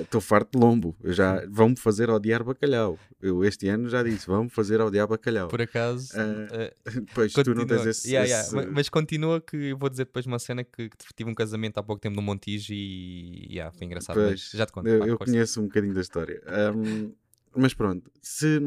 Estou 0.01 0.19
farto 0.19 0.57
de 0.57 0.63
lombo. 0.63 0.95
Eu 1.03 1.13
já 1.13 1.43
vão-me 1.49 1.77
fazer 1.77 2.09
odiar 2.09 2.43
bacalhau. 2.43 2.97
Eu 3.21 3.43
este 3.43 3.67
ano 3.67 3.87
já 3.89 4.03
disse, 4.03 4.27
vão-me 4.27 4.49
fazer 4.49 4.79
odiar 4.81 5.07
bacalhau. 5.07 5.47
Por 5.47 5.61
acaso, 5.61 6.09
Ah, 6.15 6.47
eh, 6.51 6.73
Pois 7.13 7.33
tu 7.33 7.39
não 7.53 7.65
continua. 7.65 7.67
tens 7.83 7.85
esse. 7.87 8.07
Yeah, 8.07 8.27
yeah, 8.27 8.47
esse- 8.47 8.55
ma- 8.55 8.65
Mas 8.75 8.89
continua 8.89 9.39
que 9.41 9.55
eu 9.55 9.77
vou 9.77 9.89
dizer 9.89 10.05
depois 10.05 10.25
uma 10.25 10.39
cena 10.39 10.63
que, 10.63 10.89
que 10.89 11.13
tive 11.15 11.29
um 11.29 11.35
casamento 11.35 11.77
há 11.77 11.83
pouco 11.83 12.01
tempo 12.01 12.15
no 12.15 12.21
Montijo 12.21 12.73
e 12.73 13.47
yeah, 13.51 13.71
foi 13.71 13.85
engraçado. 13.85 14.15
Pois, 14.15 14.27
mas 14.29 14.51
já 14.51 14.65
te 14.65 14.71
conto. 14.71 14.87
Eu, 14.87 15.05
eu 15.05 15.17
conheço 15.17 15.61
um 15.61 15.65
bocadinho 15.65 15.93
da 15.93 16.01
história. 16.01 16.41
Ahm, 16.47 17.11
mas 17.55 17.73
pronto, 17.73 18.11
se, 18.21 18.59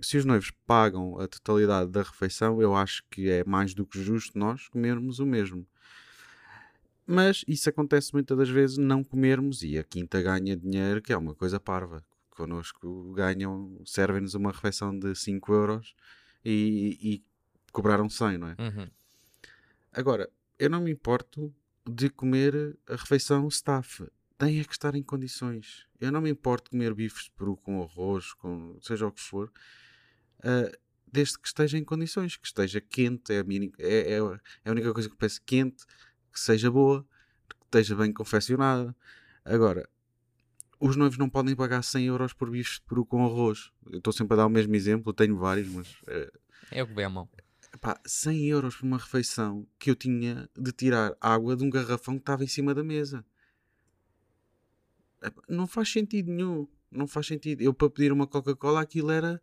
se 0.00 0.16
os 0.16 0.24
noivos 0.24 0.50
pagam 0.66 1.18
a 1.20 1.26
totalidade 1.28 1.90
da 1.90 2.02
refeição, 2.02 2.62
eu 2.62 2.74
acho 2.74 3.02
que 3.10 3.28
é 3.28 3.44
mais 3.44 3.74
do 3.74 3.84
que 3.84 4.02
justo 4.02 4.38
nós 4.38 4.68
comermos 4.68 5.18
o 5.18 5.26
mesmo. 5.26 5.66
Mas 7.10 7.42
isso 7.48 7.70
acontece 7.70 8.12
muitas 8.12 8.36
das 8.36 8.50
vezes 8.50 8.76
não 8.76 9.02
comermos 9.02 9.62
e 9.62 9.78
a 9.78 9.82
quinta 9.82 10.20
ganha 10.20 10.54
dinheiro, 10.54 11.00
que 11.00 11.10
é 11.10 11.16
uma 11.16 11.34
coisa 11.34 11.58
parva. 11.58 12.04
Connosco 12.28 13.14
ganham, 13.14 13.80
servem-nos 13.86 14.34
uma 14.34 14.52
refeição 14.52 14.96
de 14.96 15.14
5 15.14 15.50
euros 15.54 15.94
e, 16.44 16.98
e 17.00 17.24
cobraram 17.72 18.10
100, 18.10 18.36
não 18.36 18.48
é? 18.48 18.56
Uhum. 18.58 18.88
Agora, 19.90 20.28
eu 20.58 20.68
não 20.68 20.82
me 20.82 20.90
importo 20.90 21.50
de 21.88 22.10
comer 22.10 22.76
a 22.86 22.96
refeição 22.96 23.48
staff. 23.48 24.06
Tem 24.36 24.60
é 24.60 24.64
que 24.64 24.72
estar 24.72 24.94
em 24.94 25.02
condições. 25.02 25.86
Eu 25.98 26.12
não 26.12 26.20
me 26.20 26.28
importo 26.30 26.64
de 26.64 26.70
comer 26.72 26.94
bifes 26.94 27.24
de 27.24 27.30
peru 27.30 27.56
com 27.56 27.82
arroz, 27.82 28.34
com 28.34 28.78
seja 28.82 29.06
o 29.06 29.10
que 29.12 29.20
for, 29.22 29.50
ah, 30.44 30.70
desde 31.10 31.38
que 31.38 31.48
esteja 31.48 31.78
em 31.78 31.84
condições, 31.84 32.36
que 32.36 32.46
esteja 32.46 32.80
quente, 32.82 33.32
é 33.32 33.38
a, 33.38 33.44
mini- 33.44 33.72
é, 33.78 34.12
é 34.12 34.18
é 34.18 34.68
a 34.68 34.70
única 34.70 34.92
coisa 34.92 35.08
que 35.08 35.14
eu 35.14 35.18
peço 35.18 35.40
quente, 35.44 35.84
que 36.38 36.44
seja 36.44 36.70
boa, 36.70 37.04
que 37.48 37.56
esteja 37.64 37.96
bem 37.96 38.12
confeccionada. 38.12 38.94
Agora, 39.44 39.88
os 40.80 40.96
noivos 40.96 41.18
não 41.18 41.28
podem 41.28 41.56
pagar 41.56 41.82
100 41.82 42.06
euros 42.06 42.32
por 42.32 42.50
bifes 42.50 42.74
de 42.74 42.82
peru 42.82 43.04
com 43.04 43.24
arroz. 43.24 43.72
Eu 43.90 43.98
estou 43.98 44.12
sempre 44.12 44.34
a 44.34 44.36
dar 44.38 44.46
o 44.46 44.50
mesmo 44.50 44.74
exemplo, 44.74 45.10
eu 45.10 45.14
tenho 45.14 45.36
vários, 45.36 45.68
mas 45.68 45.96
eh, 46.06 46.32
É 46.70 46.82
o 46.82 46.86
que 46.86 46.94
vem 46.94 47.04
à 47.04 47.10
mão. 47.10 47.28
Epá, 47.74 48.00
100 48.06 48.46
euros 48.46 48.76
por 48.76 48.86
uma 48.86 48.98
refeição 48.98 49.66
que 49.78 49.90
eu 49.90 49.96
tinha 49.96 50.48
de 50.56 50.72
tirar 50.72 51.16
água 51.20 51.56
de 51.56 51.64
um 51.64 51.70
garrafão 51.70 52.14
que 52.14 52.22
estava 52.22 52.44
em 52.44 52.48
cima 52.48 52.74
da 52.74 52.84
mesa. 52.84 53.24
Epá, 55.22 55.42
não 55.48 55.66
faz 55.66 55.90
sentido 55.90 56.30
nenhum. 56.30 56.68
Não 56.90 57.06
faz 57.06 57.26
sentido. 57.26 57.60
Eu 57.60 57.74
para 57.74 57.90
pedir 57.90 58.12
uma 58.12 58.26
Coca-Cola 58.26 58.80
aquilo 58.80 59.10
era. 59.10 59.42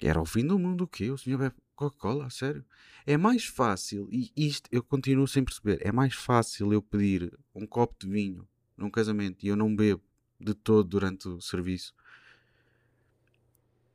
Era 0.00 0.20
o 0.20 0.24
fim 0.24 0.46
do 0.46 0.58
mundo 0.58 0.84
o 0.84 0.88
quê? 0.88 1.10
O 1.10 1.18
senhor 1.18 1.38
bebe 1.38 1.54
Coca-Cola? 1.74 2.26
A 2.26 2.30
sério? 2.30 2.64
É 3.06 3.16
mais 3.16 3.44
fácil, 3.44 4.08
e 4.10 4.30
isto 4.36 4.68
eu 4.72 4.82
continuo 4.82 5.26
sem 5.26 5.44
perceber, 5.44 5.78
é 5.82 5.90
mais 5.90 6.14
fácil 6.14 6.72
eu 6.72 6.80
pedir 6.82 7.32
um 7.54 7.66
copo 7.66 7.94
de 7.98 8.08
vinho 8.10 8.46
num 8.76 8.90
casamento 8.90 9.44
e 9.44 9.48
eu 9.48 9.56
não 9.56 9.74
bebo 9.74 10.02
de 10.38 10.54
todo 10.54 10.88
durante 10.88 11.28
o 11.28 11.40
serviço. 11.40 11.94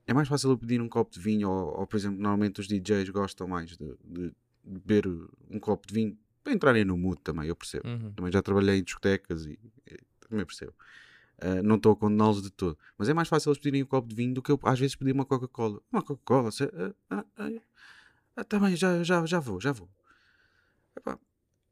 É 0.05 0.13
mais 0.13 0.27
fácil 0.27 0.49
eu 0.51 0.57
pedir 0.57 0.81
um 0.81 0.87
copo 0.87 1.11
de 1.11 1.19
vinho, 1.19 1.49
ou, 1.49 1.79
ou, 1.79 1.87
por 1.87 1.97
exemplo, 1.97 2.17
normalmente 2.17 2.61
os 2.61 2.67
DJs 2.67 3.09
gostam 3.09 3.47
mais 3.47 3.71
de, 3.77 3.97
de- 4.05 4.33
beber 4.63 5.05
um 5.49 5.59
copo 5.59 5.87
de 5.87 5.93
vinho 5.93 6.17
para 6.43 6.53
entrarem 6.53 6.85
no 6.85 6.97
mood 6.97 7.19
também, 7.21 7.47
eu 7.47 7.55
percebo. 7.55 7.87
Uhum. 7.87 8.13
Também 8.13 8.31
já 8.31 8.41
trabalhei 8.41 8.79
em 8.79 8.83
discotecas 8.83 9.45
e, 9.45 9.59
e 9.85 9.97
também 10.21 10.45
percebo. 10.45 10.73
Ah, 11.39 11.61
não 11.61 11.75
estou 11.75 11.91
a 11.91 11.95
condená-los 11.95 12.41
de 12.41 12.49
todo. 12.51 12.77
Mas 12.97 13.09
é 13.09 13.13
mais 13.13 13.27
fácil 13.27 13.49
eles 13.49 13.59
pedirem 13.59 13.83
um 13.83 13.85
copo 13.85 14.07
de 14.07 14.15
vinho 14.15 14.33
do 14.33 14.41
que 14.41 14.51
eu 14.51 14.59
às 14.63 14.79
vezes 14.79 14.95
pedir 14.95 15.11
uma 15.13 15.25
Coca-Cola. 15.25 15.79
Uma 15.91 16.01
Coca-Cola? 16.01 16.51
sé- 16.51 16.71
ah, 16.73 16.93
ah, 17.11 17.25
ah, 17.37 17.49
ah, 18.37 18.43
tá 18.43 18.59
bem, 18.59 18.75
já, 18.75 19.03
já, 19.03 19.25
já 19.25 19.39
vou, 19.39 19.59
já 19.61 19.71
vou. 19.71 19.89
Epá, 20.95 21.19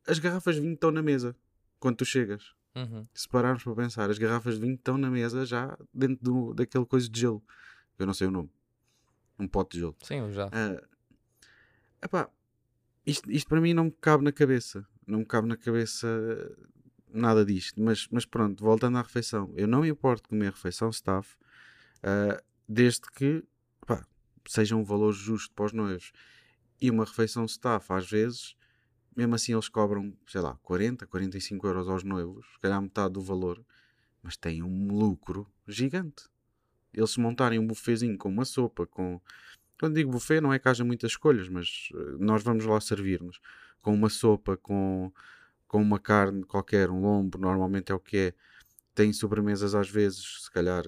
as 0.08 0.19
garrafas 0.19 0.56
de 0.56 0.62
vinho 0.62 0.73
estão 0.75 0.91
na 0.91 1.01
mesa 1.01 1.36
quando 1.80 1.97
tu 1.97 2.06
chegas. 2.06 2.54
Uhum. 2.75 3.08
Se 3.13 3.28
pararmos 3.28 3.63
para 3.63 3.73
pensar, 3.75 4.10
as 4.10 4.17
garrafas 4.17 4.56
de 4.56 4.62
vinho 4.62 4.75
estão 4.75 4.97
na 4.97 5.10
mesa 5.10 5.45
já 5.45 5.78
dentro 5.93 6.23
do, 6.23 6.54
daquele 6.54 6.86
coisa 6.86 7.10
de 7.10 7.19
gelo. 7.19 7.43
Eu 7.97 8.06
não 8.06 8.13
sei 8.13 8.28
o 8.28 8.32
nome. 8.32 8.51
Um 9.39 9.47
pote 9.47 9.71
de 9.73 9.80
gelo. 9.80 9.95
Sim, 10.04 10.32
já. 10.32 10.49
Ah, 10.51 10.82
epá, 12.04 12.30
isto, 13.06 13.32
isto 13.32 13.47
para 13.47 13.62
mim 13.62 13.73
não 13.73 13.86
me 13.86 13.91
cabe 13.91 14.23
na 14.23 14.32
cabeça. 14.32 14.86
Não 15.08 15.19
me 15.19 15.25
cabe 15.25 15.47
na 15.47 15.56
cabeça 15.58 16.08
nada 17.17 17.45
disto. 17.45 17.82
Mas, 17.82 18.08
mas 18.12 18.25
pronto, 18.25 18.63
voltando 18.63 18.97
à 18.97 19.01
refeição. 19.01 19.51
Eu 19.56 19.67
não 19.67 19.82
me 19.82 19.89
importo 19.89 20.30
comer 20.30 20.51
refeição 20.51 20.89
staff, 20.89 21.36
ah, 22.04 22.41
desde 22.67 23.01
que 23.12 23.43
epá, 23.82 24.06
seja 24.47 24.75
um 24.75 24.84
valor 24.84 25.12
justo 25.13 25.54
para 25.54 25.65
os 25.65 25.73
noivos. 25.73 26.12
E 26.82 26.89
uma 26.91 27.06
refeição 27.06 27.45
staff, 27.45 27.91
às 27.93 28.10
vezes, 28.10 28.56
mesmo 29.15 29.36
assim 29.36 29.54
eles 29.54 29.69
cobram, 29.69 30.13
sei 30.28 30.41
lá, 30.41 30.58
40, 30.63 31.08
45 31.08 31.67
euros 31.67 31.88
aos 31.88 32.04
noivos, 32.04 32.45
se 32.54 32.60
calhar 32.60 32.82
metade 32.82 33.13
do 33.13 33.21
valor, 33.21 33.63
mas 34.21 34.36
têm 34.36 34.62
um 34.62 34.88
lucro 34.93 35.47
gigante. 35.67 36.25
Eles 36.93 37.12
se 37.12 37.19
montarem 37.19 37.60
um 37.60 37.67
buffetzinho 37.67 38.17
com 38.17 38.30
uma 38.30 38.45
sopa, 38.45 38.86
com 38.86 39.21
quando 39.80 39.95
digo 39.95 40.12
buffet, 40.12 40.39
não 40.39 40.54
é 40.54 40.60
que 40.60 40.69
haja 40.69 40.86
muitas 40.86 41.12
escolhas, 41.12 41.49
mas 41.49 41.89
eh, 41.93 42.17
nós 42.19 42.43
vamos 42.43 42.65
lá 42.65 42.80
servir-nos 42.80 43.39
com 43.82 43.93
uma 43.93 44.10
sopa, 44.10 44.58
com, 44.58 45.12
com 45.76 45.82
uma 45.82 46.00
carne 46.00 46.42
qualquer, 46.46 46.90
um 46.90 47.02
lombo, 47.02 47.38
normalmente 47.38 47.92
é 47.92 47.96
o 47.96 48.00
que 48.00 48.18
é. 48.18 48.34
Tem 48.94 49.12
sobremesas 49.12 49.76
às 49.76 49.90
vezes, 49.90 50.44
se 50.46 50.50
calhar, 50.50 50.86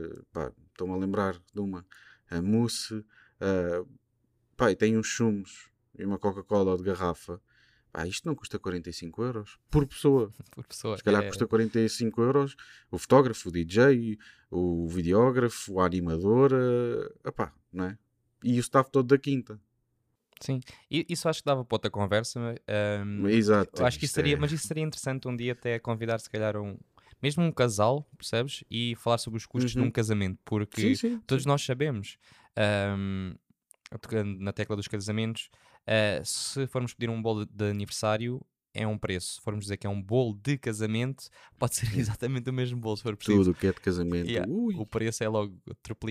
estou-me 0.72 0.94
a 0.94 0.96
lembrar 0.96 1.34
de 1.54 1.60
uma, 1.60 1.86
a 2.30 2.42
mousse, 2.42 3.04
eh, 3.42 3.84
pá, 4.56 4.72
e 4.72 4.78
tem 4.78 4.98
uns 4.98 5.08
chumos 5.08 5.70
e 6.00 6.06
uma 6.06 6.18
Coca-Cola 6.18 6.78
de 6.78 6.84
garrafa. 6.84 7.42
Pá, 7.92 8.08
isto 8.08 8.26
não 8.26 8.34
custa 8.34 8.58
45 8.58 9.24
euros 9.24 9.60
por 9.70 9.86
pessoa. 9.86 10.32
Por 10.56 10.66
pessoa. 10.66 10.96
Se 10.96 11.04
calhar 11.04 11.22
é- 11.22 11.28
custa 11.28 11.46
45 11.46 12.22
euros 12.22 12.56
o 12.90 12.98
fotógrafo, 12.98 13.50
o 13.50 13.52
DJ, 13.52 14.18
o 14.50 14.88
videógrafo, 14.88 15.82
a 15.82 15.86
animadora, 15.86 17.14
não 17.74 17.84
é? 17.84 17.98
E 18.42 18.58
o 18.58 18.62
staff 18.62 18.90
todo 18.90 19.08
da 19.08 19.18
quinta. 19.18 19.60
Sim. 20.40 20.60
E 20.90 21.06
isso 21.10 21.28
acho 21.30 21.42
que 21.42 21.46
dava 21.46 21.64
para 21.66 21.76
outra 21.76 21.90
conversa. 21.92 22.40
ahm, 22.68 23.26
Exato. 23.28 23.84
acho 23.84 23.98
que 24.00 24.06
isso 24.06 24.14
seria, 24.16 24.34
é- 24.34 24.38
mas 24.38 24.52
isso 24.52 24.68
seria 24.68 24.84
interessante 24.84 25.28
um 25.28 25.36
dia 25.36 25.54
até 25.54 25.80
convidar 25.80 26.20
se 26.20 26.30
calhar 26.30 26.56
um, 26.58 26.78
mesmo 27.22 27.44
um 27.44 27.52
casal, 27.52 28.08
percebes? 28.18 28.64
E 28.70 28.96
falar 28.98 29.18
sobre 29.18 29.38
os 29.38 29.46
custos 29.46 29.76
Uhum. 29.76 29.84
um 29.86 29.92
casamento, 29.92 30.40
porque 30.46 30.82
Sim, 30.82 30.96
sim. 30.96 31.22
todos 31.26 31.46
nós 31.46 31.64
sabemos, 31.64 32.18
tocando 34.02 34.40
na 34.40 34.52
tecla 34.54 34.76
dos 34.76 34.88
casamentos, 34.88 35.50
ah, 35.86 36.22
se 36.24 36.68
formos 36.68 36.94
pedir 36.94 37.10
um 37.10 37.22
bolo 37.22 37.46
de 37.46 37.66
aniversário, 37.70 38.42
é 38.74 38.86
um 38.86 38.98
preço. 38.98 39.36
Se 39.36 39.42
formos 39.42 39.66
dizer 39.66 39.78
que 39.78 39.88
é 39.88 39.90
um 39.90 40.02
bolo 40.02 40.34
de 40.44 40.58
casamento, 40.58 41.24
pode 41.58 41.76
ser 41.76 41.98
exatamente 41.98 42.50
o 42.50 42.54
mesmo 42.54 42.80
bolo, 42.80 42.98
se 42.98 43.04
for 43.04 43.16
preciso. 43.16 43.40
Tudo 43.40 43.52
o 43.52 43.56
que 43.56 43.68
é 43.68 43.72
de 43.74 43.80
casamento. 43.82 44.30
Yeah. 44.30 44.52
O 44.52 44.86
preço 44.86 45.24
é 45.24 45.28
logo 45.28 45.58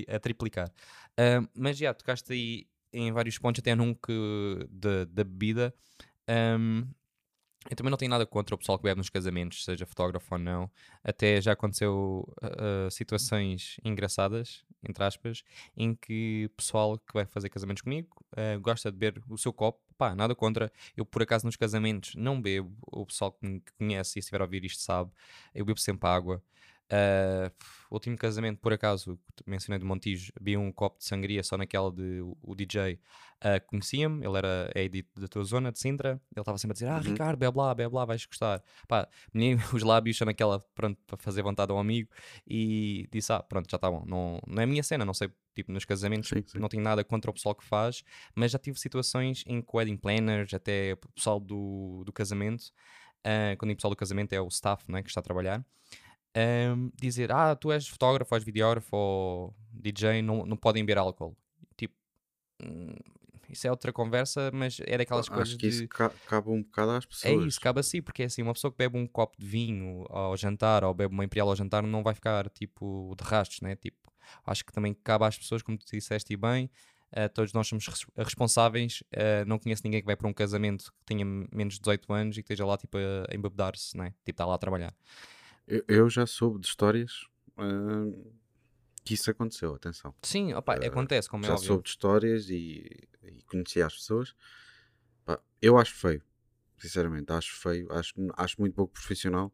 a 0.08 0.18
triplicar. 0.18 0.68
Ah, 1.16 1.46
mas 1.54 1.76
já, 1.78 1.94
tocaste 1.94 2.32
aí 2.32 2.66
em 2.92 3.12
vários 3.12 3.38
pontos, 3.38 3.60
até 3.60 3.74
num 3.74 3.94
que 3.94 4.68
da 4.70 5.04
da 5.04 5.24
bebida. 5.24 5.74
Ahm, 6.28 6.84
eu 7.70 7.76
também 7.76 7.90
não 7.90 7.98
tenho 7.98 8.10
nada 8.10 8.24
contra 8.24 8.54
o 8.54 8.58
pessoal 8.58 8.78
que 8.78 8.84
bebe 8.84 8.98
nos 8.98 9.10
casamentos, 9.10 9.64
seja 9.64 9.86
fotógrafo 9.86 10.34
ou 10.34 10.38
não. 10.38 10.70
Até 11.02 11.40
já 11.40 11.52
aconteceu 11.52 12.32
ah, 12.40 12.88
situações 12.90 13.76
engraçadas, 13.84 14.64
entre 14.88 15.02
aspas, 15.02 15.42
em 15.76 15.94
que 15.94 16.46
o 16.46 16.50
pessoal 16.50 16.98
que 16.98 17.12
vai 17.12 17.26
fazer 17.26 17.48
casamentos 17.48 17.82
comigo 17.82 18.08
ah, 18.36 18.56
gosta 18.58 18.90
de 18.92 18.96
beber 18.98 19.22
o 19.28 19.36
seu 19.36 19.52
copo. 19.52 19.80
Pá, 19.98 20.14
nada 20.14 20.34
contra. 20.34 20.70
Eu, 20.96 21.06
por 21.06 21.22
acaso, 21.22 21.46
nos 21.46 21.56
casamentos 21.56 22.14
não 22.14 22.40
bebo. 22.40 22.76
O 22.82 23.06
pessoal 23.06 23.32
que 23.32 23.46
me 23.46 23.62
conhece 23.78 24.18
e 24.18 24.20
estiver 24.20 24.40
a 24.42 24.44
ouvir 24.44 24.64
isto 24.64 24.82
sabe. 24.82 25.10
Eu 25.54 25.64
bebo 25.64 25.80
sempre 25.80 26.08
água. 26.08 26.42
O 27.90 27.94
último 27.94 28.16
casamento, 28.16 28.60
por 28.60 28.72
acaso, 28.72 29.18
mencionei 29.46 29.78
de 29.78 29.84
Montijo, 29.84 30.32
vi 30.40 30.56
um 30.56 30.70
copo 30.72 30.98
de 30.98 31.04
sangria 31.04 31.42
só 31.42 31.56
naquela 31.56 31.90
de 31.90 32.20
o, 32.20 32.36
o 32.42 32.54
DJ 32.54 32.98
ah, 33.40 33.60
conhecia-me, 33.60 34.24
ele 34.26 34.36
era 34.38 34.70
é 34.74 34.88
de, 34.88 35.04
da 35.16 35.28
tua 35.28 35.44
zona, 35.44 35.70
de 35.70 35.78
Sintra, 35.78 36.20
ele 36.32 36.40
estava 36.40 36.58
sempre 36.58 36.72
a 36.72 36.74
dizer: 36.74 36.88
Ah, 36.88 36.96
Uhum. 36.96 37.02
Ricardo, 37.12 37.38
bebe 37.38 37.58
lá, 37.58 37.74
bebe 37.74 37.94
lá, 37.94 38.04
vais 38.04 38.24
gostar. 38.24 38.62
Pá, 38.88 39.08
menino, 39.32 39.60
os 39.74 39.82
lábios 39.82 40.18
naquela, 40.20 40.60
pronto, 40.74 40.98
para 41.06 41.16
fazer 41.18 41.42
vontade 41.42 41.70
ao 41.72 41.78
amigo 41.78 42.08
e 42.46 43.08
disse: 43.12 43.32
Ah, 43.32 43.42
pronto, 43.42 43.70
já 43.70 43.76
está 43.76 43.90
bom. 43.90 44.04
Não, 44.06 44.40
não 44.46 44.60
é 44.60 44.64
a 44.64 44.66
minha 44.66 44.82
cena, 44.82 45.04
não 45.04 45.14
sei 45.14 45.30
tipo 45.54 45.72
nos 45.72 45.86
casamentos, 45.86 46.28
Sim, 46.28 46.42
sim. 46.46 46.58
não 46.58 46.68
tenho 46.68 46.82
nada 46.82 47.02
contra 47.02 47.30
o 47.30 47.34
pessoal 47.34 47.54
que 47.54 47.64
faz, 47.64 48.04
mas 48.34 48.52
já 48.52 48.58
tive 48.58 48.78
situações 48.78 49.42
em 49.46 49.62
que 49.62 49.74
wedding 49.74 49.96
planners, 49.96 50.52
até 50.52 50.92
o 50.92 50.96
pessoal 51.14 51.40
do, 51.40 52.02
do 52.04 52.12
casamento, 52.12 52.64
ah, 53.24 53.56
quando 53.56 53.70
o 53.70 53.74
pessoal 53.74 53.90
do 53.90 53.96
casamento 53.96 54.34
é 54.34 54.40
o 54.40 54.48
staff 54.48 54.84
não 54.86 54.98
é, 54.98 55.02
que 55.02 55.08
está 55.08 55.20
a 55.20 55.22
trabalhar, 55.22 55.64
ahm, 56.36 56.90
dizer, 57.00 57.32
ah, 57.32 57.56
tu 57.56 57.72
és 57.72 57.88
fotógrafo, 57.88 58.34
és 58.36 58.44
videógrafo 58.44 58.96
ou 58.96 59.56
DJ, 59.72 60.22
não, 60.22 60.46
não 60.46 60.56
podem 60.56 60.84
beber 60.84 60.98
álcool. 61.00 61.36
Tipo, 61.76 61.94
hum, 62.62 62.94
isso 63.50 63.66
é 63.66 63.70
outra 63.70 63.92
conversa, 63.92 64.50
mas 64.52 64.80
é 64.86 64.98
daquelas 64.98 65.28
coisas 65.28 65.52
Acho 65.52 65.58
que 65.58 65.66
de... 65.68 65.68
isso 65.68 65.88
ca- 65.88 66.10
cabe 66.26 66.50
um 66.50 66.62
bocado 66.62 66.92
às 66.92 67.06
É 67.06 67.08
pessoas. 67.08 67.46
isso, 67.46 67.60
cabe 67.60 67.80
assim, 67.80 68.02
porque 68.02 68.22
é 68.22 68.26
assim, 68.26 68.42
uma 68.42 68.52
pessoa 68.52 68.70
que 68.70 68.76
bebe 68.78 68.96
um 68.98 69.06
copo 69.06 69.36
de 69.38 69.46
vinho 69.46 70.04
ao 70.10 70.36
jantar 70.36 70.84
ou 70.84 70.92
bebe 70.94 71.12
uma 71.14 71.24
imperial 71.24 71.48
ao 71.48 71.56
jantar 71.56 71.82
não 71.82 72.02
vai 72.02 72.14
ficar 72.14 72.48
tipo 72.50 73.14
de 73.18 73.24
rastros, 73.24 73.60
né? 73.62 73.74
Tipo, 73.76 73.96
acho 74.44 74.64
que 74.64 74.72
também 74.72 74.94
cabe 74.94 75.24
às 75.24 75.38
pessoas, 75.38 75.62
como 75.62 75.78
tu 75.78 75.86
disseste 75.90 76.32
e 76.32 76.36
bem, 76.36 76.70
eh, 77.12 77.28
todos 77.28 77.52
nós 77.52 77.66
somos 77.68 77.86
res- 77.86 78.06
responsáveis. 78.16 79.02
eh, 79.12 79.44
não 79.46 79.58
conheço 79.58 79.82
ninguém 79.84 80.00
que 80.00 80.06
vai 80.06 80.16
para 80.16 80.28
um 80.28 80.32
casamento 80.32 80.92
que 80.92 81.04
tenha 81.06 81.24
menos 81.24 81.74
de 81.74 81.80
18 81.80 82.12
anos 82.12 82.36
e 82.36 82.42
que 82.42 82.46
esteja 82.52 82.66
lá 82.66 82.76
tipo 82.76 82.98
a, 82.98 83.00
a 83.32 83.34
embebedar-se, 83.34 83.96
né? 83.96 84.10
Tipo, 84.24 84.30
está 84.32 84.44
lá 84.46 84.54
a 84.54 84.58
trabalhar. 84.58 84.94
Eu, 85.66 85.84
eu 85.88 86.10
já 86.10 86.26
soube 86.26 86.60
de 86.60 86.66
histórias 86.68 87.26
ah, 87.56 88.06
que 89.04 89.14
isso 89.14 89.30
aconteceu, 89.30 89.74
atenção. 89.74 90.14
Sim, 90.22 90.52
opa, 90.54 90.74
acontece, 90.74 91.28
como 91.28 91.44
é 91.44 91.48
já 91.48 91.54
óbvio. 91.54 91.66
soube 91.68 91.82
de 91.84 91.90
histórias 91.90 92.50
e, 92.50 93.08
e 93.22 93.42
conhecia 93.46 93.86
as 93.86 93.94
pessoas. 93.94 94.34
Pá, 95.24 95.40
eu 95.60 95.78
acho 95.78 95.94
feio, 95.94 96.22
sinceramente, 96.78 97.32
acho 97.32 97.54
feio, 97.60 97.90
acho, 97.92 98.14
acho 98.36 98.60
muito 98.60 98.74
pouco 98.74 98.92
profissional 98.92 99.52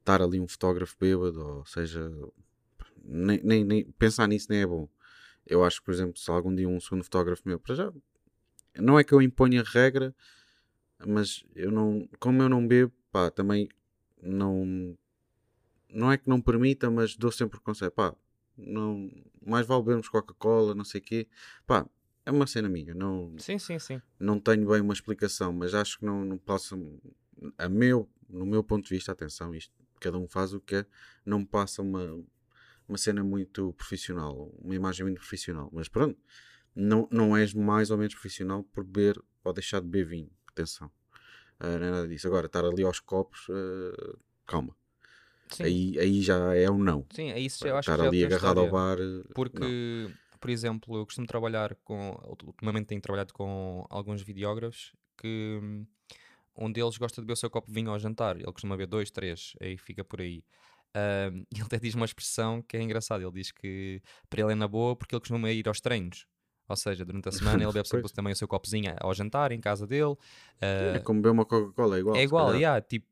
estar 0.00 0.22
ali 0.22 0.38
um 0.38 0.46
fotógrafo 0.48 0.96
bêbado, 1.00 1.40
ou 1.44 1.64
seja, 1.66 2.10
nem, 3.04 3.40
nem, 3.42 3.64
nem- 3.64 3.90
pensar 3.92 4.28
nisso 4.28 4.46
nem 4.50 4.60
é 4.62 4.66
bom. 4.66 4.88
Eu 5.44 5.64
acho 5.64 5.80
que, 5.80 5.84
por 5.86 5.94
exemplo, 5.94 6.18
se 6.18 6.30
algum 6.30 6.54
dia 6.54 6.68
um 6.68 6.80
segundo 6.80 7.02
fotógrafo 7.04 7.42
meu, 7.44 7.58
para 7.58 7.74
já, 7.74 7.92
não 8.76 8.98
é 8.98 9.04
que 9.04 9.12
eu 9.12 9.20
imponha 9.22 9.62
regra, 9.64 10.14
mas 11.06 11.44
eu 11.54 11.70
não, 11.70 12.08
como 12.18 12.42
eu 12.42 12.48
não 12.48 12.66
bebo, 12.66 12.92
pá, 13.10 13.30
também 13.30 13.68
não, 14.22 14.96
não 15.96 16.12
é 16.12 16.18
que 16.18 16.28
não 16.28 16.40
permita, 16.40 16.90
mas 16.90 17.16
dou 17.16 17.32
sempre 17.32 17.58
o 17.58 17.60
conselho, 17.62 17.90
pá, 17.90 18.14
não, 18.56 19.10
mais 19.44 19.66
vale 19.66 19.82
bebermos 19.82 20.08
Coca-Cola, 20.08 20.74
não 20.74 20.84
sei 20.84 21.00
o 21.00 21.04
quê, 21.04 21.28
pá, 21.66 21.88
é 22.24 22.30
uma 22.30 22.46
cena 22.46 22.68
minha, 22.68 22.94
não, 22.94 23.34
Sim, 23.38 23.58
sim, 23.58 23.78
sim. 23.78 24.00
não 24.20 24.38
tenho 24.38 24.68
bem 24.68 24.80
uma 24.80 24.92
explicação, 24.92 25.52
mas 25.52 25.74
acho 25.74 25.98
que 25.98 26.04
não, 26.04 26.24
não 26.24 26.36
passa, 26.36 26.76
a 27.56 27.68
meu, 27.68 28.08
no 28.28 28.44
meu 28.44 28.62
ponto 28.62 28.84
de 28.86 28.94
vista, 28.94 29.12
atenção, 29.12 29.54
isto, 29.54 29.72
cada 30.00 30.18
um 30.18 30.28
faz 30.28 30.52
o 30.52 30.60
que 30.60 30.76
quer, 30.76 30.88
não 31.24 31.40
me 31.40 31.46
passa 31.46 31.80
uma, 31.80 32.22
uma 32.86 32.98
cena 32.98 33.24
muito 33.24 33.72
profissional, 33.72 34.52
uma 34.62 34.74
imagem 34.74 35.04
muito 35.04 35.18
profissional, 35.18 35.70
mas 35.72 35.88
pronto, 35.88 36.18
não, 36.74 37.08
não 37.10 37.34
és 37.34 37.54
mais 37.54 37.90
ou 37.90 37.96
menos 37.96 38.14
profissional 38.14 38.62
por 38.64 38.84
beber 38.84 39.22
ou 39.42 39.52
deixar 39.52 39.80
de 39.80 39.86
beber 39.86 40.08
vinho, 40.08 40.30
atenção, 40.48 40.90
Ah, 41.58 41.78
não 41.78 41.86
é 41.86 41.90
nada 41.90 42.08
disso. 42.08 42.26
Agora, 42.26 42.46
estar 42.46 42.64
ali 42.66 42.82
aos 42.82 43.00
copos, 43.00 43.46
ah, 43.50 44.18
calma, 44.46 44.76
Sim, 45.52 45.64
aí, 45.64 45.98
aí 45.98 46.22
já 46.22 46.54
é 46.54 46.70
um 46.70 46.78
não. 46.78 47.06
sim 47.12 47.30
é 47.30 47.38
isso. 47.38 47.66
Eu 47.66 47.76
acho 47.76 47.90
estar 47.90 48.00
que 48.02 48.06
ali 48.06 48.24
agarrado 48.24 48.60
ao 48.60 48.70
bar, 48.70 48.98
eh, 48.98 49.02
não. 49.02 49.28
Porque, 49.34 50.08
por 50.40 50.50
exemplo, 50.50 50.96
eu 50.96 51.04
costumo 51.04 51.26
trabalhar 51.26 51.74
com. 51.84 52.18
Ultimamente 52.44 52.86
tenho 52.86 53.00
trabalhado 53.00 53.32
com 53.32 53.84
alguns 53.90 54.22
videógrafos 54.22 54.92
que 55.18 55.60
um 56.58 56.70
deles 56.72 56.96
gosta 56.96 57.20
de 57.20 57.26
beber 57.26 57.34
o 57.34 57.36
seu 57.36 57.50
copo 57.50 57.68
de 57.68 57.74
vinho 57.74 57.90
ao 57.90 57.98
jantar. 57.98 58.36
Ele 58.36 58.44
costuma 58.46 58.76
beber 58.76 58.88
dois, 58.88 59.10
três, 59.10 59.52
aí 59.60 59.76
fica 59.76 60.04
por 60.04 60.20
aí. 60.20 60.42
E 60.96 61.56
ele 61.56 61.62
até 61.62 61.78
diz 61.78 61.94
uma 61.94 62.06
expressão 62.06 62.62
que 62.62 62.74
é 62.74 62.80
engraçada. 62.80 63.22
Ele 63.22 63.30
diz 63.32 63.52
que 63.52 64.00
para 64.30 64.40
ele 64.40 64.52
é 64.52 64.54
na 64.54 64.66
boa 64.66 64.96
porque 64.96 65.14
ele 65.14 65.20
costuma 65.20 65.50
ir 65.50 65.68
aos 65.68 65.78
treinos. 65.78 66.26
Ou 66.68 66.74
seja, 66.74 67.04
durante 67.04 67.28
a 67.28 67.32
semana 67.32 67.62
ele 67.62 67.70
bebe 67.72 67.86
sempre 67.86 68.10
também 68.12 68.32
o 68.32 68.36
seu 68.36 68.48
copozinho 68.48 68.94
ao 69.00 69.12
jantar 69.12 69.52
em 69.52 69.60
casa 69.60 69.86
dele. 69.86 70.16
É 70.58 70.96
Ah, 70.96 71.00
como 71.00 71.20
beber 71.20 71.32
uma 71.32 71.44
Coca-Cola, 71.44 71.96
é 71.96 72.00
igual. 72.00 72.16
é 72.16 72.22
igual, 72.22 72.54
yeah, 72.54 72.80
tipo, 72.80 73.06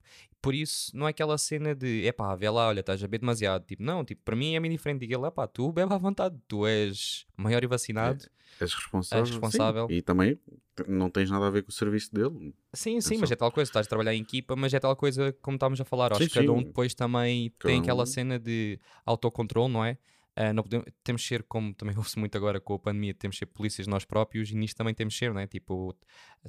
por 0.44 0.54
isso 0.54 0.96
não 0.96 1.06
é 1.06 1.10
aquela 1.10 1.36
cena 1.38 1.74
de 1.74 2.06
epá, 2.06 2.34
vê 2.36 2.48
lá, 2.50 2.68
olha, 2.68 2.80
estás 2.80 3.02
a 3.02 3.06
beber 3.06 3.18
demasiado. 3.20 3.64
Tipo, 3.64 3.82
não, 3.82 4.04
tipo, 4.04 4.22
para 4.24 4.36
mim 4.36 4.54
é 4.54 4.60
meio 4.60 4.72
diferente. 4.72 5.00
Diga 5.00 5.18
lá, 5.18 5.30
pá, 5.30 5.46
tu 5.46 5.72
bebe 5.72 5.92
à 5.92 5.98
vontade, 5.98 6.36
tu 6.46 6.66
és 6.66 7.26
maior 7.36 7.64
e 7.64 7.66
vacinado. 7.66 8.24
És 8.60 8.72
responsável. 8.72 9.22
És 9.24 9.28
sim. 9.28 9.34
responsável. 9.34 9.86
E 9.90 10.00
também 10.02 10.38
não 10.86 11.10
tens 11.10 11.28
nada 11.30 11.46
a 11.46 11.50
ver 11.50 11.62
com 11.62 11.70
o 11.70 11.72
serviço 11.72 12.14
dele. 12.14 12.30
Sim, 12.30 12.52
sim, 12.72 12.98
Atenção. 12.98 13.18
mas 13.20 13.30
é 13.32 13.36
tal 13.36 13.50
coisa, 13.50 13.68
estás 13.68 13.86
a 13.86 13.88
trabalhar 13.88 14.14
em 14.14 14.20
equipa, 14.20 14.54
mas 14.54 14.72
é 14.74 14.78
tal 14.78 14.94
coisa 14.94 15.32
como 15.42 15.56
estávamos 15.56 15.80
a 15.80 15.84
falar. 15.84 16.12
Acho 16.12 16.22
Sim, 16.22 16.28
que 16.28 16.34
cada 16.34 16.52
um 16.52 16.58
sim. 16.58 16.64
depois 16.66 16.94
também 16.94 17.52
Cada 17.58 17.72
tem 17.72 17.80
aquela 17.80 18.02
um- 18.04 18.06
cena 18.06 18.38
de 18.38 18.78
autocontrole, 19.04 19.72
não 19.72 19.84
é? 19.84 19.98
Ah, 20.36 20.52
não 20.52 20.64
podemos, 20.64 20.86
temos 21.04 21.22
de 21.22 21.28
ser, 21.28 21.44
como 21.44 21.72
também 21.74 21.96
ouço 21.98 22.18
muito 22.18 22.36
agora 22.36 22.60
com 22.60 22.74
a 22.74 22.78
pandemia, 22.78 23.14
temos 23.14 23.36
de 23.36 23.40
ser 23.40 23.46
polícias 23.46 23.86
nós 23.86 24.04
próprios 24.04 24.50
e 24.50 24.56
nisto 24.56 24.76
também 24.76 24.92
temos 24.92 25.14
de 25.14 25.18
ser, 25.20 25.32
não 25.32 25.40
é? 25.40 25.46
Tipo, 25.46 25.96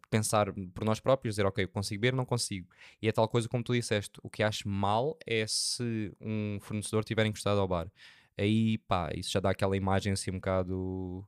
pensar 0.10 0.52
por 0.74 0.84
nós 0.84 1.00
próprios, 1.00 1.36
dizer, 1.36 1.46
ok, 1.46 1.68
consigo 1.68 2.02
ver, 2.02 2.14
não 2.14 2.26
consigo. 2.26 2.68
E 3.02 3.08
é 3.08 3.12
tal 3.12 3.28
coisa 3.28 3.48
como 3.48 3.64
tu 3.64 3.74
disseste, 3.74 4.20
o 4.24 4.30
que 4.30 4.42
acho 4.42 4.68
mal 4.68 5.18
é 5.26 5.46
se 5.48 6.12
um 6.20 6.58
fornecedor 6.62 7.04
tiver 7.04 7.26
encostado 7.26 7.60
ao 7.60 7.68
bar. 7.68 7.92
Aí, 8.38 8.80
pá, 8.80 9.12
isso 9.16 9.32
já 9.32 9.40
dá 9.40 9.52
aquela 9.52 9.78
imagem 9.78 10.14
assim 10.14 10.32
um 10.32 10.36
bocado, 10.36 11.26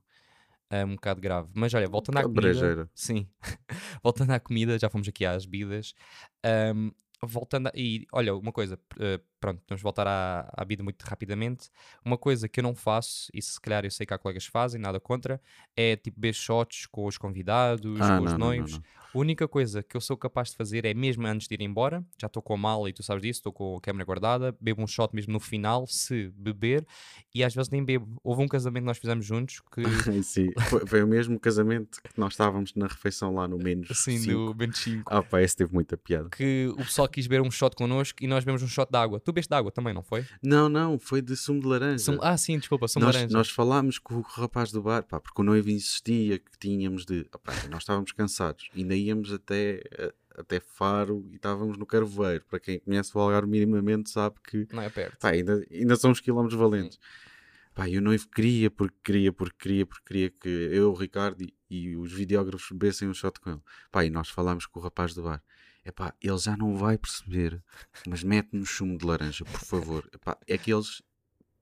ah, 0.68 0.84
um 0.84 0.94
bocado 0.96 1.20
grave. 1.20 1.50
Mas 1.54 1.72
olha, 1.74 1.88
voltando 1.88 2.18
à 2.18 2.22
comida... 2.22 2.40
brejeira. 2.40 2.90
Sim, 2.94 3.28
voltando 4.02 4.32
à 4.32 4.40
comida, 4.40 4.78
já 4.78 4.90
fomos 4.90 5.08
aqui 5.08 5.24
às 5.24 5.46
bebidas. 5.46 5.94
ahm, 6.42 6.90
voltando 7.22 7.68
a, 7.68 7.72
e 7.74 8.06
olha, 8.12 8.34
uma 8.34 8.52
coisa, 8.52 8.78
eh, 9.00 9.20
pronto, 9.40 9.62
vamos 9.68 9.82
voltar 9.82 10.06
à, 10.06 10.48
à 10.56 10.64
vida 10.64 10.82
muito 10.82 11.02
rapidamente. 11.02 11.68
Uma 12.04 12.18
coisa 12.18 12.48
que 12.48 12.60
eu 12.60 12.62
não 12.62 12.74
faço, 12.74 13.28
e 13.32 13.40
se 13.42 13.60
calhar 13.60 13.84
eu 13.84 13.90
sei 13.90 14.06
que 14.06 14.14
há 14.14 14.18
colegas 14.18 14.44
que 14.46 14.50
fazem, 14.50 14.80
nada 14.80 14.98
contra, 15.00 15.40
é 15.76 15.96
tipo 15.96 16.18
beber 16.20 16.34
shots 16.34 16.86
com 16.86 17.06
os 17.06 17.16
convidados, 17.18 18.00
Ah, 18.00 18.18
com 18.18 18.24
os 18.24 18.32
não, 18.32 18.38
não, 18.38 18.38
não, 18.38 18.46
noivos. 18.46 18.72
não. 18.72 18.82
A 19.14 19.18
única 19.18 19.48
coisa 19.48 19.82
que 19.82 19.96
eu 19.96 20.00
sou 20.02 20.18
capaz 20.18 20.50
de 20.50 20.56
fazer 20.56 20.84
é 20.84 20.92
mesmo 20.92 21.26
antes 21.26 21.48
de 21.48 21.54
ir 21.54 21.62
embora, 21.62 22.04
já 22.20 22.26
estou 22.26 22.42
com 22.42 22.52
a 22.52 22.56
mala 22.58 22.90
e 22.90 22.92
tu 22.92 23.02
sabes 23.02 23.22
disso, 23.22 23.38
estou 23.38 23.52
com 23.52 23.76
a 23.76 23.80
câmera 23.80 24.04
guardada, 24.04 24.54
bebo 24.60 24.82
um 24.82 24.86
shot 24.86 25.14
mesmo 25.14 25.32
no 25.32 25.40
final, 25.40 25.86
se 25.86 26.28
beber, 26.36 26.86
e 27.34 27.42
às 27.42 27.54
vezes 27.54 27.70
nem 27.70 27.82
bebo. 27.82 28.20
Houve 28.22 28.42
um 28.42 28.48
casamento 28.48 28.82
que 28.82 28.86
nós 28.86 28.98
fizemos 28.98 29.24
juntos 29.24 29.60
que 29.72 29.82
Sim, 30.22 30.52
foi, 30.68 30.86
foi 30.86 31.02
o 31.02 31.06
mesmo 31.06 31.40
casamento 31.40 32.02
que 32.02 32.20
nós 32.20 32.34
estávamos 32.34 32.74
na 32.74 32.86
refeição 32.86 33.34
lá 33.34 33.48
no 33.48 33.56
menos 33.56 33.90
assim 33.90 34.18
cinco. 34.18 34.52
do 34.52 34.54
25 34.54 35.02
Ah 35.12 35.22
pá, 35.22 35.40
esse 35.40 35.56
teve 35.56 35.72
muita 35.72 35.96
piada. 35.96 36.28
que 36.28 36.68
o 36.74 36.76
pessoal 36.84 37.08
quis 37.08 37.26
beber 37.26 37.40
um 37.46 37.50
shot 37.50 37.74
connosco 37.74 38.22
e 38.22 38.26
nós 38.26 38.44
bebemos 38.44 38.62
um 38.62 38.68
shot 38.68 38.90
de 38.92 38.98
água. 38.98 39.18
Tu 39.28 39.32
bebeste 39.32 39.50
de 39.50 39.56
água 39.56 39.70
também, 39.70 39.92
não 39.92 40.02
foi? 40.02 40.24
Não, 40.42 40.70
não, 40.70 40.98
foi 40.98 41.20
de 41.20 41.36
sumo 41.36 41.60
de 41.60 41.66
laranja. 41.66 41.98
Sumo- 41.98 42.20
Ah, 42.22 42.34
sim, 42.38 42.58
desculpa, 42.58 42.88
sumo 42.88 43.02
de 43.02 43.06
nós, 43.08 43.14
laranja. 43.16 43.36
nós 43.36 43.50
falámos 43.50 43.98
com 43.98 44.14
o 44.14 44.20
rapaz 44.22 44.72
do 44.72 44.80
bar, 44.80 45.02
pá, 45.02 45.20
porque 45.20 45.42
o 45.42 45.44
noivo 45.44 45.68
insistia 45.68 46.38
que 46.38 46.50
tínhamos 46.58 47.04
de. 47.04 47.28
Ah, 47.46 47.68
nós 47.68 47.82
estávamos 47.82 48.10
cansados, 48.12 48.70
ainda 48.74 48.96
íamos 48.96 49.30
até, 49.30 49.82
até 50.34 50.60
Faro 50.60 51.26
e 51.30 51.36
estávamos 51.36 51.76
no 51.76 51.84
Carvoeiro. 51.84 52.42
Para 52.48 52.58
quem 52.58 52.78
conhece 52.78 53.10
o 53.14 53.20
Algarve 53.20 53.50
minimamente 53.50 54.08
sabe 54.08 54.36
que 54.42 54.66
Não 54.72 54.80
é 54.82 54.88
perto. 54.88 55.18
pá, 55.18 55.28
ainda, 55.28 55.62
ainda 55.70 55.94
são 55.96 56.10
uns 56.10 56.20
quilómetros 56.20 56.58
valentes. 56.58 56.98
Pá, 57.74 57.86
e 57.86 57.98
o 57.98 58.00
noivo 58.00 58.26
queria, 58.30 58.70
porque 58.70 58.96
queria, 59.04 59.30
porque 59.30 59.56
queria, 59.58 59.84
porque 59.84 60.04
queria 60.06 60.30
que 60.30 60.48
eu, 60.48 60.90
o 60.90 60.94
Ricardo 60.94 61.42
e, 61.42 61.54
e 61.68 61.96
os 61.98 62.10
videógrafos 62.14 62.70
bebessem 62.72 63.06
um 63.06 63.12
shot 63.12 63.38
com 63.40 63.50
ele. 63.50 63.60
Pá, 63.92 64.06
e 64.06 64.10
nós 64.10 64.30
falámos 64.30 64.64
com 64.64 64.80
o 64.80 64.82
rapaz 64.82 65.12
do 65.12 65.22
bar. 65.22 65.42
Epá, 65.84 66.14
ele 66.20 66.38
já 66.38 66.56
não 66.56 66.76
vai 66.76 66.98
perceber, 66.98 67.62
mas 68.06 68.22
mete-nos 68.22 68.70
sumo 68.70 68.98
de 68.98 69.06
laranja, 69.06 69.44
por 69.44 69.60
favor. 69.60 70.08
Epá, 70.12 70.36
é 70.46 70.58
que 70.58 70.72
eles 70.72 71.02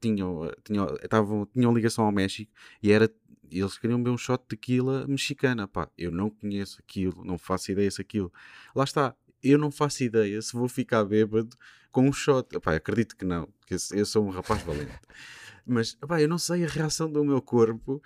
tinham, 0.01 0.51
tinham, 0.65 0.87
estavam, 1.03 1.47
tinham 1.47 1.73
ligação 1.73 2.05
ao 2.05 2.13
México 2.13 2.53
e 2.83 2.91
era, 2.91 3.13
eles 3.51 3.79
queriam 3.79 3.99
beber 3.99 4.11
um 4.11 4.19
shot 4.19 4.43
de 4.43 4.49
tequila 4.49 5.07
mexicana. 5.07 5.69
Pá, 5.69 5.89
eu 5.97 6.11
não 6.11 6.31
conheço 6.31 6.79
aquilo, 6.81 7.25
não 7.25 7.39
faço 7.39 7.71
ideia 7.73 7.91
se 7.91 8.01
aquilo. 8.01 8.33
Lá 8.75 8.85
está, 8.85 9.15
eu 9.43 9.59
não 9.59 9.71
faço 9.71 10.03
ideia 10.03 10.41
se 10.43 10.53
vou 10.53 10.69
ficar 10.69 11.05
bêbado 11.05 11.57
com 11.91 12.09
um 12.09 12.13
shot. 12.13 12.55
Epá, 12.57 12.75
acredito 12.75 13.17
que 13.17 13.25
não, 13.25 13.47
porque 13.61 13.77
eu 13.93 14.07
sou 14.07 14.27
um 14.27 14.31
rapaz 14.31 14.63
valente. 14.63 14.99
Mas 15.65 15.97
epá, 16.03 16.21
eu 16.21 16.29
não 16.29 16.39
sei 16.39 16.65
a 16.65 16.69
reação 16.69 17.11
do 17.11 17.25
meu 17.25 17.43
corpo 17.43 18.03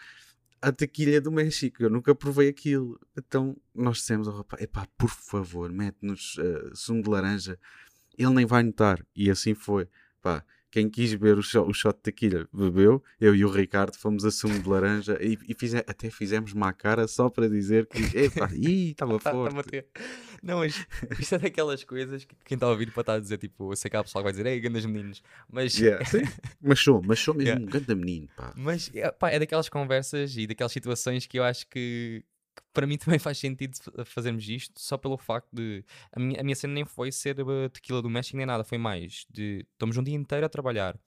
à 0.61 0.73
tequilha 0.73 1.21
do 1.21 1.31
México. 1.31 1.83
Eu 1.83 1.91
nunca 1.91 2.15
provei 2.15 2.49
aquilo. 2.49 2.99
Então 3.17 3.57
nós 3.75 3.99
dissemos 3.99 4.29
ao 4.29 4.37
rapaz: 4.37 4.63
epá, 4.63 4.87
por 4.97 5.11
favor, 5.11 5.71
mete-nos 5.73 6.37
eh, 6.39 6.71
sumo 6.75 7.03
de 7.03 7.09
laranja. 7.09 7.59
Ele 8.17 8.35
nem 8.35 8.47
vai 8.47 8.63
notar. 8.63 9.05
E 9.15 9.31
assim 9.31 9.55
foi. 9.55 9.89
Pá, 10.21 10.45
quem 10.71 10.89
quis 10.89 11.13
beber 11.15 11.39
o 11.39 11.43
shot, 11.43 11.69
o 11.69 11.73
shot 11.73 11.97
de 11.97 12.03
tequila 12.03 12.49
bebeu. 12.53 13.03
Eu 13.21 13.35
e 13.35 13.45
o 13.45 13.51
Ricardo 13.51 13.97
fomos 13.97 14.25
a 14.25 14.31
sumo 14.31 14.59
de 14.59 14.69
laranja 14.69 15.19
e, 15.21 15.37
e 15.49 15.55
fize- 15.55 15.79
até 15.87 16.11
fizemos 16.11 16.53
má 16.53 16.73
cara 16.73 17.09
só 17.09 17.29
para 17.29 17.49
dizer 17.49 17.87
que 17.87 17.99
estava 18.91 19.19
Tá- 19.19 19.31
a 19.31 19.33
forte. 19.33 19.85
Não, 20.43 20.59
mas 20.59 20.87
isto 21.19 21.35
é 21.35 21.39
daquelas 21.39 21.85
coisas 21.85 22.25
que 22.25 22.35
quem 22.45 22.55
está 22.57 22.67
a 22.67 22.71
ouvir 22.71 22.91
para 22.93 23.01
estar 23.03 23.13
a 23.15 23.21
dizer, 23.21 23.37
tipo, 23.39 23.73
eu 23.73 23.77
sei 23.77 23.91
que 23.91 23.97
há 23.97 24.03
pessoal 24.03 24.23
que 24.23 24.27
vai 24.27 24.33
dizer, 24.33 24.47
ei, 24.47 24.61
grandes 24.61 24.87
meninos, 24.87 25.23
mas, 25.51 25.77
Yeah. 25.79 26.05
Mas 26.63 26.79
sou, 26.81 27.03
mas 27.05 27.19
sou 27.21 27.35
mesmo 27.35 27.49
Yeah. 27.51 27.65
um 27.65 27.67
grande 27.69 27.95
menino. 27.95 28.29
Pá. 28.37 28.53
mas 28.57 28.91
é, 28.95 29.11
pá, 29.11 29.31
é 29.31 29.39
daquelas 29.39 29.69
conversas 29.69 30.37
e 30.37 30.47
daquelas 30.47 30.73
situações 30.73 31.27
que 31.27 31.39
eu 31.39 31.43
acho 31.45 31.67
que 31.69 32.23
para 32.73 32.87
mim 32.87 32.97
também 32.99 33.19
faz 33.19 33.39
sentido 33.39 33.77
fa- 33.77 34.05
fazermos 34.05 34.49
isto 34.49 34.81
só 34.81 34.97
pelo 34.97 35.17
facto 35.17 35.49
de. 35.53 35.85
A 36.13 36.21
minha, 36.21 36.41
a 36.41 36.45
minha 36.45 36.57
cena 36.57 36.73
nem 36.75 36.85
foi 36.85 37.11
ser 37.13 37.41
uh, 37.41 37.69
tequila 37.71 38.01
do 38.03 38.11
México 38.11 38.37
nem 38.37 38.47
nada, 38.47 38.65
foi 38.65 38.79
mais 38.79 39.27
de. 39.31 39.67
Estamos 39.73 39.97
um 39.97 40.03
dia 40.03 40.15
inteiro 40.15 40.47
a 40.47 40.49
trabalhar. 40.49 40.99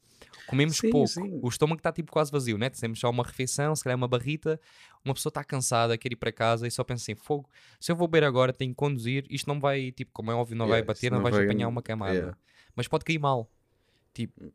Comemos 0.48 0.78
Sim, 0.78 0.90
pouco, 0.90 1.08
sim. 1.08 1.40
o 1.42 1.48
estômago 1.50 1.80
está 1.80 1.92
tipo 1.92 2.12
quase 2.12 2.32
vazio, 2.32 2.58
né? 2.58 2.70
Temos 2.70 3.00
só 3.00 3.10
uma 3.10 3.24
refeição, 3.24 3.76
se 3.76 3.84
calhar 3.84 3.98
uma 3.98 4.08
barrita, 4.08 4.60
uma 5.04 5.14
pessoa 5.14 5.30
está 5.30 5.44
cansada, 5.44 5.98
quer 5.98 6.12
ir 6.14 6.16
para 6.16 6.32
casa 6.32 6.66
e 6.68 6.72
só 6.72 6.84
pensa 6.84 7.04
assim: 7.04 7.16
fogo, 7.16 7.50
se 7.80 7.92
eu 7.92 7.96
vou 7.96 8.08
beber 8.08 8.26
agora, 8.26 8.54
tenho 8.54 8.72
que 8.72 8.76
conduzir, 8.78 9.26
isto 9.30 9.48
não 9.48 9.60
vai, 9.60 9.92
tipo, 9.92 10.12
como 10.14 10.32
é 10.32 10.36
óbvio, 10.36 10.56
não 10.56 10.68
vai 10.68 10.78
Yeah, 10.80 10.88
bater, 10.88 11.08
isso 11.08 11.12
não, 11.12 11.18
não 11.18 11.24
vais 11.24 11.36
vai- 11.36 11.46
apanhar 11.46 11.68
uma 11.68 11.82
camada, 11.82 12.14
yeah. 12.14 12.38
mas 12.76 12.88
pode 12.88 13.04
cair 13.04 13.20
mal. 13.20 13.50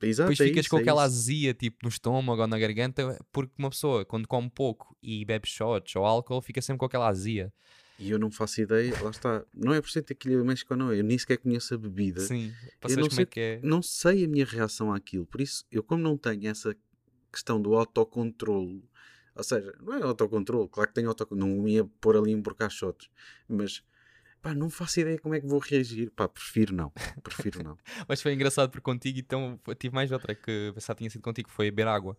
Exato, 0.03 0.31
Depois 0.31 0.41
é 0.41 0.45
ficas 0.45 0.61
isso, 0.61 0.71
com 0.71 0.79
é 0.79 0.81
aquela 0.81 1.03
isso. 1.07 1.15
azia 1.15 1.55
tipo 1.55 1.79
no 1.83 1.89
estômago 1.89 2.41
ou 2.41 2.47
na 2.47 2.59
garganta, 2.59 3.19
porque 3.33 3.53
uma 3.59 3.71
pessoa 3.71 4.05
quando 4.05 4.29
come 4.29 4.49
pouco 4.49 4.97
e 5.03 5.25
bebe 5.25 5.49
shots 5.49 5.97
ou 5.97 6.05
álcool 6.05 6.41
fica 6.41 6.63
sempre 6.63 6.79
com 6.79 6.87
aquela 6.87 7.09
azia. 7.09 7.53
E 7.99 8.11
eu 8.11 8.19
não 8.19 8.31
faço 8.31 8.61
ideia, 8.61 8.95
lá 9.03 9.11
está. 9.11 9.45
Não 9.53 9.75
é 9.75 9.81
por 9.81 9.91
ser 9.91 10.03
tequila 10.03 10.45
México 10.45 10.73
ou 10.73 10.79
não, 10.79 10.93
eu 10.95 11.03
nem 11.03 11.19
sequer 11.19 11.39
conheço 11.39 11.75
a 11.75 11.79
bebida. 11.79 12.21
Sim, 12.21 12.53
Eu 12.89 12.91
não 12.97 13.03
como 13.09 13.11
sei 13.11 13.23
é 13.25 13.27
que 13.27 13.41
é. 13.41 13.61
Não 13.63 13.83
sei 13.83 14.25
a 14.25 14.29
minha 14.29 14.45
reação 14.45 14.93
àquilo. 14.93 15.27
Por 15.27 15.41
isso, 15.41 15.65
eu 15.73 15.83
como 15.83 16.01
não 16.03 16.17
tenho 16.17 16.49
essa 16.49 16.77
questão 17.33 17.61
do 17.61 17.75
autocontrole, 17.75 18.85
ou 19.35 19.43
seja, 19.43 19.75
não 19.83 19.95
é 19.95 20.03
autocontrole, 20.03 20.69
claro 20.69 20.89
que 20.89 20.95
tenho 20.95 21.09
autocontrole, 21.09 21.53
não 21.53 21.67
ia 21.69 21.85
pôr 22.01 22.17
ali 22.17 22.35
burcar 22.37 22.71
shots, 22.71 23.11
mas 23.49 23.83
pá, 24.49 24.55
não 24.55 24.71
faço 24.71 25.01
ideia 25.01 25.19
como 25.19 25.35
é 25.35 25.41
que 25.41 25.47
vou 25.47 25.59
reagir. 25.59 26.11
Pá, 26.11 26.29
prefiro 26.29 26.75
não, 26.75 26.91
prefiro 27.23 27.63
não. 27.63 27.77
Mas 28.09 28.23
foi 28.23 28.33
engraçado 28.33 28.71
por 28.71 28.81
contigo, 28.81 29.19
então 29.19 29.59
tive 29.79 29.95
mais 29.95 30.11
outra 30.11 30.35
que 30.35 30.73
pensava 30.75 30.97
tinha 30.97 31.11
sido 31.11 31.23
contigo, 31.23 31.51
foi 31.51 31.67
beber 31.71 31.89
água. 31.89 32.17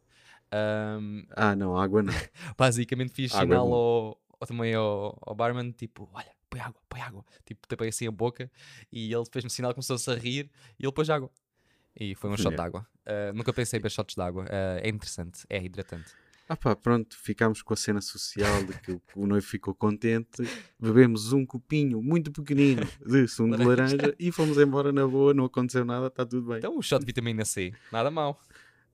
Ahm, 0.52 1.26
Ah, 1.36 1.56
não, 1.56 1.78
água 1.78 2.04
não. 2.04 2.14
basicamente 2.58 3.14
fiz 3.14 3.34
Água 3.34 3.44
é 3.44 3.48
sinal 3.48 3.68
bom. 3.68 3.74
ao, 3.74 4.22
ao, 4.40 4.48
também 4.48 4.74
ao, 4.74 5.18
ao 5.22 5.36
barman, 5.36 5.72
tipo, 5.72 6.10
olha, 6.14 6.32
põe 6.50 6.60
água, 6.60 6.82
põe 6.88 7.02
água. 7.02 7.26
Tipo, 7.46 7.68
tapei 7.68 7.90
assim 7.90 8.08
a 8.08 8.12
boca 8.12 8.52
e 8.92 9.12
ele 9.14 9.26
fez-me 9.32 9.50
sinal, 9.50 9.74
começou-se 9.74 10.10
a 10.10 10.16
rir 10.16 10.50
e 10.80 10.86
ele 10.86 10.92
pôs 10.94 11.10
água. 11.10 11.32
E 12.00 12.16
foi 12.16 12.30
um 12.30 12.38
shot 12.38 12.56
de 12.56 12.62
Yeah. 12.62 12.64
água. 12.64 12.88
Ah, 13.06 13.34
nunca 13.34 13.52
pensei 13.52 13.80
em 13.84 13.90
shots 13.90 14.16
de 14.16 14.22
água. 14.22 14.46
Ah, 14.50 14.80
é 14.82 14.90
interessante, 14.90 15.46
é 15.50 15.64
hidratante. 15.64 16.12
Ah 16.52 16.58
pá, 16.58 16.76
pronto, 16.76 17.16
ficámos 17.16 17.62
com 17.62 17.76
a 17.76 17.78
cena 17.78 18.02
social 18.02 18.64
de 18.66 18.74
que 18.82 18.92
o, 18.92 19.02
o 19.16 19.28
noivo 19.28 19.46
ficou 19.46 19.76
contente, 19.76 20.42
bebemos 20.80 21.32
um 21.32 21.46
copinho 21.46 22.02
muito 22.02 22.32
pequenino 22.32 22.82
de 23.06 23.28
sumo 23.28 23.56
de 23.56 23.64
Laranja. 23.64 24.16
e 24.18 24.32
fomos 24.32 24.58
embora 24.58 24.92
na 24.92 25.08
boa, 25.08 25.32
não 25.32 25.46
aconteceu 25.46 25.86
nada, 25.86 26.08
está 26.08 26.26
tudo 26.26 26.48
bem. 26.48 26.58
Então, 26.58 26.76
o 26.76 26.82
shot 26.82 27.02
de 27.02 27.06
vitamina 27.06 27.46
C, 27.46 27.72
nada 27.92 28.10
mal. 28.10 28.42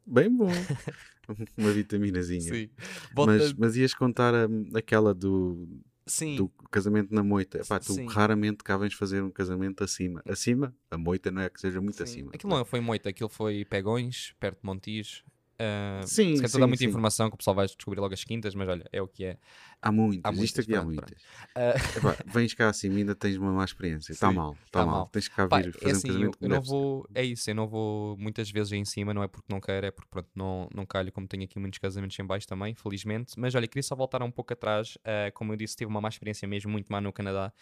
Bem 0.06 0.30
bom. 0.30 0.51
Uma 1.58 1.72
vitaminazinha. 1.72 2.41
Sim. 2.53 2.70
Volta- 3.14 3.32
Mas, 3.32 3.53
mas 3.53 3.76
ias 3.78 3.93
contar 3.93 4.34
hum, 4.49 4.70
aquela 4.76 5.14
do, 5.14 5.66
Sim, 6.06 6.36
do 6.36 6.49
casamento 6.70 7.16
na 7.16 7.24
moita. 7.24 7.62
Epá, 7.62 7.80
tu 7.80 7.93
Sim. 7.93 8.06
raramente 8.08 8.64
cá 8.66 8.76
vens 8.78 8.93
fazer 8.93 9.24
um 9.24 9.32
casamento 9.32 9.82
acima. 9.82 10.22
Acima, 10.28 10.76
a 10.91 10.97
moita 10.97 11.32
não 11.32 11.41
é 11.41 11.49
que 11.49 11.60
seja 11.60 11.80
muito 11.82 11.95
sim. 11.97 12.03
acima. 12.03 12.32
Aquilo 12.34 12.53
não 12.53 12.66
foi 12.66 12.82
moita, 12.82 13.10
aquilo 13.10 13.30
foi 13.30 13.64
Pegões, 13.66 14.36
perto 14.39 14.60
de 14.60 14.66
Montijo. 14.66 15.24
Ah, 15.60 16.08
Sim, 16.08 16.34
se 16.34 16.41
calhar 16.41 16.51
sim, 16.51 16.60
dar 16.60 16.68
muita 16.68 16.84
sim. 16.84 16.86
informação 16.86 17.30
que 17.30 17.36
o 17.36 17.38
pessoal 17.38 17.56
vai 17.56 17.66
descobrir 17.68 17.99
logo 18.01 18.14
às 18.14 18.24
quintas, 18.24 18.56
mas 18.56 18.68
olha, 18.70 18.86
é 18.91 19.01
o 19.01 19.08
que 19.08 19.26
é. 19.26 19.39
Há 19.82 19.91
muitas, 19.91 20.26
Há 20.26 20.32
isto 20.41 20.62
muitas, 20.62 20.62
aqui 20.62 20.76
há 20.76 20.82
pronto, 20.82 20.84
muitas. 20.84 21.30
Ah, 21.56 21.74
Epá, 21.95 22.18
vens 22.26 22.53
cá 22.53 22.72
e 22.84 22.88
ainda 22.88 23.16
tens 23.16 23.38
uma 23.38 23.51
má 23.53 23.66
experiência. 23.66 24.14
Está 24.14 24.32
mal, 24.32 24.62
está 24.66 24.82
tá 24.82 24.86
mal. 24.86 25.06
mal. 25.06 25.12
Tens 25.12 25.28
que 25.30 25.36
cá 25.36 25.47
Pá, 25.47 25.62
vir 25.62 25.74
é 25.82 25.89
fazer 25.89 25.97
um 25.97 26.01
assim, 26.01 26.24
eu, 26.24 26.34
casamento 26.34 26.38
eu 26.41 26.49
como 26.49 26.49
não 26.49 26.62
vou, 26.64 27.08
é 27.14 27.24
isso, 27.24 27.49
eu 27.49 27.56
não 27.56 27.68
vou 27.68 28.18
muitas 28.18 28.49
vezes 28.49 28.74
aí 28.74 28.80
em 28.80 28.86
cima, 28.86 29.14
não 29.14 29.22
é 29.24 29.28
porque 29.28 29.45
não 29.51 29.62
quero, 29.62 29.86
é 29.86 29.91
porque 29.91 30.10
pronto, 30.10 30.30
não, 30.36 30.68
não 30.74 30.86
calho, 30.86 31.12
como 31.12 31.28
tenho 31.28 31.43
aqui 31.43 31.60
muitos 31.60 31.78
casamentos 31.80 32.18
em 32.20 32.26
baixo 32.26 32.47
também, 32.47 32.74
felizmente. 32.76 33.34
Mas 33.39 33.53
olha, 33.56 33.68
queria 33.68 33.84
só 33.84 33.95
voltar 33.95 34.24
um 34.24 34.32
pouco 34.32 34.53
atrás, 34.53 34.97
ah, 35.03 35.32
como 35.34 35.53
eu 35.53 35.58
disse, 35.58 35.76
tive 35.76 35.89
uma 35.89 36.01
má 36.01 36.10
experiência 36.10 36.47
mesmo 36.47 36.72
muito 36.72 36.88
má 36.91 36.99
no 37.01 37.14
Canadá. 37.14 37.53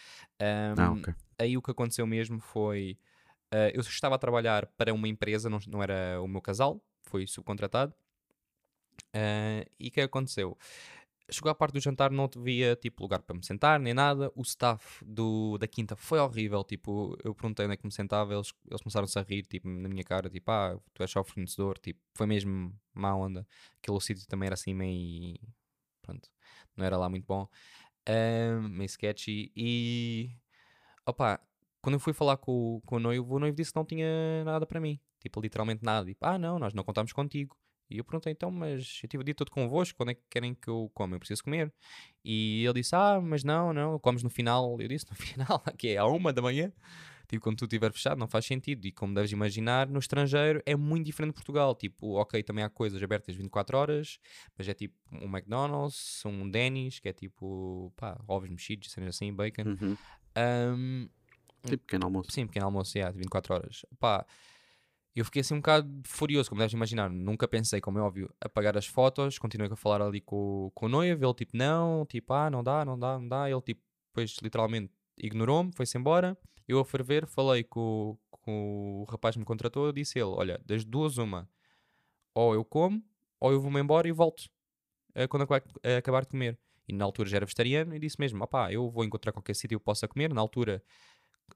Ah, 0.76 0.92
Ahm, 0.92 0.94
ok. 0.94 1.14
aí 1.38 1.58
o 1.58 1.62
que 1.62 1.72
aconteceu 1.72 2.08
mesmo 2.08 2.40
foi. 2.40 2.98
ah, 3.52 3.70
eu 3.74 3.82
estava 3.82 4.16
a 4.16 4.18
trabalhar 4.20 4.68
para 4.78 4.94
uma 4.94 5.08
empresa, 5.08 5.50
não, 5.50 5.60
não 5.68 5.84
era 5.84 6.22
o 6.22 6.28
meu 6.28 6.42
casal, 6.42 6.84
foi 7.14 7.28
subcontratado. 7.28 7.94
ah, 9.14 9.66
e 9.80 9.90
o 9.90 9.92
que 9.92 10.02
aconteceu? 10.02 10.58
Chegou 11.32 11.52
à 11.52 11.56
parte 11.56 11.74
do 11.74 11.80
jantar, 11.80 12.12
não 12.12 12.26
havia 12.36 12.76
tipo 12.76 13.04
lugar 13.04 13.22
para 13.22 13.36
me 13.36 13.46
sentar, 13.46 13.80
nem 13.80 13.94
nada. 13.94 14.32
O 14.36 14.42
staff 14.42 15.04
do, 15.06 15.58
da 15.58 15.68
quinta 15.68 15.96
foi 15.96 16.20
horrível. 16.20 16.64
Tipo, 16.64 17.18
eu 17.24 17.34
perguntei 17.36 17.66
onde 17.66 17.76
é 17.76 17.78
que 17.78 17.86
me 17.86 17.92
sentava, 17.94 18.34
eles, 18.34 18.54
eles 18.70 18.82
começaram-se 18.82 19.18
a 19.20 19.22
rir 19.24 19.44
tipo, 19.46 19.68
na 19.70 19.88
minha 19.90 20.04
cara, 20.04 20.30
tipo, 20.30 20.52
ah, 20.52 20.78
tu 20.94 21.04
és 21.04 21.12
só 21.12 21.22
o 21.22 21.24
fornecedor. 21.24 21.78
Tipo, 21.80 22.00
foi 22.16 22.28
mesmo 22.28 22.74
má 22.94 23.16
onda. 23.16 23.48
Aquele 23.82 24.00
sítio 24.02 24.28
também 24.28 24.48
era 24.48 24.56
assim 24.56 24.74
meio. 24.74 25.40
Pronto, 26.02 26.30
não 26.76 26.86
era 26.86 26.98
lá 26.98 27.10
muito 27.10 27.26
bom. 27.26 27.48
ah, 28.08 28.60
meio 28.70 28.88
sketchy. 28.88 29.52
E 29.56 30.32
Opa, 31.06 31.40
quando 31.82 31.96
eu 31.96 32.00
fui 32.00 32.14
falar 32.14 32.38
com, 32.38 32.82
com 32.86 32.96
o 32.98 33.00
noivo, 33.00 33.36
o 33.36 33.40
noivo 33.40 33.56
disse 33.56 33.72
que 33.74 33.78
não 33.78 33.86
tinha 33.86 34.44
nada 34.46 34.66
para 34.66 34.80
mim. 34.80 35.00
Tipo, 35.24 35.40
literalmente 35.40 35.84
nada. 35.84 36.06
Tipo, 36.06 36.26
ah, 36.26 36.38
não, 36.38 36.60
nós 36.60 36.74
não 36.74 36.84
contamos 36.84 37.14
contigo. 37.14 37.58
E 37.90 37.98
eu 37.98 38.04
perguntei, 38.04 38.34
então, 38.34 38.52
mas 38.52 39.00
eu 39.02 39.10
tive 39.10 39.22
o 39.22 39.24
dia 39.24 39.34
todo 39.34 39.50
convosco, 39.50 39.96
quando 39.98 40.10
é 40.10 40.14
que 40.14 40.22
querem 40.30 40.54
que 40.54 40.68
eu 40.68 40.92
coma? 40.94 41.16
Eu 41.16 41.20
preciso 41.20 41.44
comer. 41.44 41.74
E 42.24 42.64
ele 42.66 42.82
disse, 42.82 42.94
ah, 42.94 43.22
mas 43.22 43.44
não, 43.44 43.72
não, 43.72 43.98
comes 44.00 44.22
no 44.22 44.30
final. 44.30 44.78
Eu 44.82 44.88
disse, 44.88 45.06
no 45.10 45.16
final, 45.16 45.64
que 45.78 45.90
é 45.90 45.98
à 45.98 46.06
uma 46.06 46.34
da 46.34 46.42
manhã. 46.42 46.74
Tipo, 47.28 47.44
quando 47.44 47.58
tu 47.58 47.66
estiver 47.66 47.92
fechado, 47.94 48.18
não 48.20 48.28
faz 48.28 48.46
sentido. 48.46 48.86
E 48.86 48.92
como 48.92 49.14
deves 49.14 49.32
imaginar, 49.32 49.88
no 49.88 50.00
estrangeiro 50.00 50.62
é 50.66 50.76
muito 50.76 51.06
diferente 51.06 51.30
de 51.30 51.36
Portugal. 51.36 51.74
Tipo, 51.74 52.16
ok, 52.16 52.44
também 52.44 52.66
há 52.66 52.70
coisas 52.70 53.02
abertas 53.02 53.34
24 53.34 53.78
horas, 53.78 54.20
mas 54.58 54.68
é 54.68 54.74
tipo 54.74 54.96
um 55.10 55.26
McDonald's, 55.26 56.26
um 56.26 56.50
Denny's, 56.50 57.00
que 57.00 57.08
é 57.08 57.14
tipo, 57.14 57.94
pá, 57.96 58.20
ovos 58.28 58.50
mexidos, 58.50 58.92
cenas 58.92 59.16
assim, 59.16 59.34
bacon. 59.34 59.64
Uhum. 59.64 59.98
Ahm, 60.36 61.08
Tipo 61.64 61.86
pequeno 61.86 62.06
almoço. 62.06 62.32
Sim, 62.32 62.46
pequeno 62.46 62.66
almoço, 62.66 62.98
yeah, 62.98 63.12
de 63.12 63.18
24 63.20 63.54
horas. 63.54 63.86
Pá, 64.00 64.26
eu 65.16 65.26
fiquei 65.26 65.42
assim 65.42 65.54
um 65.54 65.58
bocado 65.58 65.88
furioso, 66.06 66.50
como 66.50 66.60
deves 66.60 66.74
imaginar. 66.74 67.10
Nunca 67.10 67.48
pensei, 67.48 67.80
como 67.80 68.00
é 68.00 68.02
óbvio, 68.02 68.34
apagar 68.42 68.78
as 68.78 68.88
fotos. 68.88 69.38
Continuei 69.38 69.72
a 69.72 69.76
falar 69.76 70.02
ali 70.02 70.20
com, 70.22 70.72
com 70.74 70.88
o 70.88 70.90
noivo. 70.90 71.24
Ele 71.24 71.34
tipo, 71.34 71.56
não, 71.56 72.06
tipo, 72.06 72.34
ah, 72.34 72.50
não 72.50 72.64
dá, 72.64 72.84
não 72.84 72.98
dá, 72.98 73.20
não 73.20 73.28
dá. 73.28 73.50
Ele 73.50 73.62
tipo, 73.62 73.82
depois 74.10 74.38
literalmente 74.42 74.92
ignorou-me, 75.18 75.72
foi-se 75.76 75.98
embora. 75.98 76.38
Eu 76.68 76.80
a 76.80 76.86
ferver, 76.86 77.28
falei 77.28 77.64
com, 77.64 78.18
com 78.32 79.02
o 79.02 79.04
rapaz 79.06 79.36
que 79.36 79.40
me 79.40 79.46
contratou. 79.46 79.92
Disse 79.92 80.18
ele: 80.18 80.30
Olha, 80.30 80.60
das 80.66 80.84
duas, 80.84 81.18
uma, 81.18 81.48
ou 82.34 82.54
eu 82.54 82.66
como, 82.66 83.04
ou 83.40 83.52
eu 83.52 83.62
vou-me 83.62 83.80
embora 83.80 84.08
e 84.08 84.12
volto 84.12 84.50
eh, 85.16 85.28
quando 85.28 85.48
eh, 85.84 85.98
acabar 85.98 86.24
de 86.24 86.30
comer. 86.30 86.60
E 86.88 86.94
na 86.94 87.06
altura 87.06 87.30
já 87.30 87.38
era 87.38 87.46
vegetariano 87.46 87.96
e 87.96 88.00
disse 88.00 88.20
mesmo: 88.20 88.44
opá, 88.44 88.72
eu 88.72 88.90
vou 88.90 89.04
encontrar 89.06 89.32
qualquer 89.32 89.56
sítio 89.56 89.70
que 89.70 89.76
eu 89.76 89.80
possa 89.80 90.08
comer. 90.08 90.34
Na 90.34 90.42
altura 90.42 90.84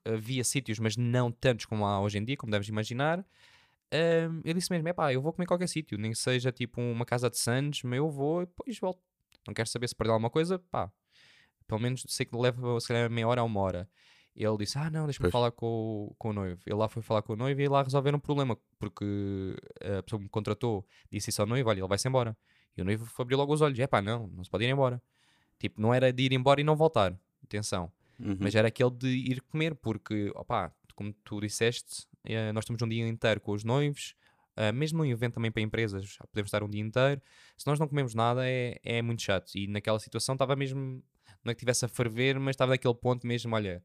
havia 0.04 0.42
sítios, 0.44 0.78
mas 0.78 0.96
não 0.96 1.30
tantos 1.30 1.66
como 1.66 1.84
há 1.86 2.00
hoje 2.00 2.18
em 2.18 2.24
dia, 2.24 2.36
como 2.36 2.50
deves 2.50 2.68
imaginar. 2.68 3.24
Ahm, 3.92 4.40
eu 4.44 4.54
disse 4.54 4.70
mesmo: 4.72 4.88
é 4.88 4.92
pá, 4.92 5.12
eu 5.12 5.22
vou 5.22 5.32
comer 5.32 5.46
qualquer 5.46 5.68
sítio, 5.68 5.98
nem 5.98 6.12
que 6.12 6.18
seja 6.18 6.52
tipo 6.52 6.80
uma 6.80 7.04
casa 7.06 7.30
de 7.30 7.38
Santos, 7.38 7.82
mas 7.82 7.96
eu 7.98 8.10
vou 8.10 8.42
e 8.42 8.46
depois 8.46 8.78
volto. 8.78 9.00
Não 9.46 9.54
quero 9.54 9.68
saber 9.68 9.88
se 9.88 9.94
perder 9.94 10.12
alguma 10.12 10.30
coisa, 10.30 10.58
pá, 10.58 10.90
pelo 11.66 11.80
menos 11.80 12.04
sei 12.08 12.26
que 12.26 12.36
leva 12.36 12.78
se 12.80 12.88
calhar 12.88 13.10
meia 13.10 13.26
hora 13.28 13.40
a 13.40 13.44
uma 13.44 13.60
hora. 13.60 13.88
Ele 14.36 14.56
disse: 14.58 14.78
Ah, 14.78 14.90
não, 14.90 15.04
deixa-me 15.06 15.30
falar 15.32 15.50
com, 15.52 15.66
o- 15.66 16.14
com 16.18 16.30
o 16.30 16.32
noivo. 16.32 16.60
Ele 16.66 16.76
lá 16.76 16.88
foi 16.88 17.02
falar 17.02 17.22
com 17.22 17.32
o 17.32 17.36
noivo 17.36 17.60
e 17.60 17.68
lá 17.68 17.82
resolveram 17.82 18.18
o 18.18 18.20
problema, 18.20 18.56
porque 18.78 19.04
a 19.98 20.02
pessoa 20.02 20.18
que 20.20 20.24
me 20.24 20.28
contratou 20.30 20.86
disse 21.10 21.30
isso 21.30 21.40
ao 21.42 21.46
noivo: 21.48 21.68
Olha, 21.70 21.80
ele 21.80 21.88
vai-se 21.88 22.06
embora. 22.06 22.36
E 22.76 22.82
o 22.82 22.84
noivo 22.84 23.04
foi 23.06 23.24
abrir 23.24 23.34
logo 23.36 23.52
os 23.52 23.60
olhos: 23.62 23.78
É 23.78 23.86
pá, 23.86 24.00
não, 24.02 24.28
não 24.28 24.44
se 24.44 24.50
pode 24.50 24.64
ir 24.64 24.68
embora. 24.70 25.02
Tipo, 25.58 25.80
não 25.80 25.92
era 25.92 26.12
de 26.12 26.22
ir 26.22 26.32
embora 26.32 26.60
e 26.60 26.64
não 26.64 26.76
voltar. 26.76 27.18
Atenção. 27.42 27.90
Uhum. 28.18 28.36
Mas 28.40 28.54
era 28.54 28.68
aquele 28.68 28.90
de 28.90 29.08
ir 29.08 29.40
comer, 29.42 29.74
porque, 29.74 30.30
opá, 30.34 30.72
como 30.94 31.12
tu 31.24 31.40
disseste, 31.40 32.06
eh, 32.24 32.52
nós 32.52 32.64
estamos 32.64 32.82
um 32.82 32.88
dia 32.88 33.06
inteiro 33.06 33.40
com 33.40 33.52
os 33.52 33.62
noivos, 33.64 34.14
ah, 34.58 34.72
mesmo 34.72 34.98
num 34.98 35.04
evento 35.04 35.34
também 35.34 35.52
para 35.52 35.62
empresas, 35.62 36.04
já 36.04 36.26
podemos 36.26 36.48
estar 36.48 36.64
um 36.64 36.68
dia 36.68 36.80
inteiro. 36.80 37.22
Se 37.56 37.64
nós 37.64 37.78
não 37.78 37.86
comemos 37.86 38.12
nada, 38.12 38.42
é, 38.44 38.76
é 38.82 39.00
muito 39.00 39.22
chato. 39.22 39.52
E 39.54 39.68
naquela 39.68 40.00
situação 40.00 40.34
estava 40.34 40.56
mesmo, 40.56 41.00
não 41.44 41.52
é 41.52 41.54
que 41.54 41.60
estivesse 41.60 41.84
a 41.84 41.88
ferver, 41.88 42.40
mas 42.40 42.54
estava 42.54 42.72
naquele 42.72 42.94
ponto 42.94 43.24
mesmo, 43.24 43.54
olha, 43.54 43.80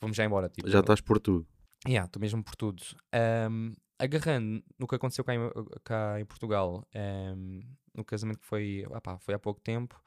vamos 0.00 0.16
já 0.16 0.24
embora. 0.24 0.48
Tipo, 0.48 0.68
Já 0.68 0.78
estás 0.78 1.00
por 1.00 1.18
tudo. 1.18 1.44
Yeah, 1.84 2.06
estou 2.06 2.20
mesmo 2.20 2.44
por 2.44 2.54
tudo. 2.54 2.84
Ahm, 3.12 3.72
agarrando 3.98 4.62
no 4.78 4.86
que 4.86 4.94
aconteceu 4.94 5.24
cá 5.24 5.34
em, 5.34 5.40
cá 5.82 6.20
em 6.20 6.24
Portugal, 6.24 6.86
ahm, 6.94 7.62
no 7.92 8.04
casamento 8.04 8.38
que 8.38 8.46
foi, 8.46 8.86
ah 8.92 9.00
pá, 9.00 9.18
foi 9.18 9.34
há 9.34 9.40
pouco 9.40 9.60
tempo, 9.60 10.00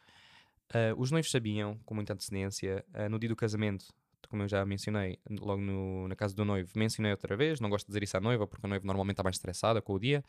ah, 0.73 0.93
os 0.97 1.11
noivos 1.11 1.31
sabiam, 1.31 1.77
com 1.85 1.95
muita 1.95 2.13
antecedência, 2.13 2.85
ah, 2.93 3.09
no 3.09 3.19
dia 3.19 3.29
do 3.29 3.35
casamento, 3.35 3.85
como 4.29 4.43
eu 4.43 4.47
já 4.47 4.63
mencionei, 4.65 5.17
logo 5.39 5.61
no- 5.61 6.07
na 6.07 6.15
casa 6.15 6.35
do 6.35 6.45
noivo, 6.45 6.71
mencionei 6.75 7.11
outra 7.11 7.35
vez, 7.35 7.59
não 7.59 7.69
gosto 7.69 7.85
de 7.87 7.91
dizer 7.91 8.03
isso 8.03 8.17
à 8.17 8.21
noiva, 8.21 8.45
porque 8.47 8.65
a 8.65 8.69
noiva 8.69 8.85
normalmente 8.85 9.15
está 9.15 9.23
mais 9.23 9.37
estressada 9.37 9.81
com 9.81 9.93
o 9.93 9.99
dia. 9.99 10.23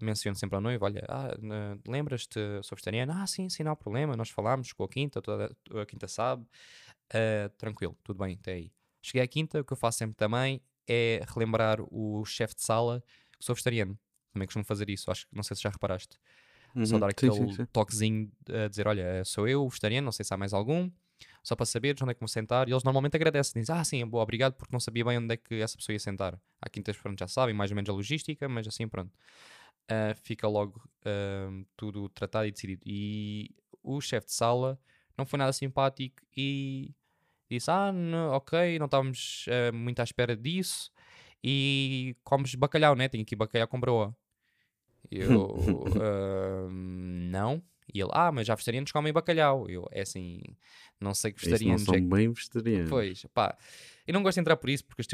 Menciono 0.00 0.36
sempre 0.36 0.56
à 0.58 0.60
noiva: 0.60 0.84
olha, 0.86 1.04
ah, 1.08 1.30
lembras-te, 1.86 2.38
sou 2.62 2.76
vegetariana? 2.76 3.22
Ah, 3.22 3.26
sim, 3.26 3.48
sim, 3.48 3.62
não 3.64 3.72
há 3.72 3.76
problema, 3.76 4.16
nós 4.16 4.30
falámos 4.30 4.72
com 4.72 4.84
a 4.84 4.88
quinta, 4.88 5.22
toda 5.22 5.54
a 5.82 5.86
quinta 5.86 6.08
sabe, 6.08 6.46
Ah, 7.12 7.48
tranquilo, 7.58 7.96
tudo 8.04 8.18
bem, 8.18 8.36
até 8.40 8.54
aí. 8.54 8.72
Cheguei 9.02 9.22
à 9.22 9.28
quinta, 9.28 9.60
o 9.60 9.64
que 9.64 9.72
eu 9.72 9.76
faço 9.76 9.98
sempre 9.98 10.16
também 10.16 10.62
é 10.88 11.20
relembrar 11.34 11.78
o 11.90 12.24
chefe 12.24 12.54
de 12.56 12.62
sala 12.62 13.02
que 13.38 13.44
sou 13.44 13.54
vegetariano. 13.54 13.98
Também 14.32 14.46
costumo 14.46 14.64
fazer 14.64 14.90
isso, 14.90 15.10
acho 15.10 15.26
que 15.28 15.34
não 15.36 15.42
sei 15.42 15.56
se 15.56 15.62
já 15.62 15.70
reparaste. 15.70 16.18
Só 16.82 16.96
Uhum. 16.96 16.98
dar 16.98 17.10
Sim, 17.16 17.30
aquele 17.30 17.30
sim, 17.30 17.48
sim. 17.48 17.66
toquezinho 17.72 18.30
a 18.48 18.68
dizer: 18.68 18.86
Olha, 18.88 19.24
sou 19.24 19.48
eu, 19.48 19.66
vegetariano, 19.68 20.04
não 20.06 20.12
sei 20.12 20.24
se 20.24 20.34
há 20.34 20.36
mais 20.36 20.52
algum. 20.52 20.90
só 21.44 21.56
para 21.56 21.66
saber 21.66 21.96
onde 22.02 22.12
é 22.12 22.14
que 22.14 22.20
vão 22.20 22.28
sentar. 22.28 22.68
E 22.68 22.72
eles 22.72 22.84
normalmente 22.84 23.16
agradecem, 23.16 23.60
dizem, 23.62 23.76
ah, 23.76 23.84
sim, 23.84 24.06
boa, 24.06 24.22
obrigado, 24.22 24.54
porque 24.54 24.72
não 24.74 24.80
sabia 24.80 25.04
bem 25.04 25.18
onde 25.18 25.34
é 25.34 25.36
que 25.36 25.56
essa 25.56 25.76
pessoa 25.78 25.94
ia 25.94 26.00
sentar. 26.00 26.40
Há 26.60 26.68
quintas, 26.70 26.96
pronto, 26.98 27.18
já 27.18 27.28
sabem 27.28 27.54
mais 27.54 27.70
ou 27.70 27.76
menos 27.76 27.90
a 27.90 27.92
logística, 27.94 28.48
mas 28.48 28.66
assim, 28.68 28.88
pronto. 28.88 29.12
Uh, 29.90 30.14
fica 30.22 30.48
logo 30.48 30.80
uh, 31.06 31.66
tudo 31.76 32.08
tratado 32.10 32.46
e 32.46 32.52
decidido. 32.52 32.82
E 32.86 33.50
o 33.82 34.00
chefe 34.00 34.26
de 34.28 34.32
sala 34.32 34.78
não 35.18 35.26
foi 35.26 35.38
nada 35.38 35.52
simpático 35.52 36.22
e 36.36 36.94
disse: 37.50 37.70
Ah, 37.70 37.92
não, 37.92 38.32
ok, 38.32 38.78
não 38.78 38.86
estávamos 38.86 39.46
uh, 39.48 39.74
muito 39.74 40.00
à 40.00 40.04
espera 40.04 40.36
disso. 40.36 40.90
E 41.44 42.16
comes 42.24 42.54
bacalhau, 42.54 42.96
né? 42.96 43.08
Tenho 43.08 43.22
aqui 43.24 43.36
bacalhau 43.36 43.68
com 43.68 43.80
broa. 43.80 44.16
Eu, 45.10 45.56
não. 46.70 47.62
E 47.92 48.00
ele, 48.00 48.10
ah, 48.12 48.32
mas 48.32 48.46
já 48.46 48.54
vegetarianos 48.54 48.92
comem 48.92 49.12
bacalhau. 49.12 49.68
Eu, 49.68 49.86
é 49.90 50.02
assim, 50.02 50.40
não 51.00 51.14
sei 51.14 51.32
que 51.32 51.40
vegetarianos. 51.40 51.82
Isso 51.82 51.90
não 51.90 51.98
são 51.98 52.04
é 52.04 52.08
bem 52.18 52.32
vegetarianos. 52.32 52.90
Pois, 52.90 53.26
pá, 53.34 53.56
eu 54.06 54.14
não 54.14 54.22
gosto 54.22 54.36
de 54.36 54.40
entrar 54.40 54.56
por 54.56 54.70
isso 54.70 54.84
porque 54.84 55.02
as 55.02 55.06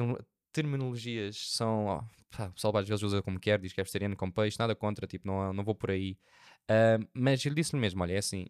terminologias 0.53 1.37
são. 1.53 1.87
Oh, 1.87 2.37
pá, 2.37 2.47
o 2.47 2.53
pessoal 2.53 2.77
às 2.77 2.89
vezes 2.89 3.03
usa 3.03 3.23
como 3.23 3.41
quer, 3.41 3.59
diz 3.59 3.73
que 3.73 3.81
é 3.81 3.85
vegetariano 3.85 4.17
com 4.17 4.31
peixe, 4.31 4.59
nada 4.59 4.75
contra, 4.75 5.07
tipo, 5.07 5.27
não, 5.27 5.53
não 5.53 5.65
vou 5.65 5.75
por 5.75 5.91
aí. 5.91 6.17
Uh, 6.71 7.07
mas 7.13 7.45
ele 7.45 7.57
disse-lhe 7.57 7.81
mesmo: 7.81 8.03
olha, 8.03 8.13
é 8.13 8.19
assim. 8.19 8.47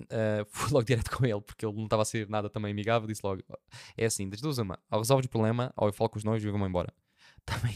Uh, 0.00 0.44
fui 0.50 0.72
logo 0.72 0.84
direto 0.84 1.16
com 1.16 1.24
ele 1.24 1.40
porque 1.40 1.64
ele 1.64 1.76
não 1.76 1.84
estava 1.84 2.02
a 2.02 2.06
ser 2.06 2.28
nada 2.28 2.48
também 2.48 2.72
amigável. 2.72 3.06
Disse 3.06 3.20
logo: 3.22 3.42
é 3.96 4.06
assim, 4.06 4.28
das 4.28 4.40
duas, 4.40 4.58
uma, 4.58 4.78
ou 4.90 4.98
resolves 4.98 5.26
o 5.26 5.30
problema, 5.30 5.72
ou 5.76 5.88
eu 5.88 5.92
falo 5.92 6.08
com 6.08 6.18
os 6.18 6.24
noivos 6.24 6.44
e 6.44 6.50
vou-me 6.50 6.66
embora 6.66 6.92
também 7.46 7.74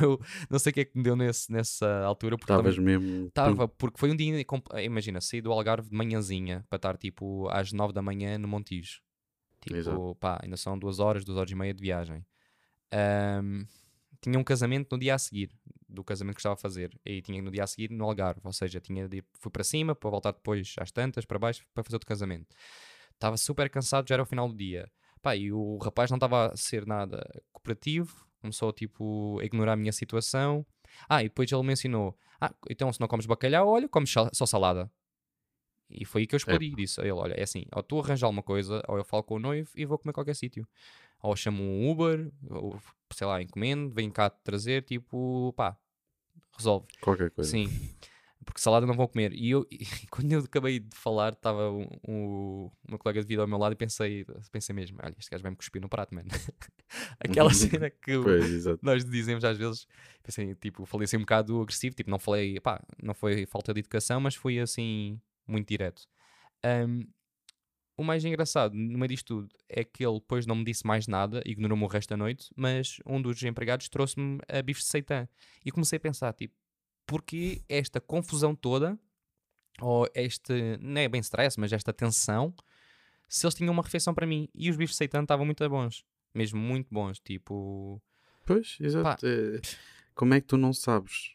eu 0.00 0.20
não 0.50 0.58
sei 0.58 0.70
o 0.70 0.74
que 0.74 0.80
é 0.80 0.84
que 0.84 0.96
me 0.96 1.02
deu 1.02 1.16
nesse, 1.16 1.50
nessa 1.50 2.02
altura. 2.04 2.36
Estavas 2.36 2.78
mesmo. 2.78 3.26
Estava, 3.26 3.68
porque 3.68 3.98
foi 3.98 4.10
um 4.10 4.16
dia. 4.16 4.44
Imagina, 4.82 5.20
saí 5.20 5.40
do 5.40 5.52
Algarve 5.52 5.88
de 5.88 5.96
manhãzinha 5.96 6.64
para 6.68 6.76
estar 6.76 6.96
tipo 6.96 7.48
às 7.48 7.72
9 7.72 7.92
da 7.92 8.02
manhã 8.02 8.36
no 8.38 8.48
Montijo. 8.48 9.00
Tipo, 9.60 9.76
Exato. 9.76 10.16
pá, 10.20 10.40
ainda 10.42 10.56
são 10.56 10.78
duas 10.78 10.98
horas, 10.98 11.24
duas 11.24 11.38
horas 11.38 11.50
e 11.50 11.54
meia 11.54 11.74
de 11.74 11.80
viagem. 11.80 12.24
Um, 13.42 13.66
tinha 14.20 14.38
um 14.38 14.44
casamento 14.44 14.88
no 14.92 14.98
dia 14.98 15.14
a 15.14 15.18
seguir 15.18 15.50
do 15.88 16.04
casamento 16.04 16.34
que 16.34 16.40
estava 16.40 16.54
a 16.54 16.58
fazer. 16.58 16.98
E 17.04 17.22
tinha 17.22 17.40
no 17.40 17.50
dia 17.50 17.64
a 17.64 17.66
seguir 17.66 17.90
no 17.90 18.04
Algarve, 18.04 18.40
ou 18.44 18.52
seja, 18.52 18.80
tinha 18.80 19.08
de 19.08 19.18
ir, 19.18 19.24
fui 19.40 19.50
para 19.50 19.64
cima 19.64 19.94
para 19.94 20.10
voltar 20.10 20.32
depois 20.32 20.74
às 20.78 20.90
tantas, 20.90 21.24
para 21.24 21.38
baixo, 21.38 21.64
para 21.74 21.84
fazer 21.84 21.96
outro 21.96 22.08
casamento. 22.08 22.54
Estava 23.14 23.36
super 23.36 23.70
cansado, 23.70 24.08
já 24.08 24.14
era 24.16 24.22
o 24.22 24.26
final 24.26 24.48
do 24.48 24.56
dia. 24.56 24.90
Pá, 25.22 25.34
e 25.34 25.50
o 25.50 25.78
rapaz 25.78 26.10
não 26.10 26.16
estava 26.16 26.52
a 26.52 26.56
ser 26.56 26.86
nada 26.86 27.24
cooperativo, 27.52 28.25
começou 28.46 28.72
tipo, 28.72 29.38
a 29.40 29.44
ignorar 29.44 29.72
a 29.72 29.76
minha 29.76 29.92
situação. 29.92 30.64
Ah, 31.08 31.22
e 31.22 31.28
depois 31.28 31.50
ele 31.50 31.62
mencionou: 31.62 32.16
Ah, 32.40 32.54
então 32.70 32.92
se 32.92 33.00
não 33.00 33.08
comes 33.08 33.26
bacalhau, 33.26 33.68
olha, 33.68 33.88
comes 33.88 34.10
só 34.10 34.46
salada. 34.46 34.90
E 35.88 36.04
foi 36.04 36.22
aí 36.22 36.26
que 36.26 36.34
eu 36.34 36.38
explodi. 36.38 36.72
É. 36.72 36.76
Disse 36.76 37.00
a 37.00 37.04
ele: 37.04 37.12
Olha, 37.12 37.34
é 37.34 37.42
assim, 37.42 37.64
ou 37.74 37.82
tu 37.82 37.98
arranjas 37.98 38.22
alguma 38.22 38.42
coisa, 38.42 38.82
ou 38.88 38.96
eu 38.96 39.04
falo 39.04 39.22
com 39.22 39.34
o 39.34 39.38
noivo 39.38 39.70
e 39.74 39.84
vou 39.84 39.98
comer 39.98 40.12
qualquer 40.12 40.34
sítio. 40.34 40.66
Ou 41.22 41.34
chamo 41.34 41.62
um 41.62 41.90
Uber, 41.90 42.30
ou 42.50 42.78
sei 43.12 43.26
lá, 43.26 43.42
encomendo, 43.42 43.90
vem 43.90 44.10
cá 44.10 44.30
trazer, 44.30 44.82
tipo, 44.82 45.52
pá, 45.56 45.76
resolve. 46.56 46.86
Qualquer 47.00 47.30
coisa. 47.30 47.50
Sim 47.50 47.68
porque 48.46 48.60
salada 48.60 48.86
não 48.86 48.94
vão 48.94 49.06
comer. 49.08 49.32
E, 49.34 49.50
eu, 49.50 49.66
e 49.70 49.84
quando 50.08 50.32
eu 50.32 50.38
acabei 50.40 50.78
de 50.78 50.96
falar, 50.96 51.32
estava 51.32 51.70
um, 51.70 51.86
um, 52.08 52.70
meu 52.88 52.98
colega 52.98 53.20
de 53.20 53.26
vida 53.26 53.42
ao 53.42 53.48
meu 53.48 53.58
lado 53.58 53.72
e 53.72 53.76
pensei, 53.76 54.24
pensei 54.50 54.74
mesmo: 54.74 54.98
olha, 55.02 55.14
este 55.18 55.30
gajo 55.30 55.42
vai 55.42 55.50
me 55.50 55.56
cuspir 55.56 55.82
no 55.82 55.88
prato, 55.88 56.14
mano. 56.14 56.28
Aquela 57.20 57.52
cena 57.52 57.90
que 57.90 58.18
pois, 58.22 58.64
nós 58.80 59.04
dizemos 59.04 59.44
às 59.44 59.58
vezes, 59.58 59.86
pensei, 60.22 60.54
tipo, 60.54 60.86
falei 60.86 61.04
assim 61.04 61.16
um 61.16 61.20
bocado 61.20 61.60
agressivo, 61.60 61.94
tipo, 61.94 62.08
não 62.08 62.18
falei, 62.18 62.58
pá, 62.60 62.80
não 63.02 63.12
foi 63.12 63.44
falta 63.44 63.74
de 63.74 63.80
educação, 63.80 64.20
mas 64.20 64.36
fui 64.36 64.60
assim, 64.60 65.20
muito 65.46 65.68
direto. 65.68 66.02
Um, 66.64 67.04
o 67.98 68.04
mais 68.04 68.24
engraçado 68.24 68.74
no 68.74 68.98
meio 68.98 69.08
disto 69.08 69.26
tudo 69.26 69.48
é 69.68 69.82
que 69.82 70.04
ele 70.04 70.20
depois 70.20 70.46
não 70.46 70.54
me 70.54 70.64
disse 70.64 70.86
mais 70.86 71.08
nada, 71.08 71.42
ignorou-me 71.46 71.82
o 71.82 71.86
resto 71.86 72.10
da 72.10 72.16
noite, 72.16 72.50
mas 72.54 72.98
um 73.06 73.20
dos 73.20 73.42
empregados 73.42 73.88
trouxe-me 73.88 74.38
a 74.48 74.60
bife 74.60 74.80
de 74.80 74.86
seitã. 74.86 75.26
E 75.64 75.72
comecei 75.72 75.96
a 75.96 76.00
pensar, 76.00 76.32
tipo, 76.34 76.54
porque 77.06 77.62
esta 77.68 78.00
confusão 78.00 78.54
toda, 78.54 78.98
ou 79.80 80.08
este, 80.14 80.76
não 80.80 81.00
é 81.00 81.08
bem 81.08 81.20
stress, 81.20 81.58
mas 81.58 81.72
esta 81.72 81.92
tensão, 81.92 82.54
se 83.28 83.46
eles 83.46 83.54
tinham 83.54 83.72
uma 83.72 83.82
refeição 83.82 84.14
para 84.14 84.26
mim 84.26 84.48
e 84.54 84.70
os 84.70 84.76
bifes 84.76 84.94
de 84.94 84.98
seitã 84.98 85.22
estavam 85.22 85.46
muito 85.46 85.66
bons, 85.68 86.04
mesmo 86.34 86.58
muito 86.58 86.88
bons, 86.92 87.18
tipo. 87.20 88.02
Pois, 88.44 88.76
exato. 88.80 89.26
É, 89.26 89.60
como 90.14 90.34
é 90.34 90.40
que 90.40 90.46
tu 90.46 90.56
não 90.56 90.72
sabes? 90.72 91.34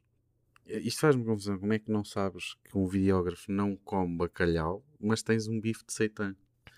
É, 0.66 0.80
isto 0.80 1.00
faz-me 1.02 1.26
confusão. 1.26 1.60
Como 1.60 1.74
é 1.74 1.80
que 1.80 1.92
não 1.92 2.04
sabes 2.04 2.56
que 2.64 2.78
um 2.78 2.88
videógrafo 2.88 3.52
não 3.52 3.76
come 3.76 4.18
bacalhau, 4.18 4.84
mas 5.00 5.22
tens 5.22 5.48
um 5.48 5.60
bife 5.60 5.86
de 5.86 5.94
seitã? 5.94 6.36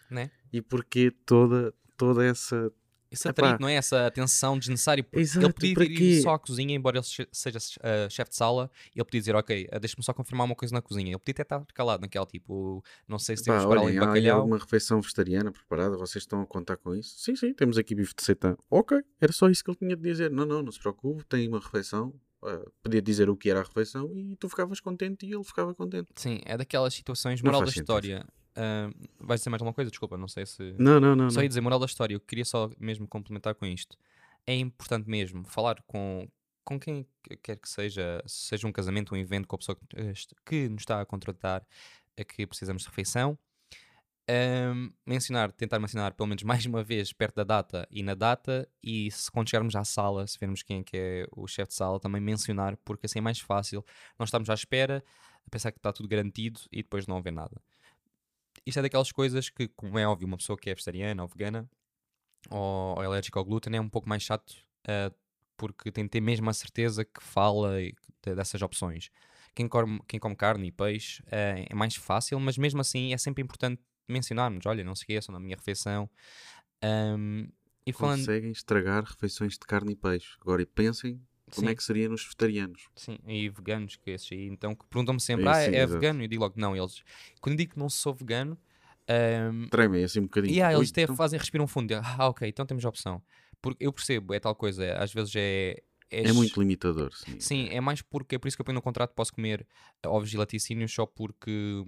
Né? 0.10 0.32
E 0.52 0.62
porquê 0.62 1.12
toda, 1.26 1.74
toda 1.98 2.26
essa 2.26 2.72
esse 3.14 3.28
atrito, 3.28 3.62
não 3.62 3.68
é? 3.68 3.76
Essa 3.76 4.08
atenção 4.08 4.58
desnecessária. 4.58 5.06
Exato, 5.14 5.46
ele 5.46 5.74
podia 5.74 6.02
ir 6.02 6.22
só 6.22 6.34
à 6.34 6.40
cozinha, 6.40 6.76
embora 6.76 6.98
ele 6.98 7.28
seja 7.32 7.58
uh, 7.58 8.10
chefe 8.10 8.32
de 8.32 8.36
sala, 8.36 8.70
ele 8.96 9.06
podia 9.06 9.22
dizer, 9.22 9.36
ok, 9.36 9.70
uh, 9.72 9.80
deixa-me 9.80 10.04
só 10.04 10.14
confirmar 10.14 10.46
uma 10.46 10.56
coisa 10.56 10.74
na 10.74 10.82
cozinha. 10.82 11.12
Ele 11.12 11.20
podia 11.20 11.34
até 11.34 11.44
estar 11.44 11.66
calado 11.74 12.02
naquela, 12.02 12.26
tipo, 12.26 12.84
não 13.08 13.20
sei 13.20 13.38
se 13.38 13.44
temos 13.44 13.66
para 13.66 13.80
além 13.80 13.94
de 13.94 14.00
bacalhau. 14.00 14.38
Há 14.38 14.40
alguma 14.42 14.58
refeição 14.58 15.00
vegetariana 15.00 15.52
preparada? 15.52 15.96
Vocês 15.98 16.24
estão 16.24 16.42
a 16.42 16.46
contar 16.46 16.78
com 16.78 16.96
isso? 16.96 17.16
Sim, 17.18 17.36
sim, 17.36 17.54
temos 17.54 17.78
aqui 17.78 17.94
bife 17.94 18.14
de 18.16 18.24
seitã. 18.24 18.58
Ok, 18.70 19.00
era 19.22 19.32
só 19.32 19.50
isso 19.50 19.64
que 19.64 19.70
ele 19.70 19.78
tinha 19.78 19.96
de 19.96 20.02
dizer. 20.02 20.32
Não, 20.32 20.46
não, 20.46 20.64
não 20.64 20.72
se 20.72 20.80
preocupe, 20.80 21.24
tem 21.26 21.48
uma 21.48 21.60
refeição. 21.60 22.14
Uh, 22.42 22.70
podia 22.82 23.02
dizer 23.02 23.30
o 23.30 23.38
que 23.38 23.50
era 23.50 23.62
a 23.62 23.64
refeição 23.64 24.12
e 24.18 24.36
tu 24.36 24.50
ficavas 24.50 24.82
contente 24.82 25.26
e 25.26 25.34
ele 25.34 25.44
ficava 25.46 25.74
contente. 25.74 26.10
Sim, 26.16 26.42
é 26.44 26.58
daquelas 26.58 26.94
situações, 26.94 27.42
moral 27.42 27.62
da 27.62 27.70
história. 27.70 28.18
Sentido 28.18 28.43
Uh, 28.54 28.94
vais 29.20 29.42
dizer 29.42 29.50
mais 29.50 29.62
alguma 29.62 29.74
coisa? 29.74 29.90
Desculpa, 29.90 30.18
não 30.18 30.28
sei 30.28 30.46
se. 30.46 30.76
Não, 30.78 31.00
não, 31.00 31.16
não. 31.16 31.30
Só 31.30 31.42
ia 31.42 31.48
dizer, 31.48 31.62
moral 31.62 31.80
da 31.80 31.86
história, 31.86 32.14
eu 32.14 32.20
queria 32.20 32.46
só 32.46 32.70
mesmo 32.80 33.08
complementar 33.08 33.56
com 33.56 33.66
isto. 33.66 33.98
É 34.46 34.56
importante 34.56 35.10
mesmo 35.10 35.44
falar 35.46 35.82
com, 35.88 36.28
com 36.64 36.80
quem 36.80 37.08
quer 37.42 37.58
que 37.58 37.68
seja, 37.68 38.22
seja 38.28 38.68
um 38.68 38.72
casamento, 38.72 39.16
um 39.16 39.18
evento, 39.18 39.48
com 39.48 39.56
a 39.56 39.60
pessoa 39.60 39.78
que, 40.46 40.70
nos 40.70 40.82
está 40.82 41.02
a 41.02 41.06
contratar, 41.06 41.66
a 42.18 42.24
que 42.24 42.46
precisamos 42.46 42.84
de 42.84 42.90
refeição. 42.90 43.38
Um, 44.30 44.90
mencionar, 45.06 45.52
tentar 45.52 45.80
mencionar 45.80 46.14
pelo 46.14 46.28
menos 46.28 46.44
mais 46.44 46.66
uma 46.66 46.82
vez 46.82 47.12
perto 47.12 47.36
da 47.36 47.44
data 47.44 47.86
e 47.92 48.02
na 48.02 48.14
data, 48.14 48.70
e 48.82 49.12
se 49.12 49.30
quando 49.30 49.50
chegarmos 49.50 49.76
à 49.76 49.84
sala, 49.84 50.26
se 50.28 50.40
vermos 50.40 50.64
quem 50.64 50.80
é 50.80 50.84
que 50.84 50.96
é 50.96 51.28
o 51.32 51.46
chefe 51.46 51.70
de 51.70 51.76
sala, 51.76 52.00
também 52.00 52.22
mencionar, 52.22 52.78
porque 52.86 53.06
assim 53.06 53.20
é 53.20 53.22
mais 53.22 53.40
fácil. 53.40 53.84
Nós 54.18 54.30
estamos 54.30 54.50
à 54.50 54.54
espera, 54.54 55.04
a 55.46 55.50
pensar 55.50 55.72
que 55.72 55.80
está 55.80 55.92
tudo 55.92 56.08
garantido 56.08 56.62
e 56.72 56.78
depois 56.84 57.06
não 57.08 57.18
haver 57.18 57.34
nada 57.34 57.62
isto 58.66 58.80
é 58.80 58.82
daquelas 58.82 59.12
coisas 59.12 59.50
que, 59.50 59.68
como 59.70 59.98
é 59.98 60.08
óbvio, 60.08 60.28
uma 60.28 60.38
pessoa 60.38 60.58
que 60.58 60.70
é 60.70 60.74
vegetariana 60.74 61.24
ou 61.24 61.28
vegana 61.28 61.70
ou, 62.50 62.96
ou 62.98 63.02
alérgica 63.02 63.40
ao 63.40 63.46
glúten 63.46 63.76
é 63.76 63.82
um 63.82 63.90
pouco 63.90 64.08
mais 64.08 64.24
chato 64.24 64.52
uh, 64.88 65.14
porque 65.58 65.92
tem 65.92 66.06
de 66.06 66.10
ter 66.10 66.22
mesmo 66.22 66.50
a 66.50 66.54
certeza 66.54 67.06
que 67.06 67.22
fala 67.22 67.74
dessas 68.22 68.62
opções. 68.62 69.10
Quem 69.56 69.68
come, 69.68 70.02
quem 70.08 70.20
come 70.20 70.36
carne 70.36 70.68
e 70.68 70.72
peixe 70.72 71.22
uh, 71.24 71.68
é 71.70 71.76
mais 71.76 71.96
fácil, 71.96 72.40
mas 72.40 72.58
mesmo 72.58 72.82
assim 72.82 73.14
é 73.14 73.18
sempre 73.18 73.44
importante 73.44 73.82
mencionarmos: 74.08 74.66
olha, 74.66 74.84
não 74.84 74.96
se 74.96 75.04
esqueçam 75.04 75.34
na 75.34 75.40
minha 75.40 75.56
refeição. 75.56 76.10
Um, 76.84 77.48
e 77.86 77.94
falando... 77.94 78.20
Conseguem 78.20 78.52
estragar 78.52 79.04
refeições 79.04 79.54
de 79.54 79.60
carne 79.60 79.94
e 79.94 79.96
peixe. 79.96 80.36
Agora, 80.42 80.62
e 80.62 80.66
pensem 80.66 81.22
como 81.54 81.68
é 81.68 81.70
sim. 81.70 81.74
é 81.74 81.76
que 81.76 81.84
seria 81.84 82.10
nos 82.10 82.24
vegetarianos? 82.24 82.90
Sim, 82.96 83.18
e 83.28 83.50
veganos, 83.50 83.96
que 83.96 84.12
esses 84.12 84.32
aí, 84.32 84.48
então, 84.48 84.76
que 84.76 84.86
perguntam-me 84.88 85.20
sempre, 85.20 85.48
ah, 85.48 85.62
é, 85.62 85.76
é 85.76 85.86
vegano? 85.86 86.22
E 86.22 86.26
eu 86.26 86.28
digo 86.28 86.44
logo, 86.44 86.56
não, 86.58 86.76
eles, 86.76 87.04
quando 87.40 87.58
digo 87.58 87.74
que 87.74 87.80
não 87.80 87.90
sou 87.90 88.14
vegano, 88.14 88.58
um, 89.52 89.68
tremem 89.68 90.04
assim 90.04 90.20
um 90.20 90.24
bocadinho. 90.24 90.54
E 90.54 90.58
yeah, 90.58 90.76
eles 90.76 90.92
até 90.92 91.04
então... 91.04 91.16
fazem, 91.16 91.38
respiram 91.38 91.68
fundo, 91.68 91.94
ah, 91.94 92.28
ok, 92.30 92.48
então 92.48 92.66
temos 92.66 92.86
a 92.86 92.90
opção. 92.90 93.22
Porque 93.62 93.86
eu 93.86 93.94
percebo, 93.94 94.34
é 94.34 94.40
tal 94.40 94.56
coisa, 94.56 94.94
às 94.96 95.14
vezes 95.14 95.34
é. 95.36 95.82
É, 96.10 96.30
é 96.30 96.34
muito 96.34 96.60
limitador, 96.60 97.12
sim. 97.16 97.40
Sim, 97.40 97.70
é 97.70 97.82
mais 97.82 98.02
porque 98.02 98.36
é 98.36 98.38
por 98.38 98.48
isso 98.48 98.56
que 98.56 98.62
eu 98.62 98.66
ponho 98.66 98.76
no 98.76 98.82
contrato 98.82 99.14
posso 99.16 99.34
comer 99.34 99.66
ovos 100.06 100.32
e 100.32 100.38
laticínios 100.38 100.94
só 100.94 101.08
porque, 101.08 101.84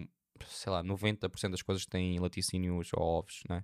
sei 0.47 0.71
lá, 0.71 0.83
90% 0.83 1.51
das 1.51 1.61
coisas 1.61 1.85
têm 1.85 2.17
laticínios 2.19 2.89
ou 2.93 3.03
ovos, 3.03 3.43
não 3.47 3.57
é? 3.57 3.63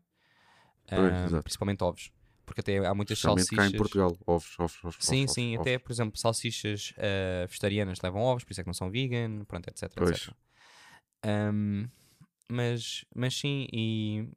Pois, 0.87 1.33
um, 1.33 1.41
principalmente 1.41 1.83
ovos 1.83 2.11
porque 2.51 2.59
até 2.59 2.85
há 2.85 2.93
muitas 2.93 3.17
salsichas. 3.17 3.57
cá 3.57 3.65
em 3.65 3.77
Portugal, 3.77 4.17
ovos, 4.27 4.59
ovos, 4.59 4.77
ovos. 4.83 4.97
Sim, 4.99 5.23
ovos, 5.23 5.33
sim, 5.33 5.55
ovos. 5.55 5.61
até, 5.61 5.79
por 5.79 5.91
exemplo, 5.91 6.19
salsichas 6.19 6.93
uh, 6.97 7.47
vegetarianas 7.47 7.99
levam 8.01 8.21
ovos, 8.21 8.43
por 8.43 8.51
isso 8.51 8.59
é 8.59 8.63
que 8.63 8.67
não 8.67 8.73
são 8.73 8.91
vegan, 8.91 9.45
pronto, 9.45 9.69
etc. 9.69 9.83
etc. 9.83 10.33
Um, 11.25 11.87
mas, 12.49 13.05
mas 13.15 13.33
sim, 13.33 13.67
e. 13.71 14.27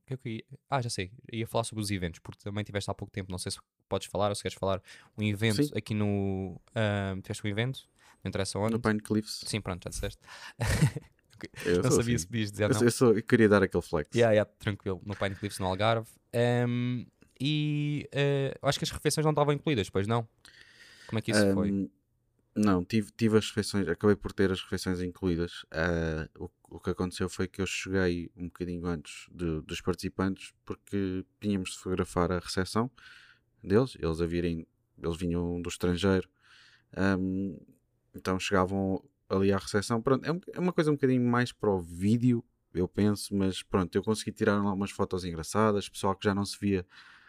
Ah, 0.71 0.81
já 0.81 0.89
sei, 0.89 1.11
ia 1.33 1.49
falar 1.49 1.65
sobre 1.65 1.83
os 1.83 1.91
eventos, 1.91 2.21
porque 2.21 2.45
também 2.45 2.63
tiveste 2.63 2.89
há 2.89 2.95
pouco 2.95 3.13
tempo, 3.13 3.33
não 3.33 3.39
sei 3.39 3.51
se 3.51 3.59
podes 3.89 4.07
falar 4.07 4.29
ou 4.29 4.35
se 4.37 4.43
queres 4.43 4.57
falar 4.57 4.81
um 5.19 5.25
evento 5.25 5.65
sim. 5.65 5.73
aqui 5.75 5.93
no. 5.93 6.61
Uh, 6.71 7.21
tiveste 7.21 7.45
um 7.45 7.51
evento, 7.51 7.81
não 8.23 8.29
interessa 8.29 8.57
onde. 8.61 8.75
No 8.75 8.81
Pine 8.81 9.01
Cliffs. 9.01 9.41
Sim, 9.45 9.61
pronto, 9.61 9.83
já 9.83 9.91
disseste. 9.91 10.21
Eu 11.67 11.83
não 11.83 11.91
sabia 11.91 12.15
assim. 12.15 12.19
se 12.19 12.27
podias 12.29 12.53
dizer. 12.53 12.65
Eu, 12.65 12.69
não. 12.69 12.83
Eu, 12.83 12.91
só, 12.93 13.07
eu 13.11 13.23
queria 13.25 13.49
dar 13.49 13.65
aquele 13.65 13.83
flex. 13.83 14.15
Yeah, 14.15 14.33
yeah, 14.33 14.49
tranquilo, 14.61 15.03
no 15.05 15.17
Pine 15.17 15.35
Cliffs, 15.35 15.59
no 15.59 15.67
Algarve. 15.67 16.09
Um, 16.35 17.07
e 17.41 18.09
uh, 18.15 18.67
acho 18.67 18.79
que 18.79 18.85
as 18.85 18.91
refeições 18.91 19.25
não 19.25 19.33
estavam 19.33 19.53
incluídas, 19.55 19.89
pois 19.91 20.07
não? 20.07 20.27
Como 21.07 21.19
é 21.19 21.23
que 21.23 21.31
isso 21.31 21.47
um, 21.49 21.55
foi? 21.55 21.91
Não, 22.57 22.85
tive, 22.85 23.11
tive 23.17 23.37
as 23.37 23.49
refeições, 23.49 23.89
acabei 23.89 24.15
por 24.15 24.33
ter 24.33 24.53
as 24.53 24.61
refeições 24.63 25.01
incluídas. 25.01 25.67
Ah, 25.73 26.29
o, 26.39 26.49
o 26.71 26.79
que 26.79 26.91
aconteceu 26.91 27.29
foi 27.29 27.49
que 27.49 27.61
eu 27.61 27.67
cheguei 27.67 28.31
um 28.37 28.45
bocadinho 28.45 28.87
antes 28.87 29.27
de- 29.33 29.61
dos 29.63 29.81
participantes 29.81 30.53
porque 30.65 31.25
tínhamos 31.41 31.71
de 31.71 31.79
fotografar 31.79 32.31
a 32.31 32.39
recepção 32.39 32.89
deles. 33.63 33.97
Eles, 33.99 34.21
a 34.21 34.27
virem, 34.27 34.67
eles 35.03 35.17
vinham 35.17 35.61
do 35.61 35.69
estrangeiro, 35.69 36.29
ahm, 36.97 37.57
então 38.15 38.39
chegavam 38.39 39.03
ali 39.29 39.53
à 39.53 39.59
recepção. 39.59 40.01
Pronto, 40.01 40.25
é, 40.25 40.31
um- 40.33 40.41
é 40.53 40.61
uma 40.61 40.73
coisa 40.73 40.91
um 40.93 40.95
bocadinho 40.95 41.23
mais 41.29 41.51
para 41.51 41.71
o 41.71 41.81
vídeo, 41.81 42.45
eu 42.73 42.87
penso, 42.87 43.35
mas 43.35 43.65
pronto, 43.65 43.95
eu 43.97 44.03
consegui 44.03 44.31
tirar 44.31 44.63
lá 44.63 44.73
umas 44.73 44.93
fotos 44.93 45.25
engraçadas, 45.25 45.89
pessoal 45.89 46.15
que 46.15 46.25
já 46.25 46.33
não 46.35 46.45
se 46.45 46.57
via 46.61 46.87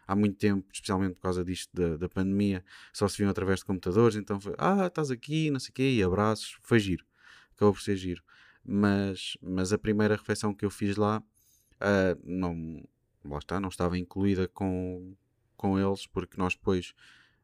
há 0.08 0.16
muito 0.16 0.38
tempo, 0.38 0.68
especialmente 0.72 1.16
por 1.16 1.22
causa 1.22 1.44
disto 1.44 1.70
da, 1.74 1.98
da 1.98 2.10
pandemia, 2.10 2.64
só 2.94 3.08
se 3.08 3.18
viam 3.18 3.30
através 3.30 3.60
de 3.60 3.66
computadores, 3.66 4.16
então 4.16 4.40
foi, 4.40 4.54
ah, 4.58 4.88
estás 4.88 5.12
aqui, 5.12 5.50
não 5.50 5.60
sei 5.60 5.70
o 5.72 5.74
quê, 5.74 5.92
e 5.96 6.04
abraços, 6.04 6.58
foi 6.62 6.80
giro, 6.80 7.06
acabou 7.56 7.74
por 7.74 7.82
ser 7.82 7.96
giro. 7.96 8.24
Mas, 8.64 9.38
mas 9.42 9.72
a 9.72 9.78
primeira 9.78 10.16
refeição 10.16 10.54
que 10.54 10.66
eu 10.66 10.70
fiz 10.70 10.96
lá, 10.96 11.22
ah, 11.80 12.18
não, 12.24 12.84
lá 13.24 13.38
está, 13.40 13.60
não 13.60 13.70
estava 13.70 13.98
incluída 13.98 14.48
com, 14.48 15.16
com 15.56 15.80
eles, 15.80 16.08
porque 16.08 16.38
nós 16.38 16.56
depois 16.56 16.94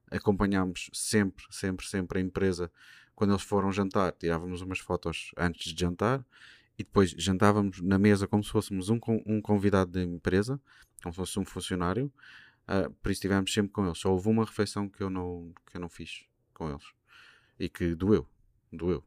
acompanhámos 0.09 0.89
sempre, 0.93 1.45
sempre, 1.49 1.85
sempre 1.87 2.19
a 2.19 2.21
empresa 2.21 2.71
quando 3.15 3.33
eles 3.33 3.43
foram 3.43 3.71
jantar, 3.71 4.13
tirávamos 4.13 4.61
umas 4.61 4.79
fotos 4.79 5.31
antes 5.37 5.73
de 5.73 5.79
jantar 5.79 6.25
e 6.75 6.83
depois 6.83 7.11
jantávamos 7.11 7.79
na 7.79 7.99
mesa 7.99 8.27
como 8.27 8.43
se 8.43 8.49
fôssemos 8.49 8.89
um, 8.89 8.99
um 9.27 9.39
convidado 9.39 9.91
da 9.91 10.01
empresa, 10.01 10.59
como 11.03 11.13
se 11.13 11.17
fosse 11.17 11.39
um 11.39 11.45
funcionário. 11.45 12.11
Ah, 12.67 12.89
por 13.01 13.11
isso 13.11 13.19
estivemos 13.19 13.53
sempre 13.53 13.71
com 13.71 13.85
eles. 13.85 13.97
Só 13.99 14.11
houve 14.11 14.29
uma 14.29 14.45
refeição 14.45 14.87
que 14.89 15.01
eu 15.03 15.09
não, 15.09 15.53
que 15.69 15.77
eu 15.77 15.81
não 15.81 15.89
fiz 15.89 16.25
com 16.53 16.69
eles 16.69 16.83
e 17.59 17.69
que 17.69 17.95
doeu. 17.95 18.27
Doeu. 18.71 19.03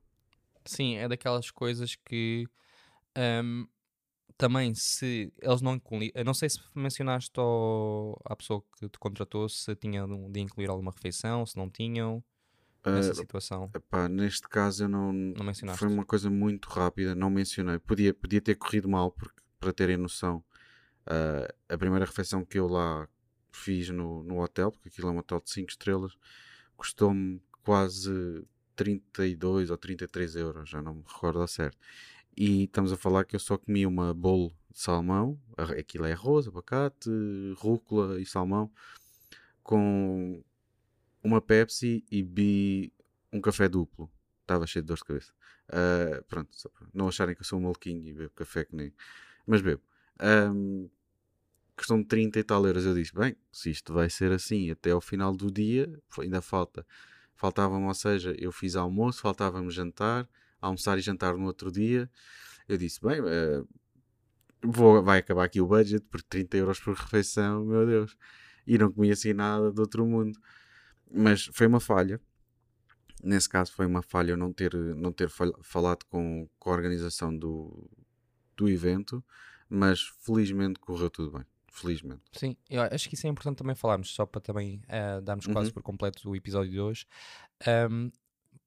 Sim, 0.65 0.97
é 0.97 1.09
daquelas 1.09 1.51
coisas 1.51 1.95
que 1.95 2.47
ahm, 3.17 3.67
também 4.37 4.75
se 4.75 5.33
eles 5.41 5.61
não 5.61 5.75
incluírem. 5.75 6.13
Eu 6.15 6.25
não 6.25 6.35
sei 6.35 6.49
se 6.51 6.61
mencionaste 6.75 7.39
ao, 7.39 8.21
à 8.25 8.35
pessoa 8.37 8.63
que 8.79 8.89
te 8.89 8.99
contratou 8.99 9.49
se 9.49 9.75
tinham 9.77 10.31
de 10.31 10.41
incluir 10.41 10.69
alguma 10.71 10.91
refeição, 10.91 11.45
se 11.47 11.57
não 11.57 11.71
tinham 11.71 12.23
nessa 12.85 13.13
Ah, 13.13 13.15
situação. 13.15 13.71
Epá, 13.75 14.09
neste 14.09 14.49
caso 14.49 14.85
eu 14.85 14.89
não. 14.89 15.13
Não 15.13 15.45
mencionaste. 15.45 15.79
Foi 15.79 15.89
uma 15.89 16.05
coisa 16.05 16.29
muito 16.31 16.69
rápida, 16.69 17.15
não 17.15 17.31
mencionei. 17.31 17.79
Podia, 17.79 18.13
podia 18.13 18.41
ter 18.41 18.57
corrido 18.57 18.89
mal, 18.89 19.11
porque, 19.13 19.41
para 19.59 19.73
terem 19.73 19.97
noção, 19.97 20.45
ah, 21.07 21.49
a 21.69 21.79
primeira 21.79 22.05
refeição 22.05 22.45
que 22.45 22.59
eu 22.59 22.67
lá 22.69 23.09
fiz 23.57 23.89
no, 23.91 24.23
no 24.25 24.41
hotel, 24.41 24.71
porque 24.71 24.89
aquilo 24.89 25.09
é 25.09 25.11
um 25.13 25.19
hotel 25.19 25.41
de 25.41 25.51
5 25.51 25.71
estrelas, 25.71 26.13
custou-me 26.77 27.41
quase 27.63 28.45
32 28.77 29.71
ou 29.71 29.77
33 29.77 30.37
euros, 30.37 30.69
já 30.69 30.83
não 30.83 30.95
me 30.95 31.05
recordo 31.07 31.41
ao 31.41 31.49
certo. 31.49 31.79
E 32.37 32.65
estamos 32.65 32.93
a 32.93 32.97
falar 32.97 33.25
que 33.25 33.37
eu 33.37 33.41
só 33.41 33.57
comi 33.57 33.87
uma 33.87 34.13
bolo 34.13 34.49
de 34.71 34.81
salmão, 34.81 35.41
aquilo 35.57 36.05
é 36.05 36.13
arroz, 36.13 36.49
abacate, 36.49 37.09
rúcula 37.57 38.21
e 38.21 38.27
salmão, 38.27 38.71
com 39.63 40.43
uma 41.23 41.41
Pepsi 41.41 42.05
e 42.11 42.23
bebi 42.23 42.93
um 43.33 43.41
café 43.41 43.69
duplo. 43.69 44.11
Estava 44.43 44.67
cheio 44.67 44.83
de 44.83 44.89
dor 44.89 44.99
de 44.99 45.05
cabeça. 45.05 45.33
Ah, 45.69 46.23
pronto, 46.29 46.55
só 46.55 46.69
para 46.69 46.87
não 46.93 47.09
acharem 47.09 47.35
que 47.35 47.41
eu 47.41 47.47
sou 47.47 47.59
um 47.59 47.63
maluquinho 47.63 48.07
e 48.07 48.13
bebo 48.13 48.31
café 48.35 48.65
que 48.65 48.77
nem. 48.77 48.93
Mas 49.47 49.63
bebo. 49.63 49.83
Ahm, 50.19 50.89
questão 51.77 52.01
de 52.01 52.07
30 52.07 52.39
e 52.39 52.45
tal 52.45 52.67
euros. 52.67 52.85
Eu 52.85 52.95
disse: 52.95 53.15
bem, 53.15 53.37
se 53.53 53.71
isto 53.71 53.93
vai 53.93 54.11
ser 54.11 54.33
assim 54.33 54.71
até 54.71 54.91
ao 54.93 55.01
final 55.01 55.35
do 55.35 55.51
dia, 55.51 55.89
ainda 56.19 56.41
falta. 56.43 56.87
Faltava-me, 57.37 57.87
ou 57.87 57.95
seja, 57.95 58.35
eu 58.39 58.53
fiz 58.53 58.77
almoço, 58.77 59.21
faltava-me 59.21 59.71
jantar, 59.71 60.29
almoçar 60.61 60.99
e 60.99 61.03
jantar 61.03 61.37
no 61.37 61.47
outro 61.47 61.71
dia. 61.73 62.11
Eu 62.69 62.79
disse: 62.79 63.01
bem, 63.03 63.21
eh, 63.27 63.63
vou, 64.63 65.03
vai 65.03 65.19
acabar 65.19 65.45
aqui 65.45 65.61
o 65.61 65.67
budget, 65.67 66.05
porque 66.11 66.27
30 66.29 66.57
euros 66.57 66.81
por 66.81 66.95
refeição, 66.95 67.65
meu 67.65 67.87
Deus. 67.87 68.17
E 68.67 68.79
não 68.79 68.91
comi 68.93 69.11
assim 69.11 69.33
nada 69.33 69.71
do 69.73 69.81
outro 69.83 70.07
mundo. 70.07 70.39
Mas 71.11 71.47
foi 71.53 71.67
uma 71.67 71.81
falha. 71.81 72.21
Nesse 73.23 73.49
caso 73.49 73.73
foi 73.73 73.87
uma 73.87 74.03
falha 74.03 74.33
eu 74.33 74.37
não 74.37 74.53
ter, 74.53 74.75
não 74.75 75.13
ter 75.13 75.29
fal- 75.29 75.59
falado 75.63 76.05
com, 76.07 76.49
com 76.59 76.71
a 76.71 76.73
organização 76.75 77.37
do, 77.37 77.91
do 78.57 78.69
evento, 78.69 79.25
mas 79.69 80.01
felizmente 80.21 80.79
correu 80.81 81.11
tudo 81.11 81.33
bem. 81.39 81.47
Felizmente. 81.75 82.31
Sim, 82.33 82.57
eu 82.69 82.83
acho 82.83 83.09
que 83.09 83.15
isso 83.15 83.27
é 83.27 83.31
importante 83.31 83.59
também 83.59 83.77
falarmos, 83.77 84.11
só 84.13 84.27
para 84.27 84.41
também 84.41 84.83
ah, 84.89 85.21
darmos 85.21 85.47
quase 85.47 85.71
Uhum. 85.71 85.73
por 85.73 85.83
completo 85.83 86.29
o 86.31 86.35
episódio 86.37 86.71
de 86.71 86.81
hoje, 86.81 87.07
ahm, 87.67 88.11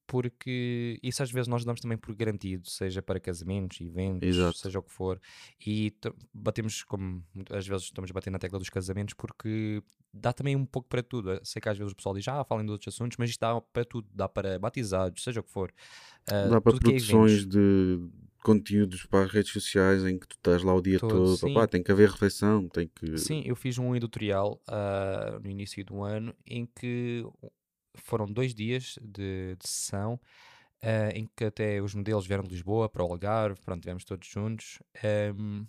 porque 0.08 0.98
isso 1.04 1.22
às 1.22 1.30
vezes 1.30 1.48
nós 1.48 1.66
damos 1.66 1.82
também 1.82 1.98
por 1.98 2.16
garantido, 2.16 2.68
seja 2.70 3.02
para 3.02 3.20
casamentos, 3.20 3.80
eventos, 3.82 4.28
Exato. 4.28 4.58
seja 4.58 4.80
o 4.80 4.84
que 4.84 4.92
for, 4.92 5.20
e 5.66 5.94
batemos, 6.34 6.84
como 6.84 7.24
às 7.52 7.68
vezes 7.68 7.84
estamos 7.84 8.10
a 8.10 8.14
bater 8.14 8.32
na 8.32 8.40
tecla 8.40 8.58
dos 8.58 8.70
casamentos, 8.70 9.14
porque 9.14 9.84
dá 10.14 10.34
também 10.34 10.56
um 10.56 10.66
pouco 10.66 10.88
para 10.88 11.04
tudo. 11.04 11.40
Sei 11.44 11.62
que 11.62 11.70
às 11.70 11.78
vezes 11.78 11.94
o 11.94 11.96
pessoal 11.96 12.16
diz, 12.16 12.28
ah, 12.28 12.44
falem 12.44 12.66
de 12.66 12.72
outros 12.72 12.94
assuntos, 12.94 13.18
mas 13.18 13.30
isto 13.30 13.40
dá 13.40 13.60
para 13.62 13.86
tudo, 13.86 14.08
dá 14.14 14.28
para 14.28 14.58
batizados, 14.58 15.24
seja 15.24 15.42
o 15.42 15.44
que 15.44 15.52
for. 15.52 15.72
ah, 16.28 16.48
Dá 16.48 16.62
para 16.62 16.76
é 16.76 16.80
produções 16.80 17.46
de 17.46 18.00
conteúdos 18.44 19.06
para 19.06 19.26
as 19.26 19.32
redes 19.32 19.52
sociais 19.52 20.06
em 20.06 20.18
que 20.18 20.28
tu 20.28 20.36
estás 20.38 20.64
lá 20.64 20.74
o 20.74 20.82
dia 20.82 21.00
Todo, 21.00 21.38
todo. 21.38 21.52
Opá, 21.52 21.68
tem 21.68 21.84
que 21.84 21.92
haver 21.92 22.10
refeição, 22.10 22.68
tem 22.70 22.88
que. 22.88 23.18
Sim, 23.18 23.44
eu 23.46 23.56
fiz 23.56 23.78
um 23.78 23.96
editorial 23.96 24.62
ah, 24.68 25.40
no 25.44 25.50
início 25.50 25.84
do 25.84 26.02
ano 26.04 26.34
em 26.46 26.66
que 26.66 27.26
foram 28.02 28.26
dois 28.26 28.54
dias 28.54 28.98
de, 29.02 29.56
de 29.56 29.68
sessão 29.68 30.20
ah, 30.82 31.10
em 31.14 31.28
que 31.36 31.46
até 31.46 31.82
os 31.82 31.96
modelos 31.96 32.28
vieram 32.28 32.44
de 32.44 32.52
Lisboa 32.52 32.88
para 32.88 33.04
o 33.04 33.12
Algarve, 33.12 33.60
pronto, 33.62 33.80
estivemos 33.80 34.06
todos 34.06 34.28
juntos 34.28 34.80
ahm, 35.04 35.66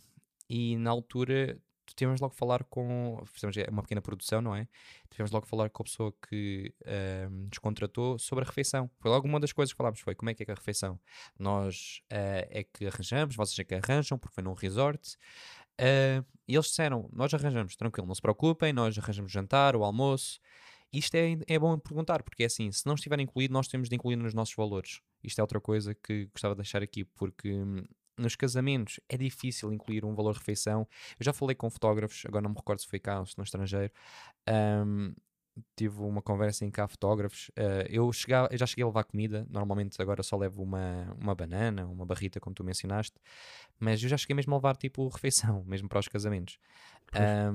e 0.48 0.76
na 0.76 0.90
altura 0.90 1.58
tivemos 1.96 2.20
logo 2.20 2.34
falar 2.34 2.62
com, 2.64 3.20
fizemos 3.26 3.56
uma 3.70 3.82
pequena 3.82 4.00
produção, 4.00 4.40
não 4.40 4.54
é? 4.54 4.68
Tivemos 5.10 5.32
logo 5.32 5.46
falar 5.46 5.70
com 5.70 5.82
a 5.82 5.84
pessoa 5.84 6.14
que 6.28 6.72
ahm, 6.86 7.48
nos 7.48 7.58
contratou 7.58 8.18
sobre 8.18 8.44
a 8.44 8.46
refeição. 8.46 8.90
Foi 8.98 9.10
logo 9.10 9.26
uma 9.26 9.40
das 9.40 9.52
coisas 9.52 9.72
que 9.72 9.76
falámos, 9.76 10.00
foi 10.00 10.14
como 10.14 10.30
é 10.30 10.34
que 10.34 10.42
é 10.42 10.46
que 10.46 10.52
a 10.52 10.54
refeição? 10.54 11.00
Nós 11.38 12.02
ah, 12.10 12.46
é 12.50 12.64
que 12.64 12.86
arranjamos, 12.86 13.34
vocês 13.34 13.58
é 13.58 13.64
que 13.64 13.74
arranjam, 13.74 14.18
porque 14.18 14.34
foi 14.34 14.44
num 14.44 14.52
resort. 14.52 15.16
Ah, 15.78 16.24
e 16.46 16.54
eles 16.54 16.66
disseram: 16.66 17.08
Nós 17.12 17.32
arranjamos, 17.34 17.76
tranquilo, 17.76 18.06
não 18.06 18.14
se 18.14 18.22
preocupem, 18.22 18.72
nós 18.72 18.98
arranjamos 18.98 19.32
jantar, 19.32 19.74
o 19.76 19.84
almoço. 19.84 20.40
Isto 20.92 21.14
é, 21.16 21.36
é 21.46 21.58
bom 21.58 21.78
perguntar, 21.78 22.22
porque 22.22 22.42
é 22.42 22.46
assim: 22.46 22.70
se 22.72 22.86
não 22.86 22.94
estiver 22.94 23.20
incluído, 23.20 23.52
nós 23.52 23.68
temos 23.68 23.88
de 23.88 23.94
incluir 23.94 24.16
nos 24.16 24.34
nossos 24.34 24.54
valores. 24.54 25.00
Isto 25.22 25.38
é 25.40 25.42
outra 25.42 25.60
coisa 25.60 25.94
que 25.94 26.26
gostava 26.26 26.54
de 26.54 26.58
deixar 26.62 26.82
aqui, 26.82 27.04
porque 27.04 27.52
hum, 27.52 27.84
nos 28.16 28.34
casamentos 28.36 28.98
é 29.08 29.16
difícil 29.16 29.72
incluir 29.72 30.04
um 30.04 30.14
valor 30.14 30.32
de 30.32 30.38
refeição. 30.38 30.86
Eu 31.18 31.24
já 31.24 31.32
falei 31.32 31.54
com 31.54 31.68
fotógrafos, 31.70 32.24
agora 32.26 32.42
não 32.42 32.50
me 32.50 32.56
recordo 32.56 32.80
se 32.80 32.86
foi 32.86 32.98
cá 32.98 33.20
ou 33.20 33.26
se 33.26 33.36
no 33.36 33.44
estrangeiro. 33.44 33.92
hum, 34.86 35.14
tive 35.76 36.00
uma 36.02 36.22
conversa 36.22 36.64
em 36.64 36.70
cá 36.70 36.86
fotógrafos. 36.88 37.50
ah, 37.56 37.84
eu, 37.88 38.12
chegava, 38.12 38.48
eu 38.50 38.58
já 38.58 38.66
cheguei 38.66 38.84
a 38.84 38.86
levar 38.86 39.04
comida, 39.04 39.46
normalmente 39.50 40.00
agora 40.00 40.22
só 40.22 40.36
levo 40.36 40.62
uma, 40.62 41.14
uma 41.20 41.34
banana, 41.34 41.86
uma 41.86 42.06
barrita, 42.06 42.40
como 42.40 42.54
tu 42.54 42.64
mencionaste, 42.64 43.16
mas 43.78 44.02
eu 44.02 44.08
já 44.08 44.16
cheguei 44.16 44.34
mesmo 44.36 44.54
a 44.54 44.58
levar 44.58 44.76
tipo 44.76 45.06
refeição, 45.08 45.64
mesmo 45.64 45.88
para 45.88 45.98
os 46.00 46.08
casamentos. 46.08 46.58
Pois. 47.06 47.48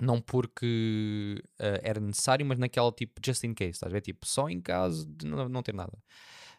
Não 0.00 0.20
porque 0.20 1.42
ah, 1.58 1.80
era 1.82 2.00
necessário, 2.00 2.44
mas 2.46 2.58
naquela 2.58 2.92
tipo 2.92 3.20
just 3.24 3.42
in 3.44 3.54
case, 3.54 3.70
estás 3.72 3.90
a 3.90 3.94
ver? 3.94 4.00
Tipo, 4.00 4.26
só 4.26 4.48
em 4.48 4.60
caso 4.60 5.06
de 5.06 5.26
não, 5.26 5.48
não 5.48 5.62
ter 5.62 5.74
nada. 5.74 5.92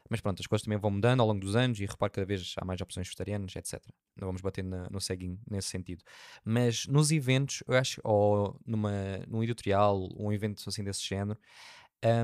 Mas 0.09 0.21
pronto, 0.21 0.39
as 0.41 0.47
coisas 0.47 0.63
também 0.65 0.79
vão 0.79 0.89
mudando 0.91 1.19
ao 1.21 1.27
longo 1.27 1.39
dos 1.39 1.55
anos 1.55 1.79
e 1.79 1.85
reparo 1.85 2.11
cada 2.11 2.25
vez 2.25 2.55
há 2.57 2.65
mais 2.65 2.81
opções 2.81 3.07
vegetarianas, 3.07 3.55
etc. 3.55 3.93
Não 4.19 4.27
vamos 4.27 4.41
bater 4.41 4.63
na- 4.63 4.89
no 4.89 4.99
ceguinho 4.99 5.39
nesse 5.49 5.69
sentido. 5.69 6.03
Mas 6.43 6.87
nos 6.87 7.11
eventos, 7.11 7.63
eu 7.67 7.75
acho, 7.75 8.01
ou 8.03 8.59
numa, 8.65 8.91
num 9.27 9.43
editorial, 9.43 10.09
um 10.17 10.31
evento 10.33 10.63
assim 10.67 10.83
desse 10.83 11.05
género, 11.07 11.39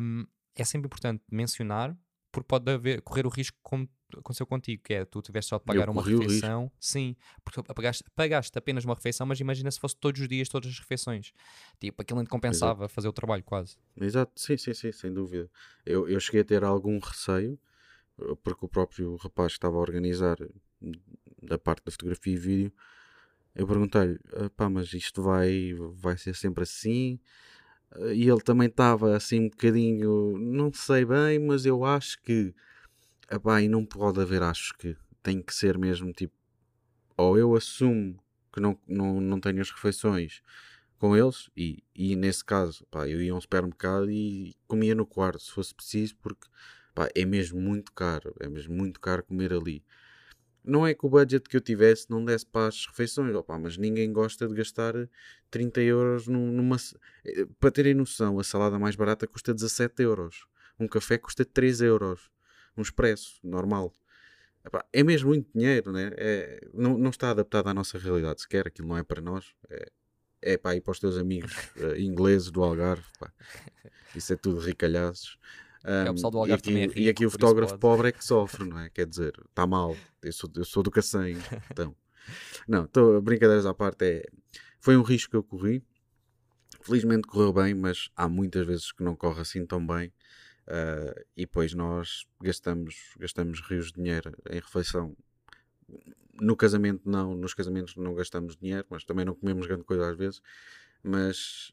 hum, 0.02 0.26
é 0.56 0.64
sempre 0.64 0.88
importante 0.88 1.24
mencionar, 1.32 1.96
porque 2.32 2.48
pode 2.48 2.72
haver, 2.72 3.02
correr 3.02 3.26
o 3.26 3.30
risco 3.30 3.58
como 3.62 3.88
aconteceu 4.18 4.46
contigo, 4.46 4.82
que 4.84 4.94
é 4.94 5.06
tu 5.06 5.22
tiveste 5.22 5.50
só 5.50 5.58
de 5.58 5.64
pagar 5.66 5.90
uma 5.90 6.02
o 6.02 6.04
risco. 6.06 6.22
refeição, 6.24 6.72
sim, 6.80 7.16
porque 7.44 7.62
pagaste, 7.74 8.04
pagaste 8.16 8.58
apenas 8.58 8.86
uma 8.86 8.94
refeição, 8.96 9.26
mas 9.26 9.40
imagina 9.40 9.70
se 9.72 9.80
fosse 9.80 9.96
todos 9.96 10.22
os 10.22 10.28
dias, 10.28 10.48
todas 10.50 10.70
as 10.72 10.80
refeições. 10.80 11.32
Tipo, 11.80 12.02
aquilo 12.02 12.20
não 12.20 12.26
te 12.26 12.30
compensava 12.30 12.88
fazer 12.88 13.08
o 13.08 13.14
trabalho 13.14 13.44
quase. 13.44 13.78
Exato, 14.00 14.32
sim, 14.40 14.58
sim, 14.58 14.74
sim, 14.74 14.92
sem 14.92 15.14
dúvida. 15.14 15.50
Eu, 15.86 16.08
eu 16.08 16.20
cheguei 16.20 16.42
a 16.42 16.46
ter 16.46 16.64
algum 16.64 17.00
receio, 17.00 17.60
eh, 18.20 18.36
porque 18.44 18.66
o 18.66 18.70
próprio 18.70 19.16
rapaz 19.18 19.54
que 19.54 19.58
estava 19.58 19.78
a 19.78 19.80
organizar 19.80 20.38
hum, 20.82 20.92
da 21.42 21.58
parte 21.58 21.84
da 21.86 21.92
fotografia 21.92 22.34
e 22.34 22.38
vídeo, 22.38 22.74
eu 23.56 23.66
perguntei-lhe, 23.68 24.20
"Ah, 24.34 24.50
pá, 24.50 24.70
mas 24.70 24.94
isto 24.94 25.22
vai, 25.24 25.74
vai 25.94 26.18
ser 26.18 26.36
sempre 26.36 26.64
assim? 26.64 27.20
Eh, 27.98 28.16
E 28.16 28.30
ele 28.30 28.42
também 28.42 28.68
estava 28.68 29.16
assim 29.16 29.42
um 29.42 29.50
bocadinho, 29.50 30.38
não 30.38 30.72
sei 30.74 31.06
bem, 31.06 31.40
mas 31.40 31.66
eu 31.66 31.84
acho 31.86 32.22
que, 32.22 32.54
epá, 33.32 33.62
e 33.62 33.68
não 33.68 33.86
pode 33.86 34.22
haver 34.22 34.44
acho 34.44 34.74
que, 34.78 34.96
tem 35.24 35.42
que 35.42 35.56
ser 35.56 35.78
mesmo 35.78 36.12
tipo, 36.14 36.36
ou 37.18 37.38
eu 37.38 37.56
assumo 37.56 38.20
que 38.54 38.60
não, 38.60 38.78
não, 38.88 39.20
não 39.20 39.40
tenho 39.40 39.60
as 39.60 39.72
refeições 39.72 40.44
com 41.00 41.16
eles 41.18 41.50
e, 41.58 41.84
e 41.96 42.16
nesse 42.16 42.46
caso 42.46 42.86
pá, 42.92 43.08
eu 43.08 43.22
ia 43.22 43.34
a 43.34 43.36
um 43.36 43.42
supermercado 43.42 44.10
e 44.10 44.56
comia 44.68 44.94
no 44.94 45.06
quarto 45.06 45.42
se 45.42 45.52
fosse 45.52 45.74
preciso 45.74 46.16
porque 46.18 46.48
pá, 46.94 47.10
é 47.16 47.26
mesmo 47.26 47.60
muito 47.60 47.92
caro, 47.92 48.36
é 48.40 48.48
mesmo 48.48 48.76
muito 48.76 49.00
caro 49.00 49.24
comer 49.24 49.52
ali. 49.52 49.84
Não 50.64 50.86
é 50.86 50.96
que 50.96 51.06
o 51.06 51.10
budget 51.10 51.48
que 51.48 51.58
eu 51.58 51.62
tivesse 51.62 52.10
não 52.10 52.26
desse 52.26 52.46
para 52.46 52.68
as 52.68 52.88
refeições, 52.88 53.36
opá, 53.36 53.60
mas 53.60 53.78
ninguém 53.78 54.12
gosta 54.12 54.48
de 54.48 54.56
gastar 54.56 54.94
30 55.52 55.82
euros 55.82 56.28
numa. 56.28 56.78
Eh, 57.24 57.46
para 57.60 57.70
terem 57.72 57.94
noção, 57.94 58.40
a 58.40 58.44
salada 58.44 58.80
mais 58.80 58.96
barata 58.96 59.28
custa 59.28 59.54
17 59.54 60.02
euros, 60.02 60.48
um 60.80 60.88
café 60.88 61.20
custa 61.20 61.46
3 61.46 61.82
euros, 61.82 62.32
um 62.78 62.82
expresso 62.82 63.40
normal. 63.44 63.94
Epá, 64.66 64.84
é 64.92 65.04
mesmo 65.04 65.30
muito 65.30 65.48
dinheiro, 65.54 65.92
né? 65.92 66.12
É, 66.18 66.68
não, 66.74 66.98
não 66.98 67.10
está 67.12 67.30
adaptado 67.30 67.68
à 67.68 67.74
nossa 67.74 67.98
realidade 68.00 68.42
sequer, 68.42 68.68
aquilo 68.68 68.88
não 68.88 68.98
é 68.98 69.04
para 69.04 69.22
nós. 69.22 69.54
É, 69.70 69.92
é 70.42 70.58
para 70.58 70.76
ir 70.76 70.82
para 70.82 70.92
os 70.92 71.00
teus 71.00 71.18
amigos 71.18 71.54
uh, 71.78 71.96
ingleses 72.00 72.52
do 72.52 72.64
Algarve, 72.64 73.06
pá. 73.20 73.32
isso 74.16 74.34
é 74.34 74.36
tudo 74.36 74.60
ricalhaços. 74.60 75.38
Um, 75.84 75.90
é, 75.90 76.10
o 76.10 76.14
pessoal 76.14 76.32
do 76.32 76.38
Algarve 76.40 76.72
e 76.72 76.84
aqui, 76.84 77.00
é 77.00 77.04
e 77.04 77.10
aqui 77.10 77.26
o 77.26 77.32
fotógrafo 77.32 77.78
pobre 77.78 78.10
é 78.10 78.12
que 78.12 78.24
sofre, 78.26 78.64
não 78.64 78.80
é? 78.80 78.90
Quer 78.90 79.08
dizer, 79.08 79.34
está 79.50 79.68
mal, 79.68 79.96
eu 80.22 80.34
sou, 80.34 80.50
eu 80.56 80.66
sou 80.66 80.82
do 80.82 80.92
Cacém, 80.92 81.38
então. 81.72 81.96
Não, 82.68 82.88
tô, 82.88 83.22
brincadeiras 83.22 83.68
à 83.68 83.74
parte, 83.74 84.04
é, 84.04 84.26
foi 84.80 84.98
um 84.98 85.04
risco 85.04 85.30
que 85.30 85.38
eu 85.38 85.44
corri. 85.44 85.84
Felizmente 86.82 87.28
correu 87.28 87.54
bem, 87.54 87.76
mas 87.76 88.10
há 88.16 88.28
muitas 88.28 88.66
vezes 88.66 88.92
que 88.92 89.04
não 89.04 89.16
corre 89.16 89.42
assim 89.42 89.64
tão 89.66 89.86
bem. 89.86 90.12
Uh, 90.68 91.26
e 91.38 91.42
depois 91.42 91.74
nós 91.74 92.26
gastamos, 92.42 93.14
gastamos 93.20 93.62
rios 93.62 93.88
de 93.88 93.94
dinheiro 93.94 94.36
em 94.50 94.60
refeição. 94.60 95.16
No 96.42 96.56
casamento 96.56 97.08
não, 97.08 97.36
nos 97.36 97.54
casamentos 97.54 97.96
não 97.96 98.16
gastamos 98.16 98.56
dinheiro, 98.56 98.86
mas 98.90 99.04
também 99.04 99.26
não 99.26 99.36
comemos 99.36 99.68
grande 99.68 99.84
coisa 99.84 100.10
às 100.10 100.18
vezes, 100.18 100.42
mas 101.04 101.72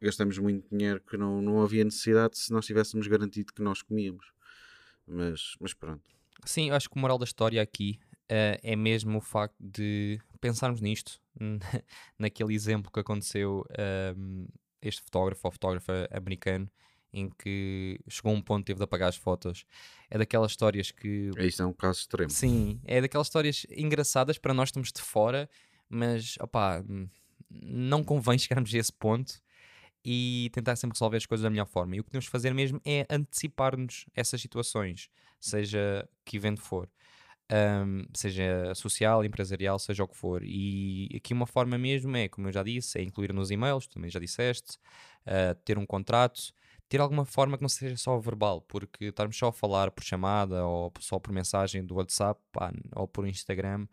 gastamos 0.00 0.38
muito 0.38 0.68
dinheiro 0.70 1.00
que 1.00 1.16
não, 1.16 1.42
não 1.42 1.62
havia 1.62 1.84
necessidade 1.84 2.38
se 2.38 2.52
nós 2.52 2.64
tivéssemos 2.64 3.06
garantido 3.08 3.52
que 3.52 3.62
nós 3.62 3.82
comíamos. 3.82 4.32
Mas, 5.06 5.56
mas 5.60 5.74
pronto. 5.74 6.02
Sim, 6.44 6.70
eu 6.70 6.76
acho 6.76 6.88
que 6.88 6.96
o 6.96 7.00
moral 7.00 7.18
da 7.18 7.24
história 7.24 7.60
aqui 7.60 7.98
uh, 8.30 8.58
é 8.62 8.76
mesmo 8.76 9.18
o 9.18 9.20
facto 9.20 9.56
de 9.60 10.20
pensarmos 10.40 10.80
nisto, 10.80 11.20
naquele 12.18 12.54
exemplo 12.54 12.90
que 12.90 13.00
aconteceu 13.00 13.66
uh, 13.70 14.52
este 14.80 15.02
fotógrafo 15.02 15.40
ou 15.44 15.52
fotógrafa 15.52 16.08
americano 16.12 16.70
em 17.12 17.28
que 17.28 18.00
chegou 18.08 18.32
a 18.32 18.34
um 18.34 18.40
ponto 18.40 18.64
teve 18.64 18.78
de 18.78 18.84
apagar 18.84 19.08
as 19.08 19.16
fotos. 19.16 19.64
É 20.10 20.18
daquelas 20.18 20.52
histórias 20.52 20.90
que. 20.90 21.30
Isso 21.38 21.62
é 21.62 21.66
um 21.66 21.72
caso 21.72 22.00
extremo. 22.00 22.30
Sim, 22.30 22.80
é 22.84 23.00
daquelas 23.00 23.26
histórias 23.26 23.66
engraçadas 23.70 24.38
para 24.38 24.54
nós 24.54 24.68
estamos 24.68 24.92
de 24.92 25.00
fora, 25.00 25.48
mas 25.88 26.36
opá, 26.40 26.82
não 27.50 28.02
convém 28.02 28.38
chegarmos 28.38 28.74
a 28.74 28.78
esse 28.78 28.92
ponto 28.92 29.40
e 30.04 30.50
tentar 30.52 30.76
sempre 30.76 30.96
resolver 30.96 31.18
as 31.18 31.26
coisas 31.26 31.42
da 31.42 31.50
melhor 31.50 31.66
forma. 31.66 31.96
E 31.96 32.00
o 32.00 32.04
que 32.04 32.10
temos 32.10 32.24
de 32.24 32.30
fazer 32.30 32.52
mesmo 32.54 32.80
é 32.84 33.06
antecipar-nos 33.08 34.06
essas 34.14 34.40
situações, 34.40 35.08
seja 35.38 36.08
que 36.24 36.36
evento 36.36 36.60
for. 36.60 36.88
Um, 37.52 38.04
seja 38.14 38.74
social, 38.74 39.24
empresarial, 39.24 39.78
seja 39.78 40.02
o 40.02 40.08
que 40.08 40.16
for. 40.16 40.42
E 40.42 41.10
aqui 41.14 41.34
uma 41.34 41.46
forma 41.46 41.76
mesmo 41.76 42.16
é, 42.16 42.26
como 42.28 42.48
eu 42.48 42.52
já 42.52 42.62
disse, 42.62 42.98
é 42.98 43.02
incluir 43.02 43.32
nos 43.32 43.50
e-mails, 43.50 43.86
também 43.86 44.10
já 44.10 44.18
disseste, 44.18 44.78
uh, 45.26 45.54
ter 45.64 45.78
um 45.78 45.84
contrato, 45.86 46.52
ter 46.92 47.00
alguma 47.00 47.24
forma 47.24 47.56
que 47.56 47.62
não 47.62 47.70
seja 47.70 47.96
só 47.96 48.18
verbal, 48.18 48.60
porque 48.60 49.06
estarmos 49.06 49.34
só 49.34 49.48
a 49.48 49.52
falar 49.52 49.90
por 49.90 50.04
chamada 50.04 50.66
ou 50.66 50.92
só 51.00 51.18
por 51.18 51.32
mensagem 51.32 51.82
do 51.82 51.94
WhatsApp 51.94 52.38
pá, 52.52 52.70
ou 52.94 53.08
por 53.08 53.26
Instagram, 53.26 53.86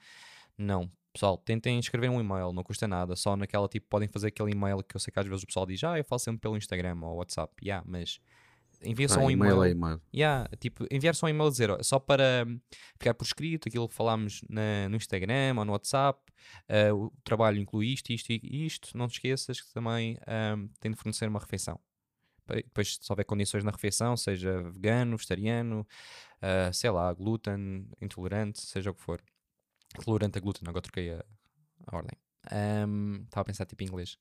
não. 0.57 0.91
Pessoal, 1.13 1.37
tentem 1.37 1.79
escrever 1.79 2.09
um 2.09 2.19
e-mail, 2.19 2.51
não 2.51 2.61
custa 2.61 2.89
nada. 2.89 3.15
Só 3.15 3.37
naquela 3.37 3.69
tipo, 3.69 3.87
podem 3.89 4.09
fazer 4.09 4.27
aquele 4.27 4.51
e-mail 4.51 4.83
que 4.83 4.97
eu 4.97 4.99
sei 4.99 5.13
que 5.13 5.19
às 5.19 5.25
vezes 5.25 5.43
o 5.43 5.47
pessoal 5.47 5.65
diz, 5.65 5.81
ah, 5.85 5.97
eu 5.97 6.03
falo 6.03 6.19
sempre 6.19 6.41
pelo 6.41 6.57
Instagram 6.57 6.99
ou 7.01 7.15
WhatsApp. 7.15 7.53
Yeah, 7.63 7.85
mas 7.87 8.19
envia 8.83 9.07
só 9.07 9.21
ah, 9.21 9.23
um 9.23 9.31
e-mail. 9.31 9.63
É 9.63 9.69
e-mail. 9.69 10.01
Yeah, 10.13 10.49
tipo, 10.59 10.85
enviar 10.91 11.15
só 11.15 11.27
um 11.27 11.29
e-mail 11.29 11.49
dizer, 11.49 11.81
só 11.85 11.99
para 11.99 12.45
ficar 12.97 13.13
por 13.13 13.23
escrito 13.23 13.69
aquilo 13.69 13.87
que 13.87 13.95
falámos 13.95 14.41
na, 14.49 14.89
no 14.89 14.97
Instagram 14.97 15.55
ou 15.57 15.63
no 15.63 15.71
WhatsApp. 15.71 16.19
Uh, 16.69 17.05
o 17.05 17.13
trabalho 17.23 17.59
inclui 17.59 17.93
isto, 17.93 18.11
isto 18.11 18.29
e 18.29 18.65
isto. 18.65 18.97
Não 18.97 19.07
te 19.07 19.13
esqueças 19.13 19.61
que 19.61 19.71
também 19.73 20.17
um, 20.57 20.67
tem 20.81 20.91
de 20.91 20.97
fornecer 20.97 21.29
uma 21.29 21.39
refeição 21.39 21.79
depois 22.55 22.97
se 23.01 23.11
houver 23.11 23.25
condições 23.25 23.63
na 23.63 23.71
refeição, 23.71 24.17
seja 24.17 24.61
vegano, 24.71 25.17
vegetariano, 25.17 25.87
uh, 26.41 26.73
sei 26.73 26.89
lá, 26.89 27.13
glúten, 27.13 27.87
intolerante, 28.01 28.61
seja 28.61 28.91
o 28.91 28.93
que 28.93 29.01
for. 29.01 29.21
Tolerante 30.03 30.37
a 30.37 30.41
glúten, 30.41 30.63
agora 30.67 30.81
troquei 30.81 31.11
a, 31.13 31.25
a 31.87 31.95
ordem. 31.95 32.17
Estava 32.43 32.87
um, 32.87 33.25
a 33.33 33.43
pensar 33.43 33.65
tipo 33.65 33.83
em 33.83 33.87
inglês 33.87 34.17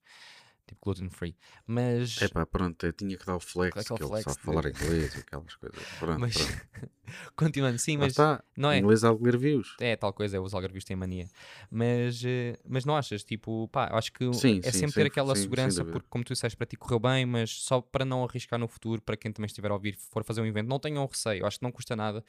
tipo 0.68 0.80
gluten 0.80 1.10
free. 1.10 1.34
Mas. 1.66 2.20
É 2.22 2.28
pá, 2.28 2.46
pronto, 2.46 2.84
eu 2.86 2.92
tinha 2.92 3.16
que 3.16 3.26
dar 3.26 3.36
o 3.36 3.40
flex, 3.40 3.86
que 3.86 3.92
ele 3.92 4.06
flex 4.06 4.24
sabe 4.24 4.36
de... 4.36 4.42
falar 4.42 4.66
inglês 4.66 5.14
e 5.14 5.18
aquelas 5.18 5.54
coisas. 5.56 5.82
Pronto, 5.98 6.20
mas... 6.20 6.36
pronto. 6.36 6.90
Continuando, 7.34 7.78
sim, 7.78 7.96
mas. 7.96 8.08
Está. 8.08 8.44
Não 8.56 8.70
é. 8.70 8.78
Inglês 8.78 9.02
algarvios. 9.02 9.76
É, 9.80 9.96
tal 9.96 10.12
coisa, 10.12 10.36
é, 10.36 10.40
os 10.40 10.52
algarvios 10.54 10.84
têm 10.84 10.96
mania. 10.96 11.26
Mas, 11.70 12.22
eh, 12.24 12.58
mas 12.68 12.84
não 12.84 12.96
achas? 12.96 13.24
Tipo, 13.24 13.66
pá, 13.68 13.88
acho 13.92 14.12
que 14.12 14.32
sim, 14.34 14.60
é 14.62 14.70
sim, 14.70 14.80
sempre 14.80 14.94
ter 14.94 15.06
aquela 15.06 15.34
sim, 15.34 15.42
segurança, 15.42 15.84
porque, 15.84 16.06
como 16.10 16.22
tu 16.22 16.34
disseste, 16.34 16.56
para 16.56 16.66
ti 16.66 16.76
correu 16.76 16.98
bem, 16.98 17.24
mas 17.24 17.50
só 17.50 17.80
para 17.80 18.04
não 18.04 18.24
arriscar 18.24 18.58
no 18.58 18.68
futuro, 18.68 19.00
para 19.00 19.16
quem 19.16 19.32
também 19.32 19.46
estiver 19.46 19.70
a 19.70 19.74
ouvir, 19.74 19.96
for 19.96 20.22
fazer 20.22 20.42
um 20.42 20.46
evento, 20.46 20.68
não 20.68 20.78
tenham 20.78 21.04
receio, 21.06 21.46
acho 21.46 21.58
que 21.58 21.64
não 21.64 21.72
custa 21.72 21.96
nada. 21.96 22.22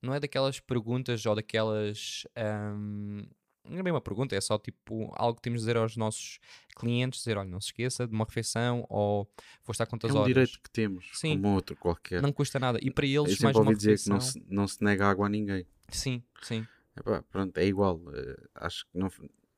Não 0.00 0.14
é 0.14 0.18
daquelas 0.18 0.58
perguntas 0.58 1.24
ou 1.26 1.34
daquelas. 1.34 2.26
Um 2.74 3.26
não 3.68 3.78
é 3.78 3.82
bem 3.82 3.92
uma 3.92 4.00
pergunta, 4.00 4.34
é 4.34 4.40
só 4.40 4.58
tipo 4.58 5.12
algo 5.14 5.36
que 5.36 5.42
temos 5.42 5.60
de 5.60 5.66
dizer 5.66 5.76
aos 5.76 5.96
nossos 5.96 6.38
clientes, 6.76 7.20
dizer, 7.20 7.36
olha, 7.36 7.48
não 7.48 7.60
se 7.60 7.68
esqueça 7.68 8.06
de 8.06 8.12
uma 8.12 8.24
refeição 8.24 8.84
ou 8.88 9.30
vou 9.64 9.72
estar 9.72 9.86
quantas 9.86 10.10
horas. 10.10 10.20
É 10.20 10.24
um 10.24 10.26
direito 10.26 10.60
que 10.60 10.70
temos, 10.70 11.10
Sim. 11.12 11.36
como 11.36 11.54
outro 11.54 11.76
qualquer. 11.76 12.20
Não 12.20 12.32
custa 12.32 12.58
nada. 12.58 12.78
E 12.82 12.90
para 12.90 13.06
eles, 13.06 13.40
Eu 13.40 13.44
mais 13.44 13.56
uma 13.56 13.74
dizer 13.74 13.90
refeição... 13.90 14.18
que 14.18 14.24
não 14.24 14.32
se, 14.32 14.44
não 14.48 14.68
se 14.68 14.84
nega 14.84 15.06
água 15.06 15.26
a 15.26 15.28
ninguém. 15.28 15.66
Sim, 15.88 16.22
sim. 16.42 16.66
Epá, 16.96 17.22
pronto, 17.22 17.56
é 17.58 17.66
igual. 17.66 17.96
Uh, 17.96 18.48
acho 18.54 18.84
que 18.86 18.98
não... 18.98 19.10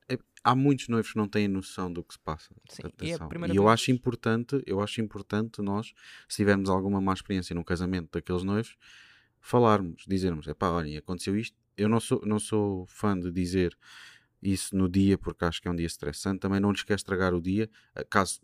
É, 0.07 0.19
há 0.43 0.55
muitos 0.55 0.87
noivos 0.87 1.11
que 1.11 1.17
não 1.17 1.27
têm 1.27 1.47
noção 1.47 1.91
do 1.91 2.03
que 2.03 2.13
se 2.13 2.19
passa. 2.19 2.53
Sim, 2.69 2.83
e, 3.01 3.11
é 3.11 3.17
e 3.51 3.55
eu 3.55 3.67
acho 3.67 3.91
importante, 3.91 4.61
eu 4.67 4.79
acho 4.79 5.01
importante 5.01 5.61
nós, 5.63 5.93
se 6.29 6.37
tivermos 6.37 6.69
alguma 6.69 7.01
má 7.01 7.13
experiência 7.13 7.55
no 7.55 7.65
casamento 7.65 8.09
daqueles 8.11 8.43
noivos, 8.43 8.77
falarmos, 9.41 10.05
dizermos, 10.07 10.47
é 10.47 10.53
pá, 10.53 10.69
olhem, 10.69 10.95
aconteceu 10.95 11.35
isto. 11.35 11.57
Eu 11.77 11.89
não 11.89 11.99
sou, 11.99 12.21
não 12.25 12.39
sou 12.39 12.85
fã 12.87 13.17
de 13.19 13.31
dizer 13.31 13.77
isso 14.41 14.75
no 14.75 14.87
dia, 14.87 15.17
porque 15.17 15.43
acho 15.45 15.61
que 15.61 15.67
é 15.67 15.71
um 15.71 15.75
dia 15.75 15.85
estressante. 15.85 16.39
Também 16.39 16.59
não 16.59 16.71
lhes 16.71 16.83
quer 16.83 16.95
estragar 16.95 17.33
o 17.33 17.41
dia, 17.41 17.69
eh, 17.95 18.03
caso, 18.03 18.41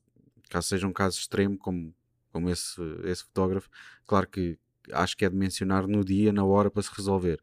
caso 0.50 0.68
seja 0.68 0.88
um 0.88 0.94
caso 0.94 1.18
extremo, 1.20 1.58
como, 1.58 1.94
como 2.32 2.50
esse, 2.50 2.82
esse 3.04 3.24
fotógrafo. 3.24 3.70
Claro 4.06 4.28
que 4.28 4.58
acho 4.92 5.16
que 5.16 5.26
é 5.26 5.30
de 5.30 5.36
mencionar 5.36 5.88
no 5.88 6.04
dia, 6.04 6.34
na 6.34 6.44
hora, 6.44 6.72
para 6.72 6.82
se 6.82 6.92
resolver. 6.96 7.42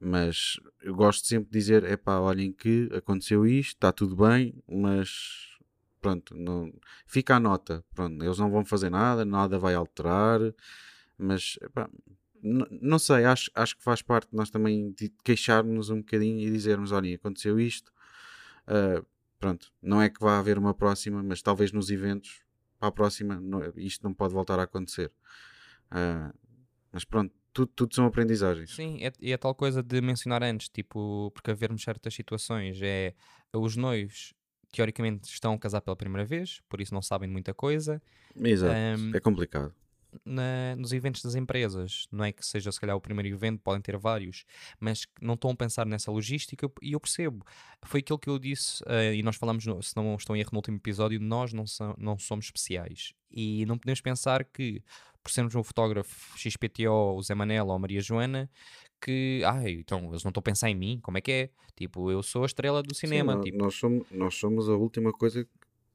Mas 0.00 0.58
eu 0.82 0.94
gosto 0.94 1.26
sempre 1.26 1.50
de 1.50 1.58
dizer: 1.58 1.84
é 1.84 1.96
pá, 1.96 2.18
olhem 2.18 2.52
que 2.52 2.88
aconteceu 2.94 3.46
isto, 3.46 3.74
está 3.76 3.92
tudo 3.92 4.16
bem, 4.16 4.54
mas 4.66 5.58
pronto, 6.00 6.34
não, 6.34 6.72
fica 7.06 7.36
a 7.36 7.40
nota. 7.40 7.84
Pronto, 7.94 8.24
eles 8.24 8.38
não 8.38 8.50
vão 8.50 8.64
fazer 8.64 8.90
nada, 8.90 9.24
nada 9.24 9.58
vai 9.58 9.74
alterar, 9.74 10.40
mas 11.18 11.58
epá, 11.62 11.88
não 12.42 12.98
sei, 12.98 13.24
acho, 13.24 13.50
acho 13.54 13.76
que 13.76 13.82
faz 13.82 14.02
parte 14.02 14.30
de 14.30 14.36
nós 14.36 14.50
também 14.50 14.92
de 14.92 15.10
queixarmos 15.24 15.90
um 15.90 15.98
bocadinho 15.98 16.40
e 16.40 16.50
dizermos: 16.50 16.92
olha, 16.92 17.14
aconteceu 17.14 17.58
isto. 17.58 17.92
Uh, 18.66 19.04
pronto, 19.38 19.72
não 19.82 20.00
é 20.00 20.08
que 20.08 20.20
vá 20.20 20.38
haver 20.38 20.58
uma 20.58 20.74
próxima, 20.74 21.22
mas 21.22 21.42
talvez 21.42 21.72
nos 21.72 21.90
eventos, 21.90 22.42
para 22.78 22.88
a 22.88 22.92
próxima, 22.92 23.40
não, 23.40 23.60
isto 23.76 24.02
não 24.04 24.14
pode 24.14 24.32
voltar 24.32 24.58
a 24.58 24.64
acontecer. 24.64 25.10
Uh, 25.90 26.32
mas 26.92 27.04
pronto, 27.04 27.34
tudo, 27.52 27.72
tudo 27.74 27.94
são 27.94 28.06
aprendizagens. 28.06 28.74
Sim, 28.74 28.98
é, 29.02 29.12
é 29.30 29.36
tal 29.36 29.54
coisa 29.54 29.82
de 29.82 30.00
mencionar 30.00 30.42
antes, 30.42 30.68
tipo, 30.68 31.30
porque 31.32 31.50
havermos 31.50 31.82
certas 31.82 32.14
situações, 32.14 32.80
é 32.82 33.14
os 33.52 33.76
noivos 33.76 34.34
teoricamente 34.72 35.28
estão 35.28 35.54
a 35.54 35.58
casar 35.58 35.80
pela 35.80 35.96
primeira 35.96 36.24
vez, 36.24 36.60
por 36.68 36.80
isso 36.80 36.94
não 36.94 37.02
sabem 37.02 37.28
muita 37.28 37.52
coisa. 37.52 38.00
Exato, 38.36 38.74
um, 38.74 39.16
é 39.16 39.20
complicado 39.20 39.74
na, 40.24 40.74
nos 40.76 40.92
eventos 40.92 41.22
das 41.22 41.34
empresas. 41.34 42.06
Não 42.10 42.24
é 42.24 42.32
que 42.32 42.44
seja, 42.44 42.70
se 42.70 42.80
calhar, 42.80 42.96
o 42.96 43.00
primeiro 43.00 43.28
evento, 43.28 43.60
podem 43.62 43.80
ter 43.80 43.96
vários, 43.96 44.44
mas 44.78 45.06
não 45.20 45.34
estão 45.34 45.50
a 45.50 45.56
pensar 45.56 45.86
nessa 45.86 46.10
logística 46.10 46.70
e 46.82 46.92
eu 46.92 47.00
percebo. 47.00 47.44
Foi 47.84 48.00
aquilo 48.00 48.18
que 48.18 48.28
eu 48.28 48.38
disse, 48.38 48.82
uh, 48.84 49.14
e 49.14 49.22
nós 49.22 49.36
falamos, 49.36 49.66
no, 49.66 49.82
se 49.82 49.96
não 49.96 50.14
estão 50.14 50.36
em 50.36 50.40
erro 50.40 50.50
no 50.52 50.58
último 50.58 50.76
episódio, 50.76 51.20
nós 51.20 51.52
não, 51.52 51.66
so, 51.66 51.94
não 51.98 52.18
somos 52.18 52.46
especiais. 52.46 53.12
E 53.30 53.64
não 53.66 53.78
podemos 53.78 54.00
pensar 54.00 54.44
que, 54.44 54.82
por 55.22 55.30
sermos 55.30 55.54
um 55.54 55.62
fotógrafo 55.62 56.38
XPTO, 56.38 57.16
o 57.16 57.22
Zé 57.22 57.34
Manela 57.34 57.68
ou 57.68 57.74
a 57.74 57.78
Maria 57.78 58.00
Joana, 58.00 58.50
que, 59.00 59.42
ai, 59.46 59.72
então 59.72 60.10
eles 60.10 60.22
não 60.22 60.28
estão 60.28 60.40
a 60.40 60.42
pensar 60.42 60.70
em 60.70 60.74
mim, 60.74 61.00
como 61.02 61.18
é 61.18 61.20
que 61.20 61.32
é? 61.32 61.50
Tipo, 61.74 62.10
eu 62.10 62.22
sou 62.22 62.42
a 62.42 62.46
estrela 62.46 62.82
do 62.82 62.94
cinema. 62.94 63.36
Sim, 63.36 63.40
tipo... 63.40 63.58
nós, 63.58 63.74
somos, 63.74 64.06
nós 64.10 64.34
somos 64.34 64.68
a 64.68 64.74
última 64.74 65.12
coisa 65.12 65.48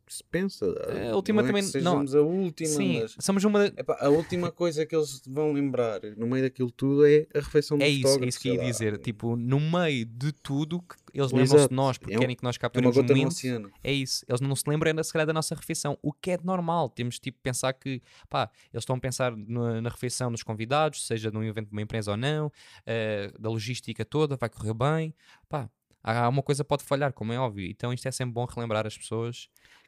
se 0.08 0.24
pensa. 0.24 0.66
A 1.12 1.16
última 1.16 1.41
não 1.41 1.49
é 1.49 1.51
também- 1.51 1.72
que 1.72 1.80
não. 1.80 1.91
sejamos 2.06 2.16
a 2.16 2.22
última, 2.22 2.70
Sim, 2.70 3.01
mas 3.01 3.16
somos 3.20 3.43
uma. 3.43 3.66
epá, 3.66 3.97
a 3.99 4.10
última 4.10 4.51
coisa 4.51 4.86
que 4.86 4.95
eles 4.95 5.22
vão 5.28 5.51
lembrar 5.51 6.01
no 6.18 6.28
meio 6.28 6.43
daquilo 6.43 6.72
tudo 6.72 7.06
é 7.06 7.28
a 7.34 7.39
refeição 7.39 7.78
do 7.78 7.84
É 7.84 7.89
isso, 7.89 8.24
é 8.24 8.28
isso 8.28 8.39
que 8.39 8.49
eu 8.49 8.53
ia 8.56 8.62
lá. 8.62 8.66
dizer. 8.70 8.97
Tipo, 8.99 9.36
no 9.36 9.60
meio 9.60 10.06
de 10.06 10.32
tudo, 10.32 10.82
que 10.82 10.95
eles 11.14 11.32
lembram-se 11.32 11.70
de 11.70 11.74
nós 11.76 11.97
porque 11.97 12.14
É 12.14 12.18
um- 12.18 12.20
querem 12.20 12.36
que 12.36 12.43
nós 12.43 12.56
É 12.56 12.60
capturemos 12.60 12.95
o 12.95 13.01
gota 13.01 13.14
no 13.14 13.20
momento. 13.20 13.72
É 13.84 13.91
isso. 13.91 14.24
Eles 14.28 14.41
não 14.41 14.56
se 14.56 14.64
lembram 14.68 15.03
se 15.03 15.12
calhar, 15.12 15.26
da 15.28 15.34
nossa 15.34 15.56
refeição. 15.56 15.97
O 16.01 16.14
que 16.14 16.32
é 16.32 16.38
normal. 16.43 16.89
Temos, 16.89 17.20
tipo, 17.20 17.39
pensar 17.41 17.74
que, 17.74 18.01
pá, 18.30 18.49
eles 18.74 18.82
estão 18.84 18.95
a 18.95 18.99
pensar 18.99 19.36
na, 19.36 19.82
na 19.82 19.89
refeição 19.89 20.32
dos 20.32 20.43
convidados, 20.43 21.06
seja 21.08 21.32
num 21.32 21.43
evento 21.43 21.68
de 21.68 21.72
uma 21.74 21.82
empresa 21.82 22.12
ou 22.12 22.18
não, 22.18 22.51
eh, 22.86 23.32
da 23.39 23.49
logística 23.49 24.06
toda, 24.06 24.36
vai 24.36 24.49
correr 24.49 24.74
bem. 24.74 25.14
Pá, 25.49 25.70
há 26.03 26.30
uma 26.30 26.43
coisa 26.43 26.64
que 26.64 26.68
pode 26.68 26.84
falhar, 26.84 27.12
como 27.14 27.34
é 27.34 27.39
óbvio. 27.39 27.66
Então 27.68 27.91
isto 27.91 28.08
é 28.08 28.12
sempre 28.12 28.34
bom 28.34 28.45
relembrar 28.45 28.86
as 28.86 28.97
pessoas 28.97 29.47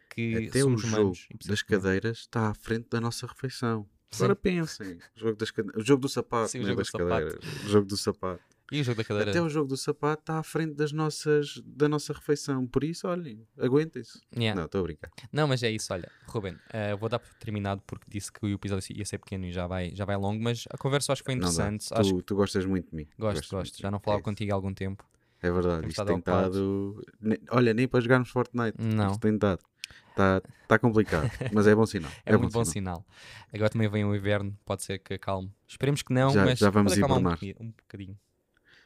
que 0.10 0.48
Até 0.50 0.60
o 0.60 0.64
somos 0.64 0.82
jogo 0.82 0.96
humanos. 0.96 1.28
das 1.46 1.62
cadeiras 1.62 2.18
está 2.20 2.50
à 2.50 2.54
frente 2.54 2.88
da 2.90 3.00
nossa 3.02 3.26
refeição. 3.28 3.88
Sim. 4.10 4.24
Agora 4.24 4.36
pensem, 4.38 4.94
o 5.16 5.20
jogo, 5.20 5.36
das 5.38 5.52
cade- 5.52 5.70
o 5.76 5.82
jogo 5.84 6.02
do 6.02 6.08
sapato, 6.10 6.50
Sim, 6.52 6.60
o 6.60 6.62
é 6.62 6.66
jogo 6.66 6.78
das 6.78 6.88
do 6.88 6.92
sapato. 6.92 7.10
cadeiras, 7.10 7.64
o 7.66 7.68
jogo 7.70 7.86
do 7.88 7.98
sapato. 7.98 8.44
E 8.70 8.82
o 8.82 8.84
jogo 8.84 8.98
da 8.98 9.04
cadeira? 9.06 9.32
Até 9.32 9.42
o 9.42 9.48
jogo 9.50 9.68
do 9.70 9.78
sapato 9.78 10.22
está 10.24 10.40
à 10.40 10.44
frente 10.44 10.74
das 10.76 10.92
nossas, 10.92 11.62
da 11.66 11.88
nossa 11.88 12.12
refeição. 12.12 12.68
Por 12.68 12.84
isso, 12.84 13.08
olhem, 13.08 13.46
aguentem-se. 13.58 14.20
Yeah. 14.36 14.60
Não, 14.60 14.66
estou 14.66 14.82
a 14.82 14.84
brincar. 14.84 15.10
Não, 15.32 15.48
mas 15.48 15.64
é 15.64 15.72
isso, 15.72 15.94
olha, 15.94 16.10
Ruben, 16.26 16.58
eh, 16.72 16.94
vou 16.98 17.08
dar 17.08 17.20
por 17.20 17.34
terminado 17.36 17.82
porque 17.88 18.06
disse 18.10 18.30
que 18.32 18.46
o 18.46 18.50
episódio 18.50 18.86
ia 18.98 19.06
ser 19.06 19.20
pequeno 19.20 19.46
e 19.46 19.52
já 19.54 19.68
vai, 19.68 19.92
já 19.96 20.04
vai 20.04 20.18
longo, 20.18 20.42
mas 20.44 20.66
a 20.70 20.78
conversa 20.78 21.14
acho 21.14 21.22
que 21.22 21.28
foi 21.28 21.36
interessante. 21.36 21.88
Acho 21.94 22.16
Tu, 22.16 22.22
tu 22.24 22.36
gostas 22.36 22.66
muito 22.66 22.90
de 22.90 22.96
mim. 22.98 23.08
gosto, 23.18 23.50
gosto. 23.56 23.76
de 23.78 23.82
Já 23.82 23.90
não 23.90 24.00
falava 24.00 24.20
É 24.22 24.24
contigo 24.24 24.52
há 24.52 24.56
algum 24.56 24.74
tempo. 24.74 25.06
É 25.42 25.52
verdade, 25.52 25.82
Temos 25.82 25.94
isto 25.94 26.06
tem 26.06 26.18
estado. 26.18 27.06
Olha, 27.52 27.74
nem 27.74 27.88
para 27.88 28.00
jogarmos 28.02 28.30
Fortnite. 28.30 28.78
Não. 28.82 29.12
Isto 29.12 29.20
tem 29.20 29.34
estado. 29.36 29.62
Está 30.10 30.42
tá 30.68 30.80
complicado, 30.80 31.30
mas 31.54 31.68
é 31.68 31.76
bom 31.76 31.86
sinal. 31.86 32.12
É, 32.26 32.36
muito 32.36 32.52
bom 32.52 32.66
sinal. 32.66 33.06
Agora 33.54 33.70
também 33.70 33.88
vem 33.88 34.04
o 34.04 34.16
inverno, 34.16 34.58
pode 34.66 34.84
ser 34.84 34.98
que 34.98 35.14
acalme. 35.14 35.52
Esperemos 35.68 36.02
que 36.02 36.12
não, 36.12 36.32
Já- 36.32 36.44
mas 36.46 36.58
já 36.58 36.70
vamos 36.72 36.94
acalmar 36.94 37.18
um 37.18 37.20
hibernar. 37.20 37.34
bocadinho. 37.36 37.56
Um 37.62 37.72
bocadinho. 37.72 38.20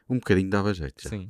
Um 0.09 0.15
bocadinho 0.15 0.49
dava 0.49 0.73
jeito 0.73 1.01
já. 1.01 1.09
Sim. 1.09 1.29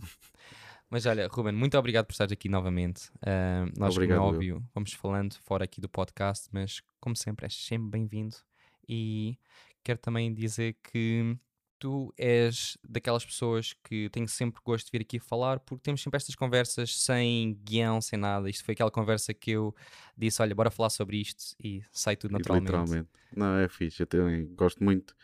Mas 0.90 1.06
olha, 1.06 1.28
Ruben, 1.28 1.54
muito 1.54 1.78
obrigado 1.78 2.06
por 2.08 2.14
estares 2.14 2.34
aqui 2.34 2.50
novamente. 2.50 3.12
Ah, 3.22 3.66
nós, 3.78 3.94
Obrigado, 3.96 4.18
como 4.18 4.28
é 4.30 4.34
eu. 4.34 4.36
óbvio, 4.36 4.64
vamos 4.74 4.92
falando 4.94 5.36
fora 5.44 5.64
aqui 5.66 5.80
do 5.80 5.88
podcast, 5.88 6.50
mas 6.52 6.82
como 7.00 7.16
sempre, 7.16 7.46
és 7.46 7.54
sempre 7.56 7.92
bem-vindo. 7.92 8.36
E 8.90 9.38
quero 9.84 10.00
também 10.00 10.34
dizer 10.34 10.76
que 10.84 11.38
tu 11.82 12.14
és 12.16 12.78
daquelas 12.88 13.26
pessoas 13.26 13.74
que 13.84 14.08
tenho 14.12 14.28
sempre 14.28 14.62
gosto 14.64 14.86
de 14.86 14.92
vir 14.92 15.02
aqui 15.02 15.20
falar, 15.20 15.60
porque 15.60 15.82
temos 15.82 16.02
sempre 16.02 16.18
estas 16.18 16.36
conversas 16.36 16.96
sem 16.96 17.60
guião, 17.64 18.00
sem 18.00 18.20
nada. 18.20 18.48
Isto 18.48 18.64
foi 18.64 18.74
aquela 18.74 18.92
conversa 18.92 19.34
que 19.34 19.52
eu 19.52 19.76
disse: 20.16 20.42
olha, 20.44 20.54
bora 20.54 20.70
falar 20.70 20.92
sobre 20.92 21.18
isto 21.18 21.56
e 21.60 21.84
sai 21.92 22.16
tudo 22.16 22.34
naturalmente. 22.34 22.68
Literalmente. 22.68 23.10
Não, 23.36 23.58
é 23.58 23.68
fixe. 23.68 24.04
Eu 24.04 24.06
também 24.06 24.46
gosto 24.54 24.84
muito, 24.84 25.16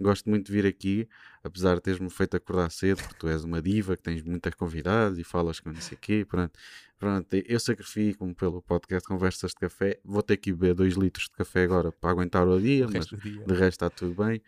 gosto 0.00 0.30
muito 0.30 0.46
de 0.46 0.52
vir 0.52 0.66
aqui, 0.66 1.06
apesar 1.44 1.74
de 1.74 1.82
teres-me 1.82 2.08
feito 2.08 2.34
acordar 2.34 2.70
cedo, 2.70 3.02
porque 3.02 3.18
tu 3.18 3.28
és 3.28 3.44
uma 3.44 3.60
diva 3.60 3.94
que 3.94 4.02
tens 4.02 4.22
muitas 4.22 4.54
convidadas 4.54 5.18
e 5.18 5.24
falas 5.24 5.60
com 5.60 5.70
não 5.70 5.80
sei 5.82 5.98
o 5.98 6.00
quê. 6.00 6.24
Pronto. 6.26 6.58
Pronto, 6.98 7.28
eu 7.34 7.60
sacrifico-me 7.60 8.34
pelo 8.34 8.62
podcast 8.62 9.06
Conversas 9.06 9.50
de 9.50 9.56
Café. 9.56 10.00
Vou 10.02 10.22
ter 10.22 10.38
que 10.38 10.50
beber 10.50 10.74
2 10.74 10.94
litros 10.94 11.26
de 11.26 11.32
café 11.32 11.64
agora 11.64 11.92
para 11.92 12.08
aguentar 12.08 12.48
o 12.48 12.58
dia, 12.58 12.86
O 12.86 12.90
mas 12.90 13.04
dia. 13.04 13.44
de 13.44 13.52
resto 13.52 13.84
está 13.84 13.90
tudo 13.90 14.24
bem. 14.24 14.40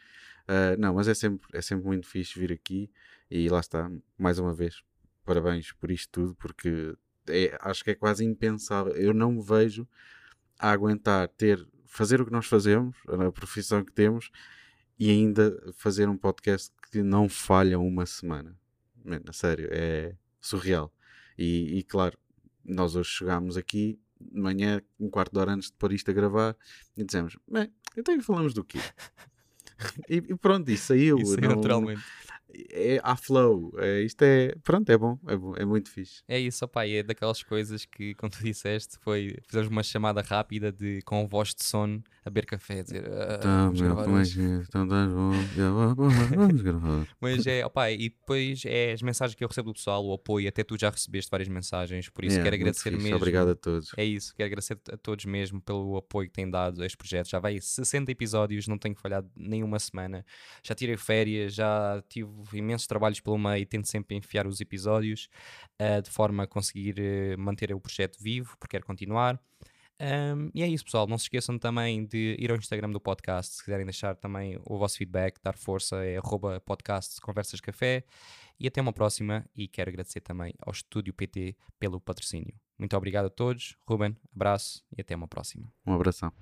Ah, 0.49 0.75
não, 0.79 0.95
mas 0.95 1.07
é 1.07 1.15
sempre, 1.15 1.47
é 1.53 1.61
sempre 1.61 1.85
muito 1.87 2.07
fixe 2.09 2.39
vir 2.41 2.51
aqui 2.51 2.91
e 3.31 3.51
lá 3.51 3.61
está, 3.61 3.91
mais 4.17 4.39
uma 4.39 4.55
vez, 4.55 4.83
parabéns 5.23 5.73
por 5.73 5.91
isto 5.91 6.11
tudo, 6.11 6.35
porque 6.37 6.97
é- 7.29 7.57
acho 7.61 7.85
que 7.85 7.91
é 7.91 7.95
quase 7.95 8.25
impensável. 8.25 8.95
Eu 8.97 9.13
não 9.13 9.31
me 9.33 9.43
vejo 9.43 9.87
a 10.59 10.71
aguentar 10.71 11.29
ter, 11.29 11.69
fazer 11.85 12.21
o 12.23 12.25
que 12.25 12.33
nós 12.33 12.47
fazemos, 12.47 12.97
a 13.07 13.31
profissão 13.31 13.85
que 13.85 13.93
temos, 13.93 14.31
e 14.99 15.11
ainda 15.11 15.55
fazer 15.75 16.09
um 16.09 16.17
podcast 16.17 16.73
que 16.91 17.03
não 17.03 17.29
falha 17.29 17.79
uma 17.79 18.07
semana. 18.07 18.59
Man, 19.05 19.21
a 19.29 19.33
sério, 19.35 19.69
é 19.71 20.17
surreal. 20.41 20.93
E, 21.37 21.79
e, 21.79 21.83
claro, 21.85 22.19
nós 22.65 22.97
hoje 22.97 23.11
chegámos 23.11 23.57
aqui 23.57 24.01
de 24.21 24.41
manhã, 24.41 24.83
um 24.99 25.11
quarto 25.11 25.33
de 25.33 25.39
hora 25.39 25.53
antes 25.53 25.71
de 25.71 25.77
pôr 25.77 25.93
isto 25.93 26.11
a 26.11 26.15
gravar, 26.15 26.57
e 26.97 27.05
dissemos: 27.05 27.37
Bem, 27.47 27.73
então 27.97 28.19
falamos 28.23 28.55
do 28.55 28.65
quê? 28.65 28.79
e, 30.09 30.17
e 30.17 30.35
pronto, 30.37 30.69
isso 30.71 30.87
saiu. 30.87 31.19
Isso 31.19 31.41
não- 31.41 31.57
naturalmente. 31.57 32.03
É 32.71 33.01
a 33.03 33.17
flow. 33.17 33.73
É, 33.79 34.01
isto 34.03 34.23
é, 34.23 34.55
pronto, 34.65 34.89
é 34.91 34.97
bom, 34.99 35.19
é 35.27 35.37
bom, 35.37 35.55
é 35.57 35.65
muito 35.65 35.91
fixe. 35.91 36.23
É 36.29 36.39
isso, 36.39 36.65
opá, 36.65 36.87
e 36.87 36.97
é 36.97 37.03
daquelas 37.03 37.43
coisas 37.43 37.85
que, 37.85 38.15
como 38.17 38.31
tu 38.31 38.43
disseste, 38.43 38.99
foi, 39.01 39.37
fizemos 39.47 39.69
uma 39.69 39.83
chamada 39.83 40.23
rápida 40.23 40.73
de, 40.73 41.03
com 41.03 41.27
voz 41.27 41.55
de 41.55 41.63
sono 41.65 42.03
a 42.25 42.31
beber 42.31 42.47
café, 42.47 42.81
a 42.81 42.83
dizer, 42.83 43.05
"Ah, 43.11 43.35
Então, 43.39 43.51
vamos 43.67 43.81
meu, 43.81 43.89
gravar 43.91 44.05
como 44.05 44.17
é 44.17 44.21
hoje." 44.21 44.35
que 44.35 44.41
é? 44.41 44.55
Então, 44.69 44.85
estás 44.85 45.13
bom? 45.13 45.33
Já 45.57 45.71
vá- 45.71 45.95
vá- 45.95 46.37
Vamos 46.37 46.61
gravar. 46.63 47.07
Mas 47.21 47.47
é, 47.47 47.65
opá, 47.67 47.91
e 47.91 48.09
depois 48.11 48.63
é 48.67 48.93
as 48.93 49.03
mensagens 49.03 49.35
que 49.35 49.43
eu 49.45 49.49
recebo 49.49 49.71
do 49.71 49.75
pessoal, 49.75 50.05
o 50.05 50.13
apoio, 50.13 50.49
até 50.49 50.63
tu 50.63 50.77
já 50.79 50.91
recebeste 50.91 51.31
várias 51.31 51.49
mensagens, 51.49 52.09
por 52.09 52.25
isso 52.25 52.35
Yeah, 52.37 52.45
quero 52.51 52.57
agradecer 52.63 52.91
fixe. 52.91 53.03
mesmo. 53.03 53.17
Obrigado 53.17 53.51
a 53.51 53.55
todos. 53.55 53.93
É 53.97 54.05
isso, 54.05 54.35
quero 54.35 54.47
agradecer 54.47 54.79
a 54.93 54.97
todos 54.97 55.25
mesmo 55.25 55.61
pelo 55.61 55.97
apoio 55.97 56.29
que 56.29 56.35
têm 56.35 56.49
dado 56.51 56.83
a 56.83 56.87
este 56.87 56.97
projeto. 56.99 57.29
Já 57.29 57.39
vai 57.39 57.59
60 57.61 58.11
episódios, 58.13 58.69
não 58.69 58.77
tenho 58.79 58.95
falhado 58.95 59.31
nenhuma 59.37 59.79
semana. 59.79 60.25
Já 60.63 60.75
tirei 60.75 60.97
férias, 60.97 61.55
já 61.55 62.03
tive 62.09 62.29
imensos 62.53 62.87
trabalhos 62.87 63.21
pelo 63.21 63.39
meio, 63.39 63.65
tento 63.67 63.89
sempre 63.89 64.17
enfiar 64.17 64.47
os 64.47 64.61
episódios 64.61 65.29
ah, 65.79 66.01
de 66.01 66.11
forma 66.11 66.45
a 66.45 66.47
conseguir 66.47 66.99
eh, 66.99 67.37
manter 67.37 67.73
o 67.75 67.81
projeto 67.81 68.19
vivo, 68.23 68.57
porque 68.59 68.77
quero 68.77 68.87
continuar. 68.87 69.41
Ahm, 70.01 70.51
e 70.55 70.63
é 70.63 70.69
isso, 70.69 70.85
pessoal. 70.85 71.07
Não 71.07 71.19
se 71.19 71.25
esqueçam 71.25 71.59
também 71.59 72.07
de 72.07 72.37
ir 72.39 72.51
ao 72.51 72.57
Instagram 72.57 72.91
do 72.91 73.01
podcast. 73.01 73.57
Se 73.57 73.65
quiserem 73.65 73.85
deixar 73.85 74.15
também 74.15 74.59
o 74.65 74.79
vosso 74.79 74.97
feedback, 74.97 75.41
dar 75.43 75.57
força, 75.57 76.05
é 76.05 76.21
podcast 76.65 77.21
Conversas 77.21 77.61
Café. 77.61 78.05
E 78.61 78.67
até 78.67 78.81
uma 78.81 78.93
próxima. 78.93 79.45
E 79.57 79.67
quero 79.67 79.91
agradecer 79.91 80.21
também 80.21 80.55
ao 80.61 80.73
Estúdio 80.73 81.13
PT 81.13 81.57
pelo 81.79 82.01
patrocínio. 82.01 82.55
Muito 82.79 82.97
obrigado 82.97 83.27
a 83.27 83.31
todos. 83.31 83.77
Ruben, 83.87 84.17
abraço 84.35 84.85
e 84.97 85.01
até 85.01 85.17
uma 85.17 85.27
próxima. 85.27 85.73
Um 85.85 85.95
abração. 85.95 86.33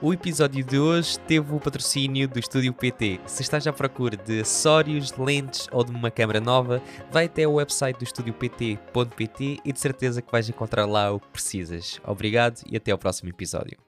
O 0.00 0.12
episódio 0.12 0.64
de 0.64 0.78
hoje 0.78 1.18
teve 1.18 1.52
o 1.52 1.58
patrocínio 1.58 2.28
do 2.28 2.38
Estúdio 2.38 2.72
PT. 2.72 3.18
Se 3.26 3.42
estás 3.42 3.66
à 3.66 3.72
procura 3.72 4.16
de 4.16 4.42
acessórios, 4.42 5.12
lentes 5.18 5.66
ou 5.72 5.82
de 5.82 5.90
uma 5.90 6.08
câmera 6.08 6.40
nova, 6.40 6.80
vai 7.10 7.24
até 7.24 7.48
o 7.48 7.54
website 7.54 7.98
do 7.98 8.04
estúdiopt.pt 8.04 9.58
e 9.64 9.72
de 9.72 9.80
certeza 9.80 10.22
que 10.22 10.30
vais 10.30 10.48
encontrar 10.48 10.86
lá 10.86 11.10
o 11.10 11.18
que 11.18 11.28
precisas. 11.30 12.00
Obrigado 12.06 12.62
e 12.70 12.76
até 12.76 12.92
ao 12.92 12.98
próximo 12.98 13.28
episódio. 13.28 13.87